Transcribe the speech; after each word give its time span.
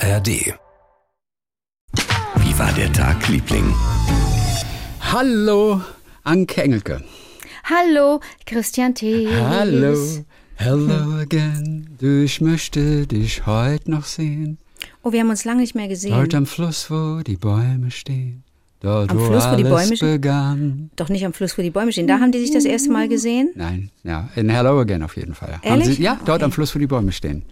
ARD. 0.00 0.28
Wie 2.42 2.58
war 2.58 2.72
der 2.72 2.92
Tag, 2.92 3.28
Liebling? 3.28 3.74
Hallo, 5.12 5.80
Anke 6.24 6.62
Engelke. 6.62 7.02
Hallo, 7.64 8.20
Christian 8.46 8.94
T. 8.94 9.28
Hallo, 9.28 9.94
hello 10.56 11.16
again. 11.20 11.88
Du, 11.98 12.22
ich 12.24 12.40
möchte 12.40 13.06
dich 13.06 13.46
heute 13.46 13.90
noch 13.90 14.04
sehen. 14.04 14.58
Oh, 15.02 15.12
wir 15.12 15.20
haben 15.20 15.30
uns 15.30 15.44
lange 15.44 15.60
nicht 15.60 15.74
mehr 15.74 15.88
gesehen. 15.88 16.12
Dort 16.12 16.34
am 16.34 16.46
Fluss, 16.46 16.90
wo 16.90 17.20
die 17.22 17.36
Bäume 17.36 17.90
stehen. 17.90 18.44
Dort, 18.80 19.10
Am 19.10 19.18
wo 19.18 19.26
Fluss, 19.26 19.44
wo 19.50 19.56
die 19.56 19.64
Bäume 19.64 19.96
stehen? 19.96 20.12
begann. 20.12 20.90
Doch 20.96 21.10
nicht 21.10 21.24
am 21.26 21.34
Fluss, 21.34 21.56
wo 21.58 21.62
die 21.62 21.70
Bäume 21.70 21.92
stehen. 21.92 22.06
Da 22.06 22.18
haben 22.18 22.32
die 22.32 22.40
sich 22.40 22.50
das 22.50 22.64
erste 22.64 22.90
Mal 22.90 23.08
gesehen. 23.08 23.50
Nein, 23.54 23.90
ja, 24.04 24.30
in 24.36 24.48
Hello 24.48 24.80
Again 24.80 25.02
auf 25.02 25.16
jeden 25.16 25.34
Fall. 25.34 25.52
Haben 25.56 25.62
Ehrlich? 25.62 25.96
Sie, 25.96 26.02
ja, 26.02 26.14
dort 26.24 26.36
Okay. 26.38 26.44
am 26.44 26.52
Fluss, 26.52 26.74
wo 26.74 26.78
die 26.78 26.86
Bäume 26.86 27.12
stehen. 27.12 27.42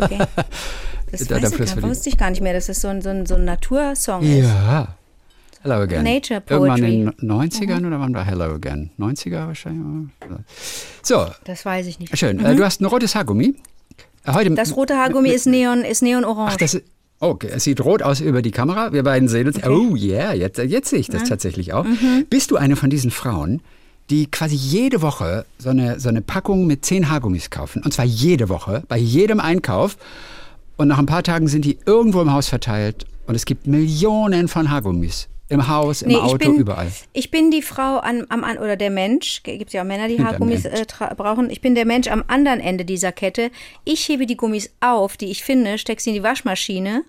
Okay. 0.00 0.18
Das 1.10 1.26
Da- 1.26 1.42
weiß 1.42 1.52
ich 1.52 1.74
gar, 1.74 1.82
wusste 1.82 2.08
ich 2.08 2.16
gar 2.16 2.30
nicht 2.30 2.40
mehr, 2.42 2.52
dass 2.52 2.66
das 2.66 2.80
so 2.80 2.88
ein, 2.88 3.02
so 3.02 3.08
ein, 3.10 3.26
so 3.26 3.34
ein 3.34 3.44
Natursong 3.44 4.22
ist. 4.22 4.44
Ja. 4.48 4.96
Hello 5.62 5.74
Again. 5.76 6.04
Nature 6.04 6.42
Irgendwann 6.48 6.80
Poetry. 6.80 7.00
in 7.00 7.10
den 7.10 7.30
90ern 7.30 7.86
oder 7.86 8.00
wann 8.00 8.14
war 8.14 8.24
Hello 8.24 8.44
Again? 8.54 8.90
90er 8.98 9.46
wahrscheinlich. 9.48 10.08
So, 11.02 11.26
Das 11.44 11.64
weiß 11.66 11.86
ich 11.86 11.98
nicht. 11.98 12.16
schön. 12.16 12.42
Äh, 12.44 12.56
Du 12.56 12.64
hast 12.64 12.80
ein 12.80 12.86
rotes 12.86 13.14
Haargummi. 13.14 13.54
Äh, 14.24 14.32
Heute, 14.32 14.50
Das 14.52 14.74
rote 14.76 14.96
Haargummi 14.96 15.28
ist 15.30 15.46
neon, 15.46 15.82
ist 15.84 16.02
neonorange. 16.02 16.50
Ach, 16.52 16.56
das 16.56 16.74
ist. 16.74 16.84
Okay, 17.22 17.50
es 17.54 17.64
sieht 17.64 17.82
rot 17.82 18.02
aus 18.02 18.20
über 18.20 18.40
die 18.40 18.50
Kamera. 18.50 18.94
Wir 18.94 19.02
beiden 19.02 19.28
sehen 19.28 19.46
uns. 19.48 19.62
Oh 19.64 19.94
yeah, 19.94 20.32
jetzt, 20.32 20.56
jetzt 20.58 20.88
sehe 20.88 20.98
ich 21.00 21.08
das 21.08 21.24
tatsächlich 21.24 21.74
auch. 21.74 21.84
Mhm. 21.84 22.24
Bist 22.30 22.50
du 22.50 22.56
eine 22.56 22.76
von 22.76 22.88
diesen 22.88 23.10
Frauen, 23.10 23.60
die 24.08 24.30
quasi 24.30 24.54
jede 24.54 25.02
Woche 25.02 25.44
so 25.58 25.68
eine, 25.68 26.00
so 26.00 26.08
eine 26.08 26.22
Packung 26.22 26.66
mit 26.66 26.86
zehn 26.86 27.10
Haargummis 27.10 27.50
kaufen? 27.50 27.82
Und 27.84 27.92
zwar 27.92 28.06
jede 28.06 28.48
Woche, 28.48 28.82
bei 28.88 28.96
jedem 28.96 29.38
Einkauf. 29.40 29.98
Und 30.80 30.88
nach 30.88 30.98
ein 30.98 31.04
paar 31.04 31.22
Tagen 31.22 31.46
sind 31.46 31.66
die 31.66 31.78
irgendwo 31.84 32.22
im 32.22 32.32
Haus 32.32 32.48
verteilt. 32.48 33.04
Und 33.26 33.34
es 33.34 33.44
gibt 33.44 33.66
Millionen 33.66 34.48
von 34.48 34.70
Haargummis. 34.70 35.28
Im 35.50 35.68
Haus, 35.68 36.00
im 36.00 36.08
Nee, 36.08 36.16
Auto, 36.16 36.38
bin, 36.38 36.54
überall. 36.54 36.90
Ich 37.12 37.30
bin 37.30 37.50
die 37.50 37.60
Frau 37.60 37.98
am, 37.98 38.24
am 38.30 38.44
an 38.44 38.56
oder 38.56 38.76
der 38.76 38.88
Mensch, 38.88 39.42
gibt 39.42 39.74
ja 39.74 39.82
auch 39.82 39.86
Männer, 39.86 40.08
die 40.08 40.24
Haargummis 40.24 40.64
äh, 40.64 40.86
brauchen. 41.18 41.50
Ich 41.50 41.60
bin 41.60 41.74
der 41.74 41.84
Mensch 41.84 42.08
am 42.08 42.24
anderen 42.28 42.60
Ende 42.60 42.86
dieser 42.86 43.12
Kette. 43.12 43.50
Ich 43.84 44.08
hebe 44.08 44.24
die 44.24 44.38
Gummis 44.38 44.70
auf, 44.80 45.18
die 45.18 45.26
ich 45.26 45.44
finde, 45.44 45.76
stecke 45.76 46.00
sie 46.00 46.10
in 46.10 46.16
die 46.16 46.22
Waschmaschine 46.22 47.04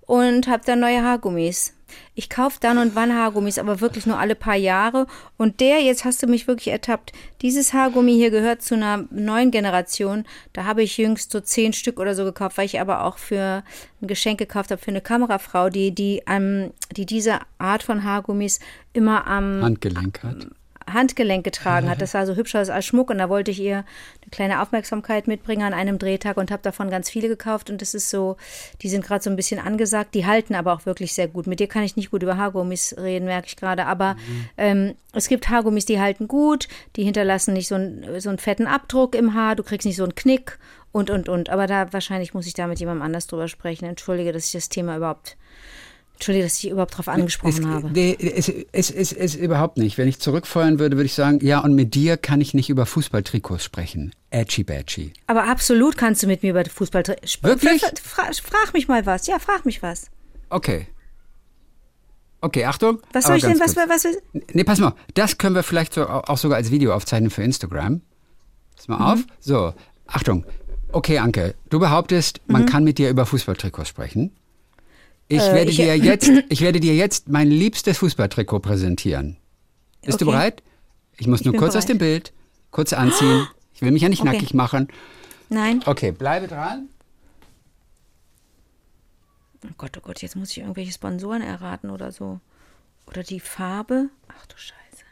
und 0.00 0.48
habe 0.48 0.64
dann 0.66 0.80
neue 0.80 1.04
Haargummis. 1.04 1.74
Ich 2.14 2.28
kaufe 2.28 2.58
dann 2.60 2.78
und 2.78 2.94
wann 2.94 3.14
Haargummis, 3.14 3.58
aber 3.58 3.80
wirklich 3.80 4.06
nur 4.06 4.18
alle 4.18 4.34
paar 4.34 4.56
Jahre. 4.56 5.06
Und 5.36 5.60
der, 5.60 5.80
jetzt 5.80 6.04
hast 6.04 6.22
du 6.22 6.26
mich 6.26 6.46
wirklich 6.46 6.68
ertappt, 6.68 7.12
dieses 7.40 7.72
Haargummi 7.72 8.12
hier 8.12 8.30
gehört 8.30 8.62
zu 8.62 8.74
einer 8.74 9.04
neuen 9.10 9.50
Generation. 9.50 10.24
Da 10.52 10.64
habe 10.64 10.82
ich 10.82 10.98
jüngst 10.98 11.32
so 11.32 11.40
zehn 11.40 11.72
Stück 11.72 11.98
oder 11.98 12.14
so 12.14 12.24
gekauft, 12.24 12.58
weil 12.58 12.66
ich 12.66 12.80
aber 12.80 13.04
auch 13.04 13.18
für 13.18 13.62
ein 14.00 14.06
Geschenk 14.06 14.38
gekauft 14.38 14.70
habe 14.70 14.80
für 14.80 14.90
eine 14.90 15.00
Kamerafrau, 15.00 15.70
die, 15.70 15.94
die, 15.94 16.22
ähm, 16.26 16.72
die 16.96 17.06
diese 17.06 17.40
Art 17.58 17.82
von 17.82 18.04
Haargummis 18.04 18.60
immer 18.92 19.26
am 19.26 19.62
Handgelenk 19.62 20.22
hat. 20.22 20.46
Handgelenk 20.92 21.44
getragen 21.44 21.88
hat. 21.90 22.00
Das 22.02 22.12
sah 22.12 22.26
so 22.26 22.34
hübsch 22.36 22.54
aus 22.54 22.68
als 22.70 22.84
Schmuck 22.86 23.10
und 23.10 23.18
da 23.18 23.28
wollte 23.28 23.50
ich 23.50 23.60
ihr 23.60 23.76
eine 23.78 24.30
kleine 24.30 24.62
Aufmerksamkeit 24.62 25.26
mitbringen 25.26 25.62
an 25.62 25.74
einem 25.74 25.98
Drehtag 25.98 26.36
und 26.36 26.50
habe 26.50 26.62
davon 26.62 26.90
ganz 26.90 27.08
viele 27.10 27.28
gekauft 27.28 27.70
und 27.70 27.80
das 27.82 27.94
ist 27.94 28.10
so, 28.10 28.36
die 28.82 28.88
sind 28.88 29.04
gerade 29.04 29.22
so 29.22 29.30
ein 29.30 29.36
bisschen 29.36 29.60
angesagt, 29.60 30.14
die 30.14 30.26
halten 30.26 30.54
aber 30.54 30.72
auch 30.72 30.86
wirklich 30.86 31.12
sehr 31.14 31.28
gut. 31.28 31.46
Mit 31.46 31.60
dir 31.60 31.66
kann 31.68 31.82
ich 31.84 31.96
nicht 31.96 32.10
gut 32.10 32.22
über 32.22 32.36
Haargummis 32.36 32.94
reden, 32.98 33.24
merke 33.26 33.46
ich 33.48 33.56
gerade, 33.56 33.86
aber 33.86 34.16
ähm, 34.56 34.94
es 35.12 35.28
gibt 35.28 35.48
Haargummis, 35.48 35.84
die 35.84 36.00
halten 36.00 36.28
gut, 36.28 36.68
die 36.96 37.04
hinterlassen 37.04 37.52
nicht 37.54 37.68
so, 37.68 37.74
einen- 37.74 38.20
so 38.20 38.28
einen 38.28 38.38
fetten 38.38 38.66
Abdruck 38.66 39.14
im 39.14 39.34
Haar, 39.34 39.56
du 39.56 39.62
kriegst 39.62 39.86
nicht 39.86 39.96
so 39.96 40.04
einen 40.04 40.14
Knick 40.14 40.58
und, 40.92 41.10
und, 41.10 41.28
und. 41.28 41.48
Aber 41.50 41.66
da 41.66 41.92
wahrscheinlich 41.92 42.34
muss 42.34 42.46
ich 42.46 42.54
da 42.54 42.66
mit 42.66 42.78
jemandem 42.80 43.02
anders 43.02 43.26
drüber 43.26 43.48
sprechen. 43.48 43.86
Entschuldige, 43.86 44.32
dass 44.32 44.46
ich 44.46 44.52
das 44.52 44.68
Thema 44.68 44.96
überhaupt, 44.96 45.36
entschuldige, 46.22 46.44
dass 46.44 46.62
ich 46.62 46.70
überhaupt 46.70 46.96
drauf 46.96 47.08
angesprochen 47.08 47.64
es, 47.64 47.66
habe. 47.66 47.90
nee, 47.90 48.16
Es, 48.18 48.48
es, 48.48 48.90
es, 48.90 49.12
es 49.12 49.34
überhaupt 49.34 49.76
nicht. 49.76 49.98
Wenn 49.98 50.06
ich 50.06 50.20
zurückfeuern 50.20 50.78
würde, 50.78 50.96
würde 50.96 51.06
ich 51.06 51.14
sagen, 51.14 51.40
ja, 51.42 51.58
und 51.58 51.74
mit 51.74 51.94
dir 51.94 52.16
kann 52.16 52.40
ich 52.40 52.54
nicht 52.54 52.70
über 52.70 52.86
Fußballtrikots 52.86 53.64
sprechen. 53.64 54.14
Edgy 54.30 54.62
badgy. 54.62 55.12
Aber 55.26 55.44
absolut 55.44 55.96
kannst 55.96 56.22
du 56.22 56.28
mit 56.28 56.42
mir 56.42 56.50
über 56.50 56.64
Fußball 56.64 57.02
sprechen. 57.24 57.42
Wirklich? 57.42 57.82
Frag, 58.02 58.34
frag 58.36 58.72
mich 58.72 58.86
mal 58.86 59.04
was. 59.04 59.26
Ja, 59.26 59.38
frag 59.40 59.66
mich 59.66 59.82
was. 59.82 60.06
Okay. 60.48 60.86
Okay, 62.40 62.64
Achtung. 62.64 63.00
Was 63.12 63.26
soll 63.26 63.36
ich 63.36 63.42
denn, 63.42 63.58
was, 63.58 63.76
was, 63.76 64.04
was, 64.04 64.16
Nee, 64.52 64.64
pass 64.64 64.78
mal. 64.78 64.94
Das 65.14 65.38
können 65.38 65.54
wir 65.54 65.62
vielleicht 65.62 65.94
so, 65.94 66.06
auch 66.06 66.38
sogar 66.38 66.58
als 66.58 66.70
Video 66.70 66.94
aufzeichnen 66.94 67.30
für 67.30 67.42
Instagram. 67.42 68.00
Pass 68.76 68.88
mal 68.88 69.12
auf. 69.12 69.20
So, 69.40 69.74
Achtung. 70.06 70.44
Okay, 70.92 71.18
Anke, 71.18 71.54
du 71.70 71.78
behauptest, 71.78 72.40
man 72.48 72.66
kann 72.66 72.84
mit 72.84 72.98
dir 72.98 73.08
über 73.10 73.26
Fußballtrikots 73.26 73.88
sprechen. 73.88 74.32
Ich, 75.32 75.40
Äh, 75.40 75.54
werde 75.54 75.70
ich- 75.70 75.76
dir 75.76 75.96
jetzt, 75.96 76.28
ich 76.50 76.60
werde 76.60 76.78
dir 76.78 76.94
jetzt 76.94 77.28
mein 77.30 77.50
liebstes 77.50 77.96
Fußballtrikot 77.98 78.58
präsentieren. 78.60 79.38
Bist 80.04 80.20
du 80.20 80.26
Okay. 80.26 80.32
bereit? 80.36 80.62
Ich 81.16 81.26
muss 81.26 81.42
nur 81.44 81.52
bin 81.52 81.60
kurz 81.60 81.74
aus 81.74 81.86
bereit. 81.86 81.88
dem 81.88 81.98
Bild, 81.98 82.32
kurz 82.70 82.92
anziehen. 82.92 83.46
Ich 83.74 83.80
will 83.80 83.92
mich 83.92 84.02
ja 84.02 84.10
nicht 84.10 84.20
Okay. 84.20 84.32
nackig 84.32 84.52
machen. 84.52 84.88
Nein. 85.48 85.80
Okay, 85.86 86.12
bleibe 86.12 86.48
dran. 86.48 86.88
Oh 89.64 89.68
Gott, 89.78 89.96
oh 89.96 90.00
Gott, 90.02 90.20
jetzt 90.20 90.36
muss 90.36 90.50
ich 90.50 90.58
irgendwelche 90.58 90.92
Sponsoren 90.92 91.40
erraten 91.40 91.88
oder 91.90 92.12
so. 92.12 92.40
Oder 93.06 93.22
die 93.22 93.40
Farbe. 93.40 94.08
Ach 94.28 94.46
du 94.46 94.56
Scheiße. 94.56 95.04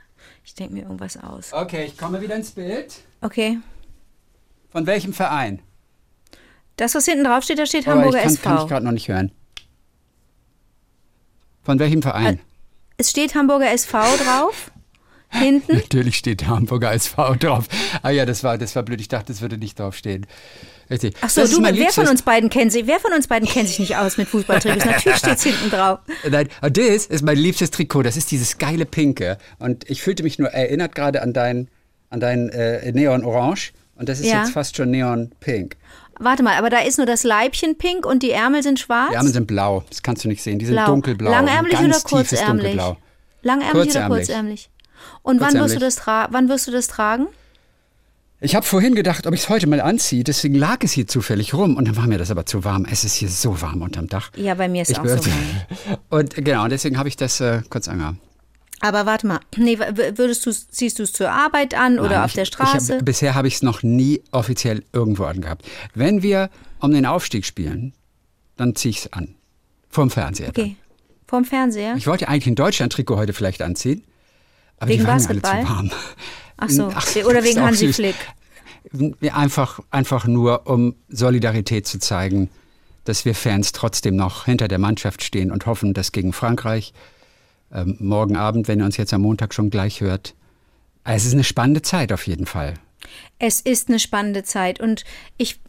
Ich 0.44 0.54
denke 0.54 0.75
mir 0.75 0.82
irgendwas 0.82 1.16
aus. 1.16 1.52
Okay, 1.54 1.84
ich 1.87 1.97
komme 1.97 2.20
wieder 2.20 2.34
ins 2.37 2.50
Bild. 2.50 2.94
Okay. 3.22 3.58
Von 4.70 4.87
welchem 4.87 5.12
Verein? 5.14 5.60
Das, 6.76 6.94
was 6.94 7.04
hinten 7.06 7.25
drauf 7.25 7.44
steht, 7.44 7.58
da 7.58 7.64
steht 7.66 7.87
Aber 7.88 7.97
Hamburger 8.02 8.19
ich 8.19 8.25
kann, 8.25 8.32
SV. 8.34 8.42
kann 8.42 8.58
ich 8.62 8.69
gerade 8.69 8.84
noch 8.84 8.92
nicht 8.92 9.08
hören. 9.08 9.32
Von 11.62 11.78
welchem 11.78 12.03
Verein? 12.03 12.41
es 12.97 13.10
steht 13.10 13.34
Hamburger 13.34 13.71
SV 13.71 13.98
drauf. 14.25 14.71
Hinten. 15.31 15.76
Natürlich 15.76 16.16
steht 16.16 16.47
Hamburger 16.48 16.93
SV 16.93 17.37
drauf. 17.37 17.66
Ah 18.03 18.10
ja, 18.10 18.26
das 18.26 18.43
war, 18.44 18.59
das 18.59 18.75
war 18.76 18.82
blöd. 18.82 19.00
Ich 19.00 19.09
dachte, 19.09 19.32
das 19.32 19.41
würde 19.41 19.56
nicht 19.59 19.78
draufstehen. 19.78 20.26
Richtig. 20.91 21.15
Ach 21.20 21.31
so, 21.31 21.43
Das 21.43 21.50
du, 21.53 21.62
wer 21.62 21.93
von 21.93 22.09
uns 22.09 22.22
beiden 22.22 22.50
kennt 22.50 22.72
sich, 22.72 22.87
wer 22.88 22.99
von 22.99 23.12
uns 23.12 23.28
beiden 23.28 23.49
kennt 23.49 23.69
sich 23.69 23.78
nicht 23.78 23.97
aus 23.97 24.16
mit 24.16 24.26
Fußballtrikots? 24.28 24.84
Natürlich 24.84 25.19
steht's 25.19 25.44
hinten 25.44 25.70
drauf. 25.70 26.00
Nein, 26.28 26.49
das 26.60 27.06
ist 27.06 27.22
mein 27.22 27.38
liebstes 27.38 27.70
Trikot. 27.70 28.03
Das 28.03 28.16
ist 28.16 28.32
dieses 28.32 28.59
geile 28.59 28.87
Pinke. 28.87 29.38
Und 29.60 29.88
ich 29.88 30.03
fühlte 30.03 30.25
mich 30.25 30.38
nur 30.41 30.49
erinnert 30.49 30.94
gerade 30.97 31.22
an 31.22 31.32
dein, 31.32 31.69
an 32.10 32.19
dein 32.19 32.49
äh, 32.49 32.91
Neon 32.91 33.25
Orange. 33.25 33.72
Und 33.94 34.09
das 34.09 34.19
ist 34.19 34.26
Ja. 34.26 34.41
jetzt 34.43 34.53
fast 34.53 34.76
schon 34.76 34.91
Neon 34.91 35.31
Pink. 35.38 35.76
Warte 36.22 36.42
mal, 36.42 36.54
aber 36.56 36.69
da 36.69 36.81
ist 36.81 36.98
nur 36.98 37.06
das 37.06 37.25
Leibchen 37.25 37.78
pink 37.78 38.04
und 38.04 38.22
die 38.22 38.31
Ärmel 38.31 38.62
sind 38.62 38.78
schwarz? 38.78 39.10
Die 39.10 39.16
Arme 39.16 39.31
sind 39.31 39.47
blau. 39.47 39.84
Das 39.88 40.03
kannst 40.03 40.22
du 40.25 40.28
nicht 40.28 40.42
sehen. 40.42 40.58
Die 40.58 40.66
sind 40.66 40.75
Blau. 40.76 40.86
dunkelblau. 40.86 41.31
Langärmlich 41.31 41.72
Ganz 41.72 41.84
oder 42.04 42.08
kurzärmlich? 42.16 42.75
Langärmlich 43.42 43.70
oder 43.75 43.82
Kurzärmlich. 43.84 44.19
kurzärmlich? 44.26 44.70
Und 45.22 45.41
wann 45.41 45.54
wirst, 45.54 45.75
du 45.75 45.81
Kurzärmlich. 45.81 45.94
das 45.97 46.32
wann 46.32 46.48
wirst 46.50 46.66
du 46.69 46.72
das 46.72 46.88
tragen? 46.88 47.26
Ich 48.42 48.54
habe 48.54 48.64
vorhin 48.66 48.94
gedacht, 48.94 49.26
ob 49.26 49.34
ich 49.34 49.41
es 49.41 49.48
heute 49.48 49.66
mal 49.66 49.81
anziehe. 49.81 50.22
Deswegen 50.25 50.54
lag 50.54 50.78
es 50.82 50.92
hier 50.92 51.06
zufällig 51.06 51.54
rum. 51.54 51.76
Und 51.76 51.88
dann 51.88 51.97
war 51.97 52.06
mir 52.06 52.19
das 52.19 52.31
aber 52.31 52.44
zu 52.47 52.64
warm. 52.64 52.87
Es 52.91 53.04
ist 53.04 53.14
hier 53.14 53.28
so 53.28 53.60
warm 53.62 53.81
unterm 53.82 54.06
Dach. 54.08 54.31
Ja, 54.37 54.54
bei 54.54 54.69
mir 54.69 54.82
ist 54.82 54.91
Ich 54.91 54.98
auch 54.98 55.04
so. 55.06 55.16
warm. 55.26 55.98
Und 56.10 56.34
genau, 56.37 56.69
deswegen 56.69 56.98
habe 56.98 57.08
ich 57.08 57.16
das 57.16 57.41
äh, 57.41 57.62
kurz 57.70 57.88
angehabt. 57.88 58.16
Aber 58.81 59.05
warte 59.05 59.27
mal, 59.27 59.41
nee, 59.57 59.79
würdest 59.79 60.47
du, 60.47 60.53
ziehst 60.53 60.99
du 60.99 61.03
es 61.03 61.13
zur 61.13 61.31
Arbeit 61.31 61.75
an 61.75 61.99
oder 61.99 62.11
Nein, 62.11 62.23
auf 62.25 62.31
ich, 62.31 62.35
der 62.35 62.45
Straße? 62.47 62.97
Hab, 62.97 63.05
bisher 63.05 63.35
habe 63.35 63.47
ich 63.47 63.55
es 63.55 63.63
noch 63.63 63.83
nie 63.83 64.23
offiziell 64.33 64.83
irgendwo 64.93 65.25
angehabt. 65.25 65.67
Wenn 65.95 66.23
wir 66.23 66.51
um 66.81 66.93
den 66.93 67.05
Aufstieg 67.05 67.45
spielen, 67.45 67.93
dann 68.57 68.75
ziehe 68.75 68.91
ich 68.91 68.99
es 68.99 69.13
an. 69.13 69.35
Vorm 69.91 70.11
Fernseher. 70.11 70.49
okay. 70.49 70.77
Vorm 71.27 71.45
Fernseher? 71.45 71.95
Ich 71.97 72.07
wollte 72.07 72.29
eigentlich 72.29 72.47
ein 72.47 72.55
Deutschland-Trikot 72.55 73.17
heute 73.17 73.33
vielleicht 73.33 73.63
anziehen. 73.63 74.03
Aber 74.79 74.89
Wegen 74.89 75.03
die 75.03 75.07
waren 75.07 75.19
Basketball? 75.19 75.53
alle 75.53 75.62
zu 75.65 75.69
warm. 75.69 75.91
Ach 76.57 76.71
so. 76.71 76.93
Ach, 76.95 77.17
oder 77.27 77.45
wegen 77.45 77.61
Hansi. 77.61 77.93
Flick. 77.93 78.17
Einfach, 79.31 79.81
einfach 79.91 80.27
nur, 80.27 80.67
um 80.67 80.97
Solidarität 81.09 81.87
zu 81.87 81.99
zeigen, 81.99 82.49
dass 83.05 83.25
wir 83.25 83.35
Fans 83.35 83.73
trotzdem 83.73 84.17
noch 84.17 84.47
hinter 84.47 84.69
der 84.69 84.79
Mannschaft 84.79 85.23
stehen 85.23 85.50
und 85.53 85.67
hoffen, 85.67 85.94
dass 85.94 86.12
gegen 86.12 86.33
Frankreich 86.33 86.93
ähm, 87.72 87.96
morgen 87.99 88.37
Abend, 88.37 88.69
wenn 88.69 88.81
ihr 88.81 88.84
uns 88.84 88.96
jetzt 88.96 89.14
am 89.14 89.22
Montag 89.22 89.55
schon 89.55 89.70
gleich 89.70 90.00
hört, 90.00 90.34
es 91.05 91.25
ist 91.25 91.34
eine 91.34 91.44
spannende 91.44 91.82
Zeit 91.82 92.12
auf 92.12 92.26
jeden 92.26 92.46
Fall. 92.46 92.75
Es 93.38 93.61
ist 93.61 93.88
eine 93.88 93.99
spannende 93.99 94.43
Zeit 94.44 94.81
und 94.81 95.05
ich, 95.38 95.61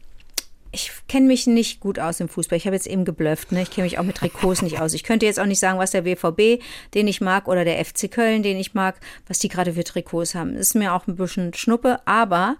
ich 0.72 0.92
kenne 1.08 1.28
mich 1.28 1.48
nicht 1.48 1.80
gut 1.80 2.00
aus 2.00 2.20
im 2.20 2.28
Fußball. 2.28 2.58
Ich 2.58 2.66
habe 2.66 2.76
jetzt 2.76 2.88
eben 2.88 3.06
geblufft, 3.06 3.52
ne? 3.52 3.62
Ich 3.62 3.72
kenne 3.72 3.86
mich 3.86 3.98
auch 3.98 4.04
mit 4.04 4.18
Trikots 4.18 4.62
nicht 4.62 4.80
aus. 4.80 4.94
Ich 4.94 5.04
könnte 5.04 5.26
jetzt 5.26 5.40
auch 5.40 5.46
nicht 5.46 5.60
sagen, 5.60 5.80
was 5.80 5.92
der 5.92 6.02
BVB, 6.02 6.62
den 6.94 7.08
ich 7.08 7.22
mag, 7.22 7.48
oder 7.48 7.64
der 7.64 7.84
FC 7.84 8.12
Köln, 8.12 8.44
den 8.44 8.58
ich 8.58 8.74
mag, 8.74 9.00
was 9.28 9.40
die 9.40 9.48
gerade 9.48 9.74
für 9.74 9.84
Trikots 9.84 10.36
haben. 10.36 10.56
Ist 10.56 10.76
mir 10.76 10.94
auch 10.94 11.08
ein 11.08 11.16
bisschen 11.16 11.54
Schnuppe, 11.54 12.00
aber 12.06 12.58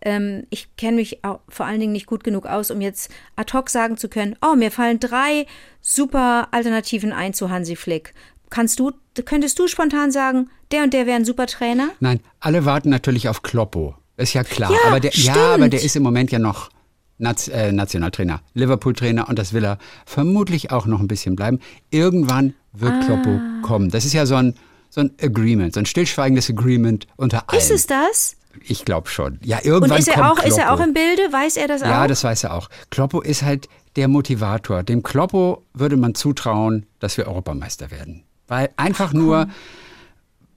ähm, 0.00 0.46
ich 0.50 0.76
kenne 0.76 0.96
mich 0.96 1.24
auch 1.24 1.40
vor 1.48 1.66
allen 1.66 1.80
Dingen 1.80 1.92
nicht 1.92 2.06
gut 2.06 2.24
genug 2.24 2.46
aus, 2.46 2.70
um 2.70 2.80
jetzt 2.80 3.10
ad 3.36 3.52
hoc 3.52 3.68
sagen 3.68 3.96
zu 3.96 4.08
können, 4.08 4.36
oh, 4.40 4.54
mir 4.54 4.70
fallen 4.70 5.00
drei 5.00 5.46
super 5.80 6.48
Alternativen 6.52 7.12
ein 7.12 7.34
zu 7.34 7.50
Hansi 7.50 7.76
Flick. 7.76 8.14
Kannst 8.52 8.78
du, 8.78 8.92
könntest 9.24 9.58
du 9.58 9.66
spontan 9.66 10.12
sagen, 10.12 10.50
der 10.72 10.82
und 10.82 10.92
der 10.92 11.06
wäre 11.06 11.16
ein 11.16 11.24
super 11.24 11.46
Trainer? 11.46 11.88
Nein, 12.00 12.20
alle 12.38 12.66
warten 12.66 12.90
natürlich 12.90 13.30
auf 13.30 13.40
Kloppo. 13.40 13.94
Ist 14.18 14.34
ja 14.34 14.44
klar. 14.44 14.70
Ja, 14.70 14.78
aber 14.88 15.00
der, 15.00 15.10
ja, 15.14 15.54
aber 15.54 15.70
der 15.70 15.82
ist 15.82 15.96
im 15.96 16.02
Moment 16.02 16.30
ja 16.30 16.38
noch 16.38 16.68
Naz 17.16 17.48
äh, 17.48 17.72
Nationaltrainer, 17.72 18.42
Liverpool-Trainer 18.52 19.26
und 19.26 19.38
das 19.38 19.54
will 19.54 19.64
er 19.64 19.78
vermutlich 20.04 20.70
auch 20.70 20.84
noch 20.84 21.00
ein 21.00 21.08
bisschen 21.08 21.34
bleiben. 21.34 21.60
Irgendwann 21.90 22.52
wird 22.74 22.92
ah. 22.92 23.04
Kloppo 23.06 23.40
kommen. 23.62 23.88
Das 23.88 24.04
ist 24.04 24.12
ja 24.12 24.26
so 24.26 24.34
ein, 24.34 24.54
so 24.90 25.00
ein 25.00 25.12
Agreement, 25.22 25.72
so 25.72 25.80
ein 25.80 25.86
stillschweigendes 25.86 26.50
Agreement 26.50 27.06
unter 27.16 27.48
allen. 27.48 27.58
Ist 27.58 27.70
es 27.70 27.86
das? 27.86 28.36
Ich 28.66 28.84
glaube 28.84 29.08
schon. 29.08 29.38
Ja, 29.42 29.60
irgendwann 29.62 29.92
Und 29.92 29.98
ist 29.98 30.08
er, 30.08 30.14
kommt 30.16 30.26
auch, 30.26 30.34
Kloppo. 30.34 30.48
ist 30.50 30.58
er 30.58 30.74
auch 30.74 30.80
im 30.80 30.92
Bilde? 30.92 31.22
Weiß 31.32 31.56
er 31.56 31.68
das 31.68 31.82
auch? 31.82 31.86
Ja, 31.86 32.06
das 32.06 32.22
weiß 32.22 32.44
er 32.44 32.52
auch. 32.52 32.68
Kloppo 32.90 33.22
ist 33.22 33.44
halt 33.44 33.70
der 33.96 34.08
Motivator. 34.08 34.82
Dem 34.82 35.02
Kloppo 35.02 35.64
würde 35.72 35.96
man 35.96 36.14
zutrauen, 36.14 36.84
dass 36.98 37.16
wir 37.16 37.26
Europameister 37.28 37.90
werden. 37.90 38.24
Weil 38.52 38.68
einfach 38.76 39.08
Ach, 39.08 39.14
nur, 39.14 39.48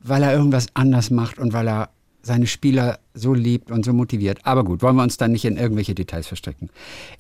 weil 0.02 0.22
er 0.22 0.34
irgendwas 0.34 0.68
anders 0.74 1.12
macht 1.12 1.40
und 1.40 1.54
weil 1.54 1.66
er 1.66 1.92
seine 2.22 2.46
Spieler 2.46 3.00
so 3.14 3.34
liebt 3.34 3.72
und 3.72 3.86
so 3.86 3.94
motiviert. 3.94 4.40
Aber 4.44 4.66
gut, 4.66 4.82
wollen 4.82 4.98
wir 4.98 5.04
uns 5.04 5.16
dann 5.16 5.32
nicht 5.32 5.46
in 5.46 5.56
irgendwelche 5.56 5.96
Details 5.96 6.28
verstricken. 6.28 6.70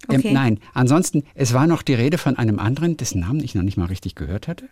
Ähm, 0.09 0.19
okay. 0.19 0.27
Ähm, 0.27 0.33
nein, 0.33 0.59
ansonsten, 0.73 1.23
es 1.33 1.53
war 1.53 1.65
noch 1.65 1.81
die 1.81 1.93
Rede 1.93 2.17
von 2.17 2.37
einem 2.37 2.59
anderen, 2.59 2.97
dessen 2.97 3.21
Namen 3.21 3.39
ich 3.39 3.55
noch 3.55 3.63
nicht 3.63 3.77
mal 3.77 3.85
richtig 3.85 4.15
gehört 4.15 4.49
hatte. 4.49 4.67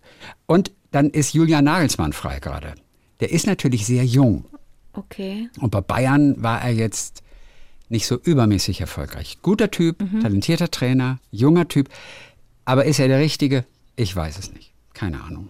Und 0.45 0.73
dann 0.91 1.09
ist 1.09 1.33
Julian 1.33 1.63
Nagelsmann 1.63 2.11
frei 2.11 2.41
gerade. 2.41 2.73
Der 3.21 3.31
ist 3.31 3.47
natürlich 3.47 3.85
sehr 3.85 4.03
jung. 4.03 4.43
Okay. 4.91 5.47
Und 5.61 5.71
bei 5.71 5.79
Bayern 5.79 6.43
war 6.43 6.61
er 6.61 6.73
jetzt 6.73 7.23
nicht 7.87 8.07
so 8.07 8.17
übermäßig 8.17 8.81
erfolgreich. 8.81 9.37
Guter 9.41 9.71
Typ, 9.71 10.01
mhm. 10.01 10.19
talentierter 10.19 10.69
Trainer, 10.69 11.19
junger 11.31 11.69
Typ. 11.69 11.87
Aber 12.65 12.83
ist 12.83 12.99
er 12.99 13.07
der 13.07 13.19
Richtige? 13.19 13.63
Ich 13.95 14.13
weiß 14.13 14.37
es 14.37 14.51
nicht. 14.51 14.73
Keine 14.93 15.23
Ahnung. 15.23 15.47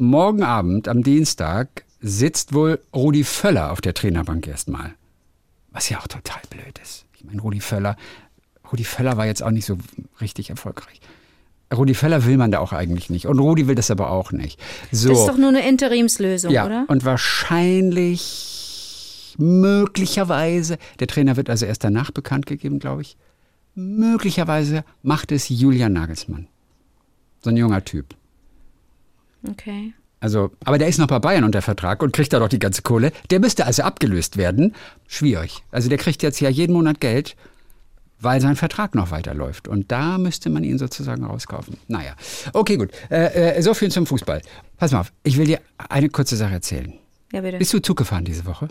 Morgen 0.00 0.42
Abend, 0.42 0.88
am 0.88 1.02
Dienstag, 1.02 1.84
sitzt 2.00 2.54
wohl 2.54 2.80
Rudi 2.94 3.22
Völler 3.22 3.70
auf 3.70 3.82
der 3.82 3.92
Trainerbank 3.92 4.46
erstmal. 4.46 4.94
Was 5.72 5.90
ja 5.90 5.98
auch 5.98 6.08
total 6.08 6.40
blöd 6.48 6.80
ist. 6.82 7.04
Ich 7.18 7.24
meine, 7.24 7.42
Rudi 7.42 7.60
Völler, 7.60 7.98
Rudi 8.72 8.84
Völler 8.84 9.18
war 9.18 9.26
jetzt 9.26 9.42
auch 9.42 9.50
nicht 9.50 9.66
so 9.66 9.76
richtig 10.22 10.48
erfolgreich. 10.48 11.02
Rudi 11.70 11.92
Völler 11.92 12.24
will 12.24 12.38
man 12.38 12.50
da 12.50 12.60
auch 12.60 12.72
eigentlich 12.72 13.10
nicht. 13.10 13.26
Und 13.26 13.38
Rudi 13.40 13.68
will 13.68 13.74
das 13.74 13.90
aber 13.90 14.10
auch 14.10 14.32
nicht. 14.32 14.58
So. 14.90 15.10
Das 15.10 15.18
ist 15.18 15.28
doch 15.28 15.36
nur 15.36 15.50
eine 15.50 15.68
Interimslösung, 15.68 16.50
ja, 16.50 16.64
oder? 16.64 16.86
Und 16.88 17.04
wahrscheinlich, 17.04 18.16
möglicherweise, 19.36 20.78
der 20.98 21.08
Trainer 21.08 21.36
wird 21.36 21.50
also 21.50 21.66
erst 21.66 21.84
danach 21.84 22.10
bekannt 22.10 22.46
gegeben, 22.46 22.78
glaube 22.78 23.02
ich. 23.02 23.18
Möglicherweise 23.74 24.82
macht 25.02 25.30
es 25.30 25.50
Julian 25.50 25.92
Nagelsmann. 25.92 26.46
So 27.42 27.50
ein 27.50 27.58
junger 27.58 27.84
Typ. 27.84 28.14
Okay. 29.48 29.94
Also, 30.20 30.50
aber 30.64 30.76
der 30.76 30.88
ist 30.88 30.98
noch 30.98 31.06
bei 31.06 31.18
Bayern 31.18 31.44
unter 31.44 31.62
Vertrag 31.62 32.02
und 32.02 32.12
kriegt 32.12 32.32
da 32.32 32.38
doch 32.38 32.48
die 32.48 32.58
ganze 32.58 32.82
Kohle. 32.82 33.10
Der 33.30 33.40
müsste 33.40 33.64
also 33.64 33.82
abgelöst 33.82 34.36
werden. 34.36 34.74
Schwierig. 35.08 35.64
Also 35.70 35.88
der 35.88 35.96
kriegt 35.96 36.22
jetzt 36.22 36.40
ja 36.40 36.50
jeden 36.50 36.74
Monat 36.74 37.00
Geld, 37.00 37.36
weil 38.20 38.42
sein 38.42 38.54
Vertrag 38.54 38.94
noch 38.94 39.10
weiterläuft. 39.10 39.66
Und 39.66 39.90
da 39.90 40.18
müsste 40.18 40.50
man 40.50 40.62
ihn 40.62 40.76
sozusagen 40.78 41.24
rauskaufen. 41.24 41.78
Naja, 41.88 42.14
okay, 42.52 42.76
gut. 42.76 42.90
Äh, 43.10 43.56
äh, 43.56 43.62
so 43.62 43.72
viel 43.72 43.90
zum 43.90 44.04
Fußball. 44.04 44.42
Pass 44.76 44.92
mal 44.92 45.00
auf, 45.00 45.12
ich 45.22 45.38
will 45.38 45.46
dir 45.46 45.60
eine 45.88 46.10
kurze 46.10 46.36
Sache 46.36 46.52
erzählen. 46.52 46.92
Ja, 47.32 47.40
bitte. 47.40 47.56
Bist 47.56 47.72
du 47.72 47.80
Zug 47.80 47.96
gefahren 47.96 48.24
diese 48.24 48.44
Woche? 48.44 48.68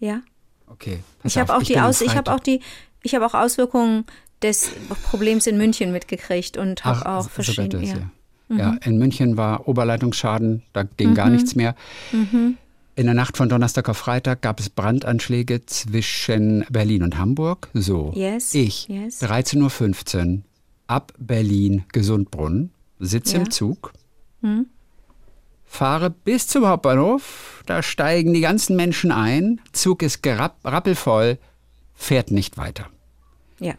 Ja. 0.00 0.20
Okay. 0.66 0.98
ich 1.22 1.38
habe 1.38 1.54
auch 1.56 1.62
die 1.62 1.78
Aus, 1.78 2.00
ich 2.00 2.16
habe 2.16 2.32
auch 2.32 2.40
die, 2.40 2.60
ich 3.02 3.14
habe 3.14 3.24
auch 3.24 3.34
Auswirkungen 3.34 4.04
des 4.42 4.70
Problems 5.04 5.46
in 5.46 5.56
München 5.56 5.92
mitgekriegt 5.92 6.56
und 6.56 6.84
habe 6.84 7.08
auch 7.08 7.30
verschiedene. 7.30 7.84
Ja. 7.84 8.10
Mhm. 8.48 8.58
Ja, 8.58 8.76
in 8.84 8.98
München 8.98 9.36
war 9.36 9.68
Oberleitungsschaden, 9.68 10.62
da 10.72 10.82
ging 10.82 11.10
mhm. 11.10 11.14
gar 11.14 11.28
nichts 11.28 11.54
mehr. 11.54 11.74
Mhm. 12.12 12.56
In 12.96 13.04
der 13.04 13.14
Nacht 13.14 13.36
von 13.36 13.48
Donnerstag 13.48 13.88
auf 13.88 13.96
Freitag 13.96 14.42
gab 14.42 14.58
es 14.58 14.70
Brandanschläge 14.70 15.64
zwischen 15.66 16.64
Berlin 16.68 17.04
und 17.04 17.16
Hamburg. 17.16 17.68
So, 17.72 18.12
yes. 18.16 18.54
ich, 18.54 18.88
yes. 18.88 19.22
13.15 19.22 20.34
Uhr, 20.38 20.42
ab 20.88 21.12
Berlin, 21.16 21.84
Gesundbrunnen, 21.92 22.72
sitze 22.98 23.36
ja. 23.36 23.42
im 23.42 23.50
Zug, 23.52 23.92
mhm. 24.40 24.66
fahre 25.64 26.10
bis 26.10 26.48
zum 26.48 26.66
Hauptbahnhof, 26.66 27.62
da 27.66 27.84
steigen 27.84 28.34
die 28.34 28.40
ganzen 28.40 28.74
Menschen 28.74 29.12
ein, 29.12 29.60
Zug 29.72 30.02
ist 30.02 30.26
rappelvoll, 30.26 31.38
fährt 31.94 32.32
nicht 32.32 32.56
weiter. 32.56 32.86
Ja. 33.60 33.74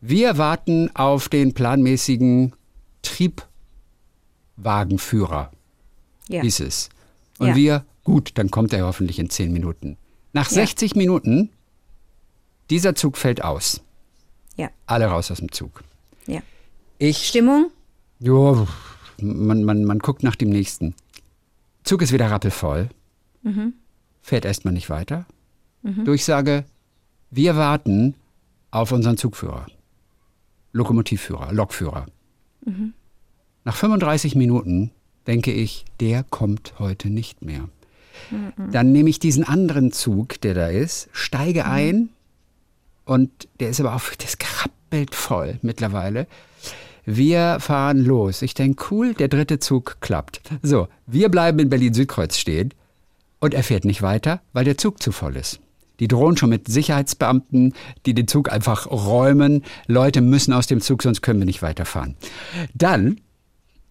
Wir 0.00 0.36
warten 0.36 0.90
auf 0.94 1.28
den 1.28 1.54
planmäßigen 1.54 2.54
Trieb 3.02 3.46
Wagenführer, 4.56 5.50
ja. 6.28 6.42
hieß 6.42 6.60
es. 6.60 6.88
Und 7.38 7.48
ja. 7.48 7.56
wir, 7.56 7.84
gut, 8.04 8.32
dann 8.34 8.50
kommt 8.50 8.72
er 8.72 8.86
hoffentlich 8.86 9.18
in 9.18 9.30
zehn 9.30 9.52
Minuten. 9.52 9.96
Nach 10.32 10.48
ja. 10.50 10.54
60 10.54 10.94
Minuten, 10.94 11.50
dieser 12.70 12.94
Zug 12.94 13.16
fällt 13.16 13.42
aus. 13.42 13.82
Ja. 14.56 14.70
Alle 14.86 15.06
raus 15.06 15.30
aus 15.30 15.38
dem 15.38 15.52
Zug. 15.52 15.82
Ja. 16.26 16.40
Ich, 16.98 17.26
Stimmung? 17.26 17.70
Ja, 18.20 18.66
man, 19.20 19.64
man, 19.64 19.84
man 19.84 19.98
guckt 19.98 20.22
nach 20.22 20.36
dem 20.36 20.50
nächsten. 20.50 20.94
Zug 21.82 22.02
ist 22.02 22.12
wieder 22.12 22.30
rappelvoll. 22.30 22.88
Mhm. 23.42 23.74
Fährt 24.22 24.44
erstmal 24.44 24.72
nicht 24.72 24.88
weiter. 24.88 25.26
Mhm. 25.82 26.04
Durchsage, 26.04 26.64
wir 27.30 27.56
warten 27.56 28.14
auf 28.70 28.92
unseren 28.92 29.16
Zugführer. 29.16 29.66
Lokomotivführer, 30.72 31.52
Lokführer. 31.52 32.06
Mhm. 32.64 32.94
Nach 33.64 33.74
35 33.74 34.34
Minuten 34.34 34.90
denke 35.26 35.52
ich, 35.52 35.84
der 36.00 36.22
kommt 36.22 36.74
heute 36.78 37.08
nicht 37.08 37.42
mehr. 37.42 37.68
Mhm. 38.30 38.70
Dann 38.70 38.92
nehme 38.92 39.10
ich 39.10 39.18
diesen 39.18 39.44
anderen 39.44 39.90
Zug, 39.90 40.40
der 40.42 40.54
da 40.54 40.68
ist, 40.68 41.08
steige 41.12 41.64
mhm. 41.64 41.70
ein 41.70 42.08
und 43.04 43.30
der 43.60 43.70
ist 43.70 43.80
aber 43.80 43.94
auch, 43.94 44.02
das 44.18 44.38
krabbelt 44.38 45.14
voll 45.14 45.58
mittlerweile. 45.62 46.26
Wir 47.06 47.58
fahren 47.60 48.02
los. 48.02 48.40
Ich 48.42 48.54
denke, 48.54 48.86
cool, 48.90 49.14
der 49.14 49.28
dritte 49.28 49.58
Zug 49.58 49.98
klappt. 50.00 50.40
So, 50.62 50.88
wir 51.06 51.28
bleiben 51.28 51.58
in 51.58 51.68
Berlin-Südkreuz 51.68 52.38
stehen 52.38 52.72
und 53.40 53.52
er 53.52 53.62
fährt 53.62 53.84
nicht 53.84 54.00
weiter, 54.00 54.40
weil 54.54 54.64
der 54.64 54.78
Zug 54.78 55.02
zu 55.02 55.12
voll 55.12 55.36
ist. 55.36 55.60
Die 56.00 56.08
drohen 56.08 56.36
schon 56.36 56.50
mit 56.50 56.66
Sicherheitsbeamten, 56.66 57.74
die 58.04 58.14
den 58.14 58.26
Zug 58.26 58.50
einfach 58.50 58.90
räumen. 58.90 59.62
Leute 59.86 60.22
müssen 60.22 60.52
aus 60.52 60.66
dem 60.66 60.80
Zug, 60.80 61.02
sonst 61.02 61.22
können 61.22 61.40
wir 61.40 61.46
nicht 61.46 61.62
weiterfahren. 61.62 62.16
Dann 62.74 63.20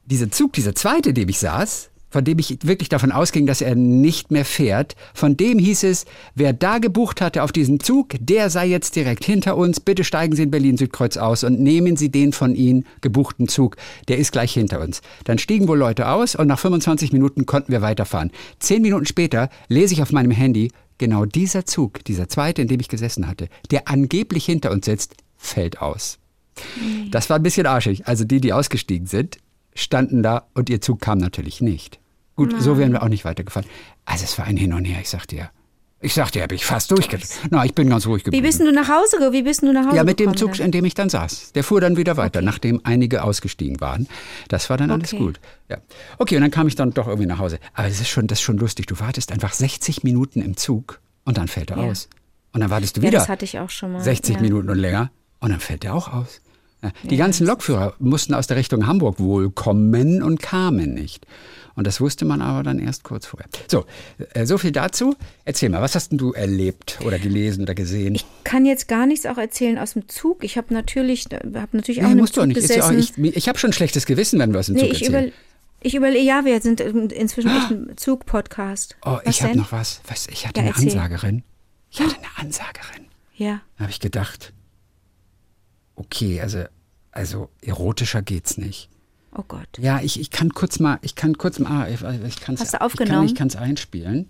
dieser 0.05 0.31
Zug, 0.31 0.53
dieser 0.53 0.75
zweite, 0.75 1.13
dem 1.13 1.29
ich 1.29 1.39
saß, 1.39 1.89
von 2.13 2.23
dem 2.23 2.38
ich 2.38 2.59
wirklich 2.61 2.89
davon 2.89 3.11
ausging, 3.11 3.47
dass 3.47 3.61
er 3.61 3.73
nicht 3.73 4.29
mehr 4.29 4.45
fährt, 4.45 4.95
von 5.15 5.35
dem 5.35 5.57
hieß 5.57 5.83
es, 5.83 6.05
wer 6.35 6.53
da 6.53 6.77
gebucht 6.77 7.21
hatte 7.21 7.41
auf 7.41 7.51
diesen 7.51 7.79
Zug, 7.79 8.09
der 8.19 8.51
sei 8.51 8.67
jetzt 8.67 8.95
direkt 8.95 9.25
hinter 9.25 9.57
uns. 9.57 9.79
Bitte 9.79 10.03
steigen 10.03 10.35
Sie 10.35 10.44
in 10.44 10.51
Berlin-Südkreuz 10.51 11.17
aus 11.17 11.44
und 11.44 11.59
nehmen 11.59 11.97
Sie 11.97 12.11
den 12.11 12.31
von 12.31 12.53
Ihnen 12.53 12.86
gebuchten 13.01 13.48
Zug. 13.48 13.77
Der 14.07 14.19
ist 14.19 14.31
gleich 14.31 14.53
hinter 14.53 14.79
uns. 14.79 15.01
Dann 15.24 15.39
stiegen 15.39 15.67
wohl 15.67 15.79
Leute 15.79 16.07
aus 16.07 16.36
und 16.36 16.45
nach 16.45 16.60
25 16.60 17.13
Minuten 17.13 17.48
konnten 17.48 17.72
wir 17.72 17.81
weiterfahren. 17.81 18.29
Zehn 18.60 18.83
Minuten 18.83 19.07
später 19.07 19.50
lese 19.67 19.95
ich 19.95 20.03
auf 20.03 20.12
meinem 20.12 20.31
Handy, 20.31 20.72
genau 21.00 21.25
dieser 21.25 21.65
Zug, 21.65 22.05
dieser 22.05 22.29
zweite, 22.29 22.62
in 22.62 22.67
dem 22.67 22.79
ich 22.79 22.89
gesessen 22.89 23.27
hatte, 23.27 23.50
der 23.72 23.88
angeblich 23.88 24.45
hinter 24.45 24.69
uns 24.69 24.86
sitzt, 24.86 25.15
fällt 25.36 25.81
aus. 25.81 26.19
Das 27.10 27.31
war 27.31 27.38
ein 27.38 27.43
bisschen 27.43 27.65
arschig. 27.65 28.05
Also 28.05 28.24
die, 28.24 28.39
die 28.39 28.53
ausgestiegen 28.53 29.07
sind, 29.07 29.38
standen 29.75 30.24
da 30.24 30.48
und 30.53 30.70
ihr 30.70 30.82
Zug 30.82 31.01
kam 31.01 31.18
natürlich 31.18 31.62
nicht. 31.62 32.00
Gut, 32.36 32.51
Nein. 32.51 32.62
so 32.62 32.77
wären 32.77 32.92
wir 32.92 33.03
auch 33.03 33.10
nicht 33.10 33.25
weitergefahren. 33.25 33.70
Also 34.06 34.24
es 34.24 34.38
war 34.38 34.46
ein 34.46 34.58
Hin 34.58 34.74
und 34.74 34.86
Her, 34.86 35.00
ich 35.01 35.10
sag 35.10 35.27
dir. 35.27 35.50
Ich 36.03 36.15
sag 36.15 36.32
dir, 36.32 36.44
habe 36.44 36.53
ich 36.53 36.65
fast 36.65 36.92
durchgegangen. 36.92 37.25
Na, 37.50 37.63
ich 37.63 37.74
bin 37.74 37.89
ganz 37.89 38.06
ruhig 38.06 38.25
geblieben. 38.25 38.44
Wie 38.44 38.46
bist 38.46 38.60
du 38.60 38.70
nach 38.74 38.89
Hause 38.89 39.15
gekommen? 39.18 39.32
Wie 39.32 39.44
bist 39.44 39.62
du 39.62 39.72
nach 39.72 39.86
Hause 39.86 39.96
Ja, 39.96 40.03
mit 40.03 40.20
dem 40.20 40.36
Zug, 40.36 40.60
in 40.60 40.72
dem 40.72 40.84
ich 40.84 40.96
dann 40.96 41.08
saß. 41.08 41.53
Der 41.53 41.63
fuhr 41.63 41.80
dann 41.80 41.96
wieder 41.96 42.18
weiter, 42.18 42.39
okay. 42.39 42.46
nachdem 42.46 42.82
einige 42.84 43.24
ausgestiegen 43.24 43.80
waren. 43.80 44.10
Das 44.50 44.70
war 44.70 44.75
dann 44.75 44.92
okay. 44.92 45.00
alles 45.00 45.12
gut. 45.12 45.39
Ja. 45.70 45.77
Okay, 46.18 46.36
und 46.36 46.42
dann 46.42 46.51
kam 46.51 46.68
ich 46.68 46.75
dann 46.75 46.92
doch 46.92 47.08
irgendwie 47.08 47.27
nach 47.27 47.39
Hause. 47.39 47.58
Aber 47.74 47.88
das 47.88 48.01
ist 48.01 48.10
schon, 48.10 48.27
das 48.27 48.39
ist 48.39 48.44
schon 48.44 48.58
lustig. 48.58 48.88
Du 48.88 49.00
wartest 49.00 49.32
einfach 49.32 49.53
60 49.53 50.03
Minuten 50.03 50.42
im 50.42 50.58
Zug 50.58 51.00
und 51.24 51.38
dann 51.38 51.48
fällt 51.48 51.72
er 51.72 51.77
ja. 51.77 51.84
aus. 51.84 52.10
Und 52.51 52.60
dann 52.60 52.70
wartest 52.70 52.98
du 52.98 53.01
wieder. 53.01 53.13
Ja, 53.13 53.20
das 53.20 53.30
hatte 53.30 53.46
ich 53.46 53.60
auch 53.60 53.70
schon 53.70 53.94
mal. 53.94 54.01
60 54.01 54.36
ja. 54.36 54.42
Minuten 54.42 54.70
und 54.70 54.77
länger 54.77 55.10
und 55.39 55.51
dann 55.51 55.62
fällt 55.62 55.84
der 55.84 55.96
auch 55.96 56.12
aus. 56.12 56.42
Die 57.03 57.17
ganzen 57.17 57.47
Lokführer 57.47 57.93
mussten 57.99 58.33
aus 58.33 58.47
der 58.47 58.57
Richtung 58.57 58.87
Hamburg 58.87 59.19
wohl 59.19 59.49
kommen 59.49 60.21
und 60.21 60.41
kamen 60.41 60.93
nicht. 60.93 61.25
Und 61.75 61.87
das 61.87 61.99
wusste 61.99 62.25
man 62.25 62.41
aber 62.41 62.61
dann 62.61 62.79
erst 62.79 63.03
kurz 63.03 63.25
vorher. 63.25 63.47
So, 63.67 63.85
äh, 64.33 64.45
so 64.45 64.57
viel 64.57 64.71
dazu. 64.71 65.15
Erzähl 65.43 65.69
mal, 65.69 65.81
was 65.81 65.95
hast 65.95 66.09
denn 66.09 66.19
du 66.19 66.31
erlebt 66.31 66.99
oder 67.03 67.17
gelesen 67.17 67.63
oder 67.63 67.73
gesehen? 67.73 68.13
Ich 68.13 68.25
kann 68.43 68.65
jetzt 68.65 68.87
gar 68.87 69.07
nichts 69.07 69.25
auch 69.25 69.37
erzählen 69.37 69.79
aus 69.79 69.93
dem 69.93 70.07
Zug. 70.07 70.43
Ich 70.43 70.57
habe 70.57 70.71
natürlich, 70.73 71.25
hab 71.31 71.73
natürlich 71.73 72.03
auch 72.03 72.09
nee, 72.09 72.15
musst 72.15 72.35
Zug 72.35 72.43
du 72.43 72.47
nicht. 72.49 72.61
Gesessen. 72.61 72.81
Auch, 72.81 72.91
ich 72.91 73.17
ich 73.17 73.47
habe 73.47 73.57
schon 73.57 73.73
schlechtes 73.73 74.05
Gewissen, 74.05 74.39
wenn 74.39 74.53
wir 74.53 74.59
aus 74.59 74.67
dem 74.67 74.75
nee, 74.75 74.81
Zug 74.81 74.91
ich 74.91 75.03
erzählen. 75.03 75.25
Über, 75.25 75.33
ich 75.81 75.95
überlege, 75.95 76.25
ja, 76.25 76.45
wir 76.45 76.61
sind 76.61 76.79
inzwischen 76.79 77.49
ah. 77.49 77.57
echt 77.57 77.71
ein 77.71 77.97
Zug-Podcast. 77.97 78.95
Oh, 79.03 79.17
was 79.23 79.35
ich 79.35 79.43
habe 79.43 79.57
noch 79.57 79.71
was. 79.71 80.01
was 80.07 80.27
ich 80.27 80.47
hatte 80.47 80.61
ja, 80.61 80.67
eine 80.67 80.75
erzähl. 80.75 80.91
Ansagerin. 80.91 81.43
Ich 81.89 81.99
hatte 81.99 82.15
eine 82.17 82.47
Ansagerin. 82.47 83.05
Ja. 83.35 83.61
Da 83.77 83.83
habe 83.83 83.91
ich 83.91 83.99
gedacht, 83.99 84.53
okay, 85.95 86.41
also, 86.41 86.65
also 87.12 87.50
erotischer 87.62 88.21
geht's 88.21 88.57
nicht. 88.57 88.89
Oh 89.35 89.43
Gott. 89.47 89.67
Ja, 89.79 90.00
ich, 90.01 90.19
ich 90.19 90.29
kann 90.29 90.53
kurz 90.53 90.79
mal, 90.79 91.00
ich 91.01 91.15
kann 91.15 91.38
kurz 91.38 91.59
mal, 91.59 91.91
ich, 91.91 92.01
ich 92.01 92.39
kann's, 92.39 92.62
Hast 92.62 92.73
du 92.73 92.81
aufgenommen? 92.81 93.25
Ich 93.25 93.35
kann 93.35 93.47
es 93.47 93.55
einspielen. 93.55 94.29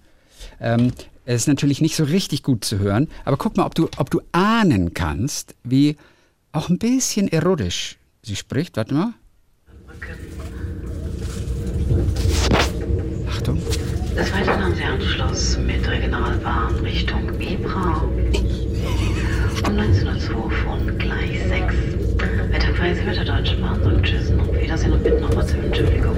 Ähm, 0.59 0.93
es 1.25 1.41
ist 1.41 1.47
natürlich 1.47 1.81
nicht 1.81 1.95
so 1.95 2.03
richtig 2.03 2.43
gut 2.43 2.65
zu 2.65 2.79
hören, 2.79 3.07
aber 3.25 3.37
guck 3.37 3.57
mal, 3.57 3.65
ob 3.65 3.75
du, 3.75 3.89
ob 3.97 4.09
du 4.09 4.21
ahnen 4.31 4.93
kannst, 4.93 5.55
wie 5.63 5.97
auch 6.51 6.69
ein 6.69 6.77
bisschen 6.77 7.27
erotisch. 7.27 7.97
Sie 8.21 8.35
spricht, 8.35 8.77
warte 8.77 8.93
mal. 8.93 9.13
Achtung. 13.27 13.61
Des 14.15 14.31
Weiteren 14.31 14.61
haben 14.61 14.75
Sie 14.75 14.83
Anschluss 14.83 15.57
mit 15.57 15.87
Regionalbahn 15.87 16.75
Richtung 16.81 17.35
Bibra. 17.37 18.03
Um 19.65 19.77
19.02 19.77 20.12
Wetterweise 22.83 23.05
wird 23.05 23.15
der 23.17 23.23
Deutsche 23.37 23.55
Bahn 23.57 24.03
Tschüss 24.03 24.29
und 24.29 24.41
auf 24.41 24.53
Wiedersehen 24.61 24.91
und 24.91 25.03
bitten 25.03 25.21
nochmal 25.21 25.47
zur 25.47 25.57
Entschuldigung. 25.63 26.17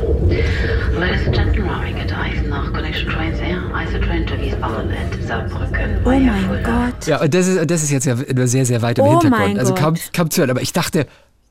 Ladies 0.99 1.27
and 1.27 1.35
gentlemen, 1.35 1.69
at 1.69 2.11
Eisenach 2.11 2.73
Connection 2.73 3.07
Trains 3.07 3.39
Eisenach 3.39 4.07
Train 4.07 4.25
to 4.25 4.33
Wiesbaden 4.35 4.89
and 4.89 5.23
Saarbrücken 5.27 5.99
Oh 6.05 6.09
mein. 6.09 6.63
Gott. 6.63 7.05
Ja, 7.05 7.21
und 7.21 7.31
das 7.31 7.47
ist, 7.47 7.69
das 7.69 7.83
ist 7.83 7.91
jetzt 7.91 8.05
ja 8.05 8.15
nur 8.15 8.47
sehr, 8.47 8.65
sehr 8.65 8.81
weit 8.81 8.97
im 8.97 9.05
Oh 9.05 9.11
Hintergrund. 9.21 9.47
mein 9.53 9.59
also 9.59 9.75
kaum, 9.75 9.93
Gott. 9.93 10.09
kaum 10.13 10.29
zu 10.31 10.41
hören. 10.41 10.49
Aber 10.49 10.61
ich 10.63 10.73
dachte, 10.73 11.05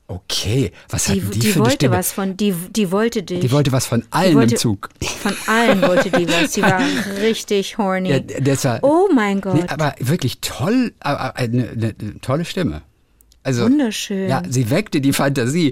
okay, 0.07 0.73
was 0.89 1.05
Die, 1.05 1.21
hat 1.23 1.33
die, 1.33 1.39
die, 1.39 1.47
für 1.47 1.59
eine 1.59 1.65
wollte 1.65 1.75
Stimme? 1.75 1.95
was 1.97 2.11
von, 2.11 2.35
die, 2.35 2.53
die 2.75 2.91
wollte 2.91 3.23
dich. 3.23 3.39
Die 3.39 3.51
wollte 3.53 3.71
was 3.71 3.85
von 3.85 4.03
allen 4.11 4.35
wollte- 4.35 4.55
im 4.55 4.59
Zug. 4.59 4.89
Von 5.21 5.33
allen 5.47 5.81
wollte 5.81 6.11
die 6.11 6.27
was. 6.27 6.51
Sie 6.53 6.61
war 6.61 6.81
richtig 7.21 7.77
horny. 7.77 8.09
Ja, 8.09 8.19
das 8.19 8.65
war, 8.65 8.79
oh 8.81 9.07
mein 9.15 9.39
Gott. 9.39 9.53
nee, 9.53 9.63
aber 9.69 9.95
wirklich 9.99 10.39
toll, 10.41 10.91
eine, 10.99 11.35
eine, 11.37 11.69
eine 12.01 12.19
tolle 12.21 12.43
Stimme. 12.43 12.81
Also, 13.45 13.65
Wunderschön. 13.65 14.27
Ja, 14.27 14.41
sie 14.49 14.71
weckte 14.71 15.01
die 15.01 15.13
Fantasie. 15.13 15.71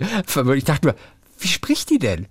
Ich 0.55 0.63
dachte 0.63 0.89
mir, 0.89 0.95
wie 1.39 1.47
spricht 1.47 1.89
die 1.89 1.97
denn? 1.97 2.27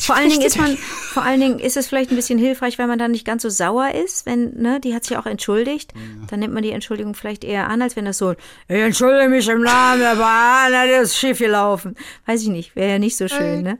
Vor 0.00 0.16
allen 0.16 0.30
Dingen 0.30 0.40
ist 0.40 0.56
man, 0.56 0.76
vor 1.12 1.24
allen 1.24 1.40
Dingen 1.40 1.58
ist 1.58 1.76
es 1.76 1.88
vielleicht 1.88 2.10
ein 2.10 2.16
bisschen 2.16 2.38
hilfreich, 2.38 2.78
weil 2.78 2.86
man 2.86 2.98
dann 2.98 3.10
nicht 3.10 3.26
ganz 3.26 3.42
so 3.42 3.50
sauer 3.50 3.90
ist, 3.94 4.24
wenn, 4.24 4.54
ne, 4.54 4.80
die 4.80 4.94
hat 4.94 5.04
sich 5.04 5.18
auch 5.18 5.26
entschuldigt. 5.26 5.92
Dann 6.30 6.40
nimmt 6.40 6.54
man 6.54 6.62
die 6.62 6.70
Entschuldigung 6.70 7.12
vielleicht 7.12 7.44
eher 7.44 7.68
an, 7.68 7.82
als 7.82 7.96
wenn 7.96 8.06
das 8.06 8.16
so, 8.16 8.32
ich 8.32 8.38
entschuldige 8.68 9.28
mich 9.28 9.46
im 9.46 9.60
Namen 9.60 10.00
der 10.00 10.16
Bahn, 10.16 10.72
das 10.72 11.10
ist 11.10 11.18
schief 11.18 11.38
gelaufen. 11.38 11.94
Weiß 12.24 12.40
ich 12.40 12.48
nicht, 12.48 12.74
wäre 12.74 12.92
ja 12.92 12.98
nicht 12.98 13.18
so 13.18 13.28
schön, 13.28 13.62
ne? 13.62 13.76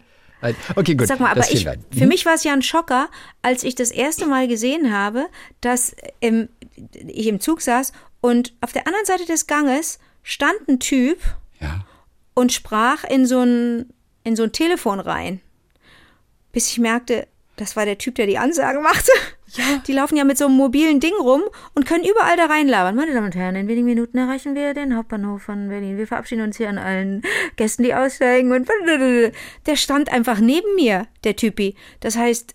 Okay, 0.77 0.95
gut. 0.95 1.09
Sag 1.09 1.21
mal, 1.21 1.31
aber 1.31 1.51
ich, 1.51 1.67
für 1.91 2.07
mich 2.07 2.27
war 2.27 2.35
es 2.35 2.45
ja 2.45 2.53
ein 2.53 2.63
Schocker, 2.63 3.09
als 3.41 3.65
ich 3.65 3.75
das 3.75 3.91
erste 3.91 4.27
Mal 4.27 4.47
gesehen 4.47 4.93
habe, 4.93 5.27
dass 5.63 5.97
ähm, 6.21 6.51
ich 6.93 7.29
im 7.29 7.41
Zug 7.41 7.63
saß 7.63 7.93
und 8.21 8.53
auf 8.61 8.73
der 8.73 8.87
anderen 8.87 9.07
Seite 9.07 9.25
des 9.25 9.47
Ganges 9.47 9.99
stand 10.23 10.69
ein 10.69 10.79
Typ 10.81 11.19
Ja. 11.61 11.85
und 12.35 12.53
sprach 12.53 13.05
in 13.05 13.27
so 13.27 13.41
ein, 13.41 13.93
in 14.25 14.37
so 14.37 14.45
ein 14.45 14.53
Telefon 14.53 15.01
rein. 15.01 15.41
Bis 16.53 16.71
ich 16.71 16.79
merkte, 16.79 17.27
das 17.57 17.77
war 17.77 17.85
der 17.85 17.99
Typ, 17.99 18.15
der 18.15 18.27
die 18.27 18.39
Ansagen 18.39 18.83
machte. 18.83 19.11
Die 19.87 19.93
laufen 19.95 20.17
ja 20.19 20.25
mit 20.25 20.37
so 20.37 20.45
einem 20.45 20.57
mobilen 20.57 21.01
Ding 21.01 21.15
rum 21.19 21.41
und 21.75 21.87
können 21.87 22.05
überall 22.05 22.37
da 22.37 22.45
reinlabern. 22.47 22.95
Meine 22.95 23.15
Damen 23.15 23.27
und 23.29 23.35
Herren, 23.35 23.57
in 23.57 23.67
wenigen 23.67 23.87
Minuten 23.87 24.19
erreichen 24.19 24.55
wir 24.55 24.75
den 24.75 24.95
Hauptbahnhof 24.95 25.41
von 25.43 25.71
Berlin. 25.71 25.97
Wir 25.97 26.07
verabschieden 26.07 26.43
uns 26.43 26.59
hier 26.59 26.69
an 26.69 26.77
allen 26.77 27.23
Gästen, 27.57 27.83
die 27.83 27.95
aussteigen. 27.95 28.53
Und 28.53 28.69
der 29.67 29.77
stand 29.77 30.13
einfach 30.13 30.39
neben 30.39 30.75
mir, 30.75 31.07
der 31.25 31.35
Typi. 31.35 31.77
Das 32.01 32.15
heißt, 32.19 32.55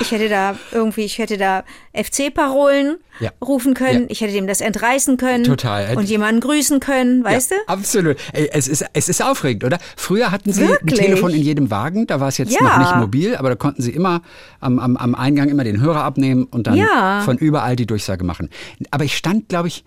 ich 0.00 0.10
hätte 0.10 0.28
da 0.28 0.56
irgendwie, 0.72 1.02
ich 1.02 1.18
hätte 1.18 1.36
da 1.36 1.64
FC-Parolen 1.92 2.96
Ja. 3.20 3.30
rufen 3.44 3.74
können. 3.74 4.02
Ja. 4.02 4.06
Ich 4.08 4.20
hätte 4.20 4.32
dem 4.32 4.46
das 4.46 4.60
entreißen 4.60 5.16
können. 5.16 5.44
Total. 5.44 5.96
Und 5.96 6.08
jemanden 6.08 6.40
grüßen 6.40 6.80
können, 6.80 7.22
weißt 7.22 7.50
ja, 7.50 7.56
du? 7.58 7.72
Absolut. 7.72 8.16
Es, 8.32 8.68
ist, 8.68 8.84
es 8.92 9.08
ist 9.08 9.22
aufregend, 9.22 9.64
oder? 9.64 9.78
Früher 9.96 10.30
hatten 10.30 10.52
sie 10.52 10.66
Wirklich? 10.66 10.98
ein 10.98 11.04
Telefon 11.06 11.32
in 11.32 11.42
jedem 11.42 11.70
Wagen, 11.70 12.06
da 12.06 12.20
war 12.20 12.28
es 12.28 12.38
jetzt 12.38 12.58
noch 12.60 12.78
nicht 12.78 12.96
mobil, 12.96 13.36
aber 13.36 13.50
da 13.50 13.54
konnten 13.54 13.82
sie 13.82 13.90
immer 13.90 14.22
am, 14.60 14.78
am, 14.78 14.96
am 14.96 15.14
Eingang 15.14 15.48
immer 15.48 15.64
den 15.64 15.80
Hörer 15.80 16.04
abnehmen 16.04 16.44
und 16.44 16.66
dann 16.66 16.80
von 17.24 17.36
überall 17.38 17.76
die 17.76 17.86
Durchsage 17.86 18.24
machen. 18.24 18.48
Aber 18.90 19.04
ich 19.04 19.16
stand, 19.16 19.48
glaube 19.48 19.68
ich, 19.68 19.84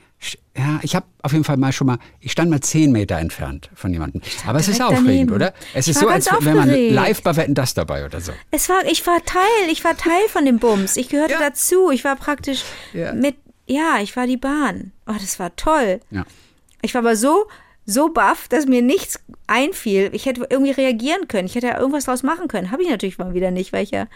ja, 0.58 0.80
ich 0.82 0.96
habe 0.96 1.06
auf 1.22 1.34
jeden 1.34 1.44
Fall 1.44 1.58
mal 1.58 1.72
schon 1.72 1.88
mal, 1.88 1.98
ich 2.20 2.32
stand 2.32 2.50
mal 2.50 2.62
zehn 2.62 2.92
Meter 2.92 3.18
entfernt 3.18 3.70
von 3.76 3.92
jemandem. 3.94 4.22
Aber 4.48 4.60
es 4.60 4.68
ist 4.68 4.82
aufregend, 4.82 5.08
daneben. 5.08 5.34
oder? 5.34 5.54
Es 5.74 5.88
Ich 5.88 5.92
ist 5.92 6.00
so, 6.00 6.08
als 6.08 6.26
ganz 6.26 6.46
wäre 6.46 6.56
man 6.56 6.70
aufgeregt. 6.70 6.94
live 6.96 7.22
bei 7.24 7.36
Wetten 7.36 7.54
das 7.54 7.74
dabei 7.74 8.06
oder 8.06 8.22
so. 8.22 8.32
Es 8.52 8.70
war, 8.70 8.84
ich 8.86 9.06
war 9.06 9.24
Teil, 9.26 9.70
ich 9.70 9.84
war 9.84 9.96
Teil 9.98 10.28
von 10.30 10.46
dem 10.46 10.58
Bums. 10.60 10.96
Ich 10.98 11.10
gehörte 11.10 11.34
Ja. 11.34 11.40
dazu. 11.40 11.92
Ich 11.92 12.04
war 12.06 12.16
praktisch 12.16 12.64
Ja. 12.94 13.14
mit, 13.14 13.36
ja, 13.68 13.98
ich 14.02 14.16
war 14.16 14.26
die 14.28 14.38
Bahn. 14.38 14.94
Oh, 15.08 15.14
das 15.20 15.38
war 15.40 15.56
toll. 15.56 16.00
Ja. 16.10 16.26
Ich 16.82 16.94
war 16.94 17.00
aber 17.02 17.16
so, 17.16 17.48
so 17.86 18.10
baff, 18.10 18.48
dass 18.48 18.66
mir 18.66 18.82
nichts 18.82 19.20
einfiel. 19.48 20.10
Ich 20.14 20.26
hätte 20.26 20.48
irgendwie 20.50 20.72
reagieren 20.72 21.28
können. 21.28 21.46
Ich 21.48 21.56
hätte 21.56 21.68
ja 21.68 21.78
irgendwas 21.80 22.06
draus 22.06 22.24
machen 22.24 22.48
können. 22.48 22.72
Habe 22.72 22.82
ich 22.84 22.90
natürlich 22.90 23.18
mal 23.18 23.34
wieder 23.34 23.52
nicht, 23.52 23.74
weil 23.74 23.84
ich 23.84 23.92
ja 23.92 24.08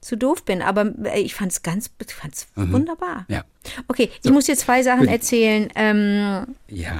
zu 0.00 0.16
doof 0.16 0.44
bin. 0.44 0.62
Aber 0.62 0.92
äh, 1.04 1.20
ich 1.20 1.34
fand 1.34 1.50
es 1.50 1.62
ganz, 1.62 1.90
ich 2.06 2.14
fand's 2.14 2.46
wunderbar. 2.54 3.24
Mhm. 3.28 3.34
Ja. 3.34 3.44
Okay, 3.88 4.10
ich 4.22 4.30
muss 4.30 4.44
dir 4.46 4.56
zwei 4.56 4.82
Sachen 4.84 5.08
erzählen. 5.08 5.68
Ähm, 5.74 6.46
Ja. 6.68 6.92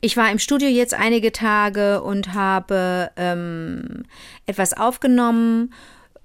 ich 0.00 0.16
war 0.16 0.30
im 0.32 0.40
Studio 0.40 0.68
jetzt 0.68 0.94
einige 0.94 1.30
Tage 1.30 2.02
und 2.02 2.34
habe 2.34 3.10
ähm, 3.16 4.04
etwas 4.46 4.72
aufgenommen 4.76 5.72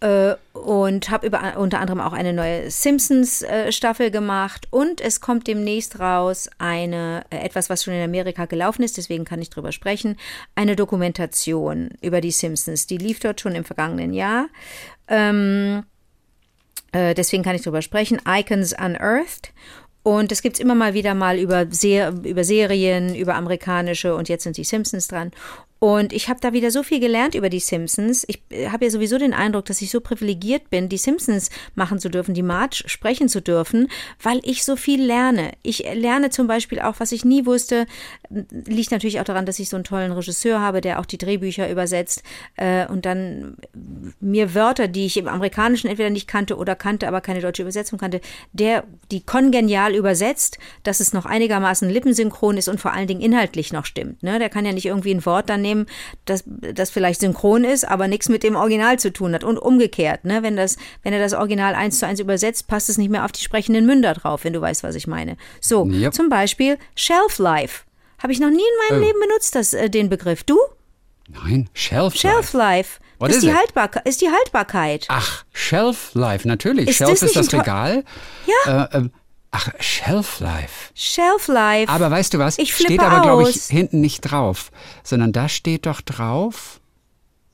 äh, 0.01 0.35
und 0.53 1.09
habe 1.09 1.29
unter 1.57 1.79
anderem 1.79 1.99
auch 1.99 2.13
eine 2.13 2.33
neue 2.33 2.69
Simpsons-Staffel 2.69 4.11
gemacht. 4.11 4.67
Und 4.71 5.01
es 5.01 5.21
kommt 5.21 5.47
demnächst 5.47 5.99
raus 5.99 6.49
eine, 6.57 7.25
äh, 7.29 7.37
etwas, 7.37 7.69
was 7.69 7.83
schon 7.83 7.93
in 7.93 8.03
Amerika 8.03 8.45
gelaufen 8.45 8.83
ist, 8.83 8.97
deswegen 8.97 9.25
kann 9.25 9.41
ich 9.41 9.49
drüber 9.49 9.71
sprechen, 9.71 10.17
eine 10.55 10.75
Dokumentation 10.75 11.89
über 12.01 12.21
die 12.21 12.31
Simpsons. 12.31 12.87
Die 12.87 12.97
lief 12.97 13.19
dort 13.19 13.41
schon 13.41 13.55
im 13.55 13.65
vergangenen 13.65 14.13
Jahr. 14.13 14.47
Ähm, 15.07 15.83
äh, 16.91 17.13
deswegen 17.13 17.43
kann 17.43 17.55
ich 17.55 17.63
drüber 17.63 17.81
sprechen. 17.81 18.21
Icons 18.27 18.73
Unearthed. 18.73 19.51
Und 20.03 20.31
es 20.31 20.43
gibt 20.43 20.59
immer 20.59 20.75
mal 20.75 20.93
wieder 20.93 21.15
mal 21.15 21.39
über, 21.39 21.65
Ser 21.71 22.13
über 22.23 22.43
Serien, 22.43 23.15
über 23.15 23.33
amerikanische 23.33 24.13
und 24.13 24.29
jetzt 24.29 24.43
sind 24.43 24.55
die 24.55 24.63
Simpsons 24.63 25.07
dran. 25.07 25.31
Und 25.79 26.13
ich 26.13 26.29
habe 26.29 26.39
da 26.39 26.53
wieder 26.53 26.71
so 26.71 26.83
viel 26.83 27.01
gelernt 27.01 27.35
über 27.35 27.49
die 27.49 27.59
Simpsons. 27.59 28.23
Ich 28.27 28.41
äh, 28.49 28.69
habe 28.69 28.85
ja 28.85 28.91
sowieso 28.91 29.17
den 29.17 29.33
Eindruck, 29.33 29.65
dass 29.65 29.81
ich 29.81 29.91
so 29.91 29.99
privilegiert 29.99 30.69
bin, 30.69 30.87
die 30.87 30.97
Simpsons 30.97 31.49
machen 31.75 31.99
zu 31.99 32.09
dürfen, 32.09 32.33
die 32.33 32.43
March 32.43 32.83
sprechen 32.87 33.27
zu 33.27 33.41
dürfen, 33.41 33.89
weil 34.21 34.39
ich 34.43 34.63
so 34.63 34.77
viel 34.77 35.03
lerne. 35.03 35.51
Ich 35.63 35.85
lerne 35.93 36.29
zum 36.29 36.47
Beispiel 36.47 36.79
auch, 36.79 36.95
was 36.99 37.11
ich 37.11 37.25
nie 37.25 37.45
wusste, 37.45 37.87
liegt 38.29 38.91
natürlich 38.91 39.19
auch 39.19 39.25
daran, 39.25 39.45
dass 39.45 39.59
ich 39.59 39.67
so 39.67 39.75
einen 39.75 39.83
tollen 39.83 40.13
Regisseur 40.13 40.61
habe, 40.61 40.79
der 40.79 40.99
auch 40.99 41.05
die 41.05 41.17
Drehbücher 41.17 41.69
übersetzt 41.69 42.23
äh, 42.55 42.87
und 42.87 43.05
dann 43.05 43.57
mir 44.21 44.55
Wörter, 44.55 44.87
die 44.87 45.05
ich 45.05 45.17
im 45.17 45.27
Amerikanischen 45.27 45.89
entweder 45.89 46.09
nicht 46.09 46.27
kannte 46.27 46.55
oder 46.55 46.75
kannte, 46.75 47.07
aber 47.07 47.19
keine 47.19 47.41
deutsche 47.41 47.63
Übersetzung 47.63 47.99
kannte, 47.99 48.21
der 48.53 48.85
die 49.11 49.25
kongenial 49.25 49.93
übersetzt, 49.93 50.57
dass 50.83 51.01
es 51.01 51.11
noch 51.11 51.25
einigermaßen 51.25 51.89
lippensynchron 51.89 52.57
ist 52.57 52.69
und 52.69 52.79
vor 52.79 52.93
allen 52.93 53.07
Dingen 53.07 53.21
inhaltlich 53.21 53.73
noch 53.73 53.85
stimmt. 53.85 54.23
Ne? 54.23 54.39
Der 54.39 54.49
kann 54.49 54.65
ja 54.65 54.71
nicht 54.71 54.85
irgendwie 54.85 55.13
ein 55.13 55.25
Wort 55.25 55.49
dann 55.49 55.64
nehmen, 55.65 55.87
das, 56.25 56.43
das 56.45 56.89
vielleicht 56.89 57.19
synchron 57.19 57.63
ist, 57.63 57.85
aber 57.87 58.07
nichts 58.07 58.29
mit 58.29 58.43
dem 58.43 58.55
Original 58.55 58.97
zu 58.99 59.11
tun 59.11 59.33
hat. 59.33 59.43
Und 59.43 59.57
umgekehrt, 59.57 60.23
ne? 60.23 60.43
wenn, 60.43 60.55
das, 60.55 60.77
wenn 61.03 61.11
er 61.13 61.19
das 61.19 61.33
Original 61.33 61.75
eins 61.75 61.99
zu 61.99 62.05
eins 62.07 62.19
übersetzt, 62.19 62.67
passt 62.67 62.89
es 62.89 62.97
nicht 62.97 63.09
mehr 63.09 63.25
auf 63.25 63.31
die 63.31 63.41
sprechenden 63.43 63.85
Münder 63.85 64.13
drauf, 64.13 64.43
wenn 64.43 64.53
du 64.53 64.61
weißt, 64.61 64.83
was 64.83 64.95
ich 64.95 65.07
meine. 65.07 65.37
So, 65.59 65.85
Yep. 65.85 66.13
zum 66.13 66.29
Beispiel 66.29 66.77
Shelf 66.95 67.37
Life. 67.39 67.83
Habe 68.21 68.31
ich 68.31 68.39
noch 68.39 68.49
nie 68.49 68.55
in 68.55 68.95
meinem 68.95 69.03
Oh. 69.03 69.05
Leben 69.05 69.19
benutzt, 69.19 69.55
das, 69.55 69.73
äh, 69.73 69.89
den 69.89 70.09
Begriff. 70.09 70.43
Du? 70.43 70.57
Nein, 71.27 71.69
Shelf 71.73 72.15
Shelf 72.15 72.53
Life. 72.53 72.57
Life. 72.57 72.99
What 73.17 73.29
ist, 73.29 73.37
is 73.37 73.41
die 73.43 73.49
it? 73.49 73.55
Haltbarkeit, 73.55 74.07
ist 74.07 74.21
die 74.21 74.29
Haltbarkeit. 74.29 75.05
Ach, 75.09 75.43
Shelf 75.53 76.11
Life, 76.13 76.47
natürlich. 76.47 76.87
Ist 76.89 76.97
Shelf 76.97 77.09
das 77.11 77.23
ist 77.23 77.35
das 77.35 77.53
Regal. 77.53 78.03
Ja. 78.65 78.85
Äh, 78.85 78.97
ähm, 78.97 79.11
ach, 79.55 79.69
Shelf 79.79 80.39
Life. 80.39 80.91
Shelf 80.93 81.47
Life. 81.47 81.91
Aber 81.91 82.11
weißt 82.11 82.33
du 82.33 82.39
was? 82.39 82.57
Ich 82.57 82.73
steht 82.73 82.87
flippe 82.87 83.05
aber, 83.05 83.21
glaube 83.21 83.49
ich, 83.49 83.63
hinten 83.63 84.01
nicht 84.01 84.21
drauf, 84.21 84.71
sondern 85.03 85.31
da 85.31 85.49
steht 85.49 85.85
doch 85.85 86.01
drauf 86.01 86.79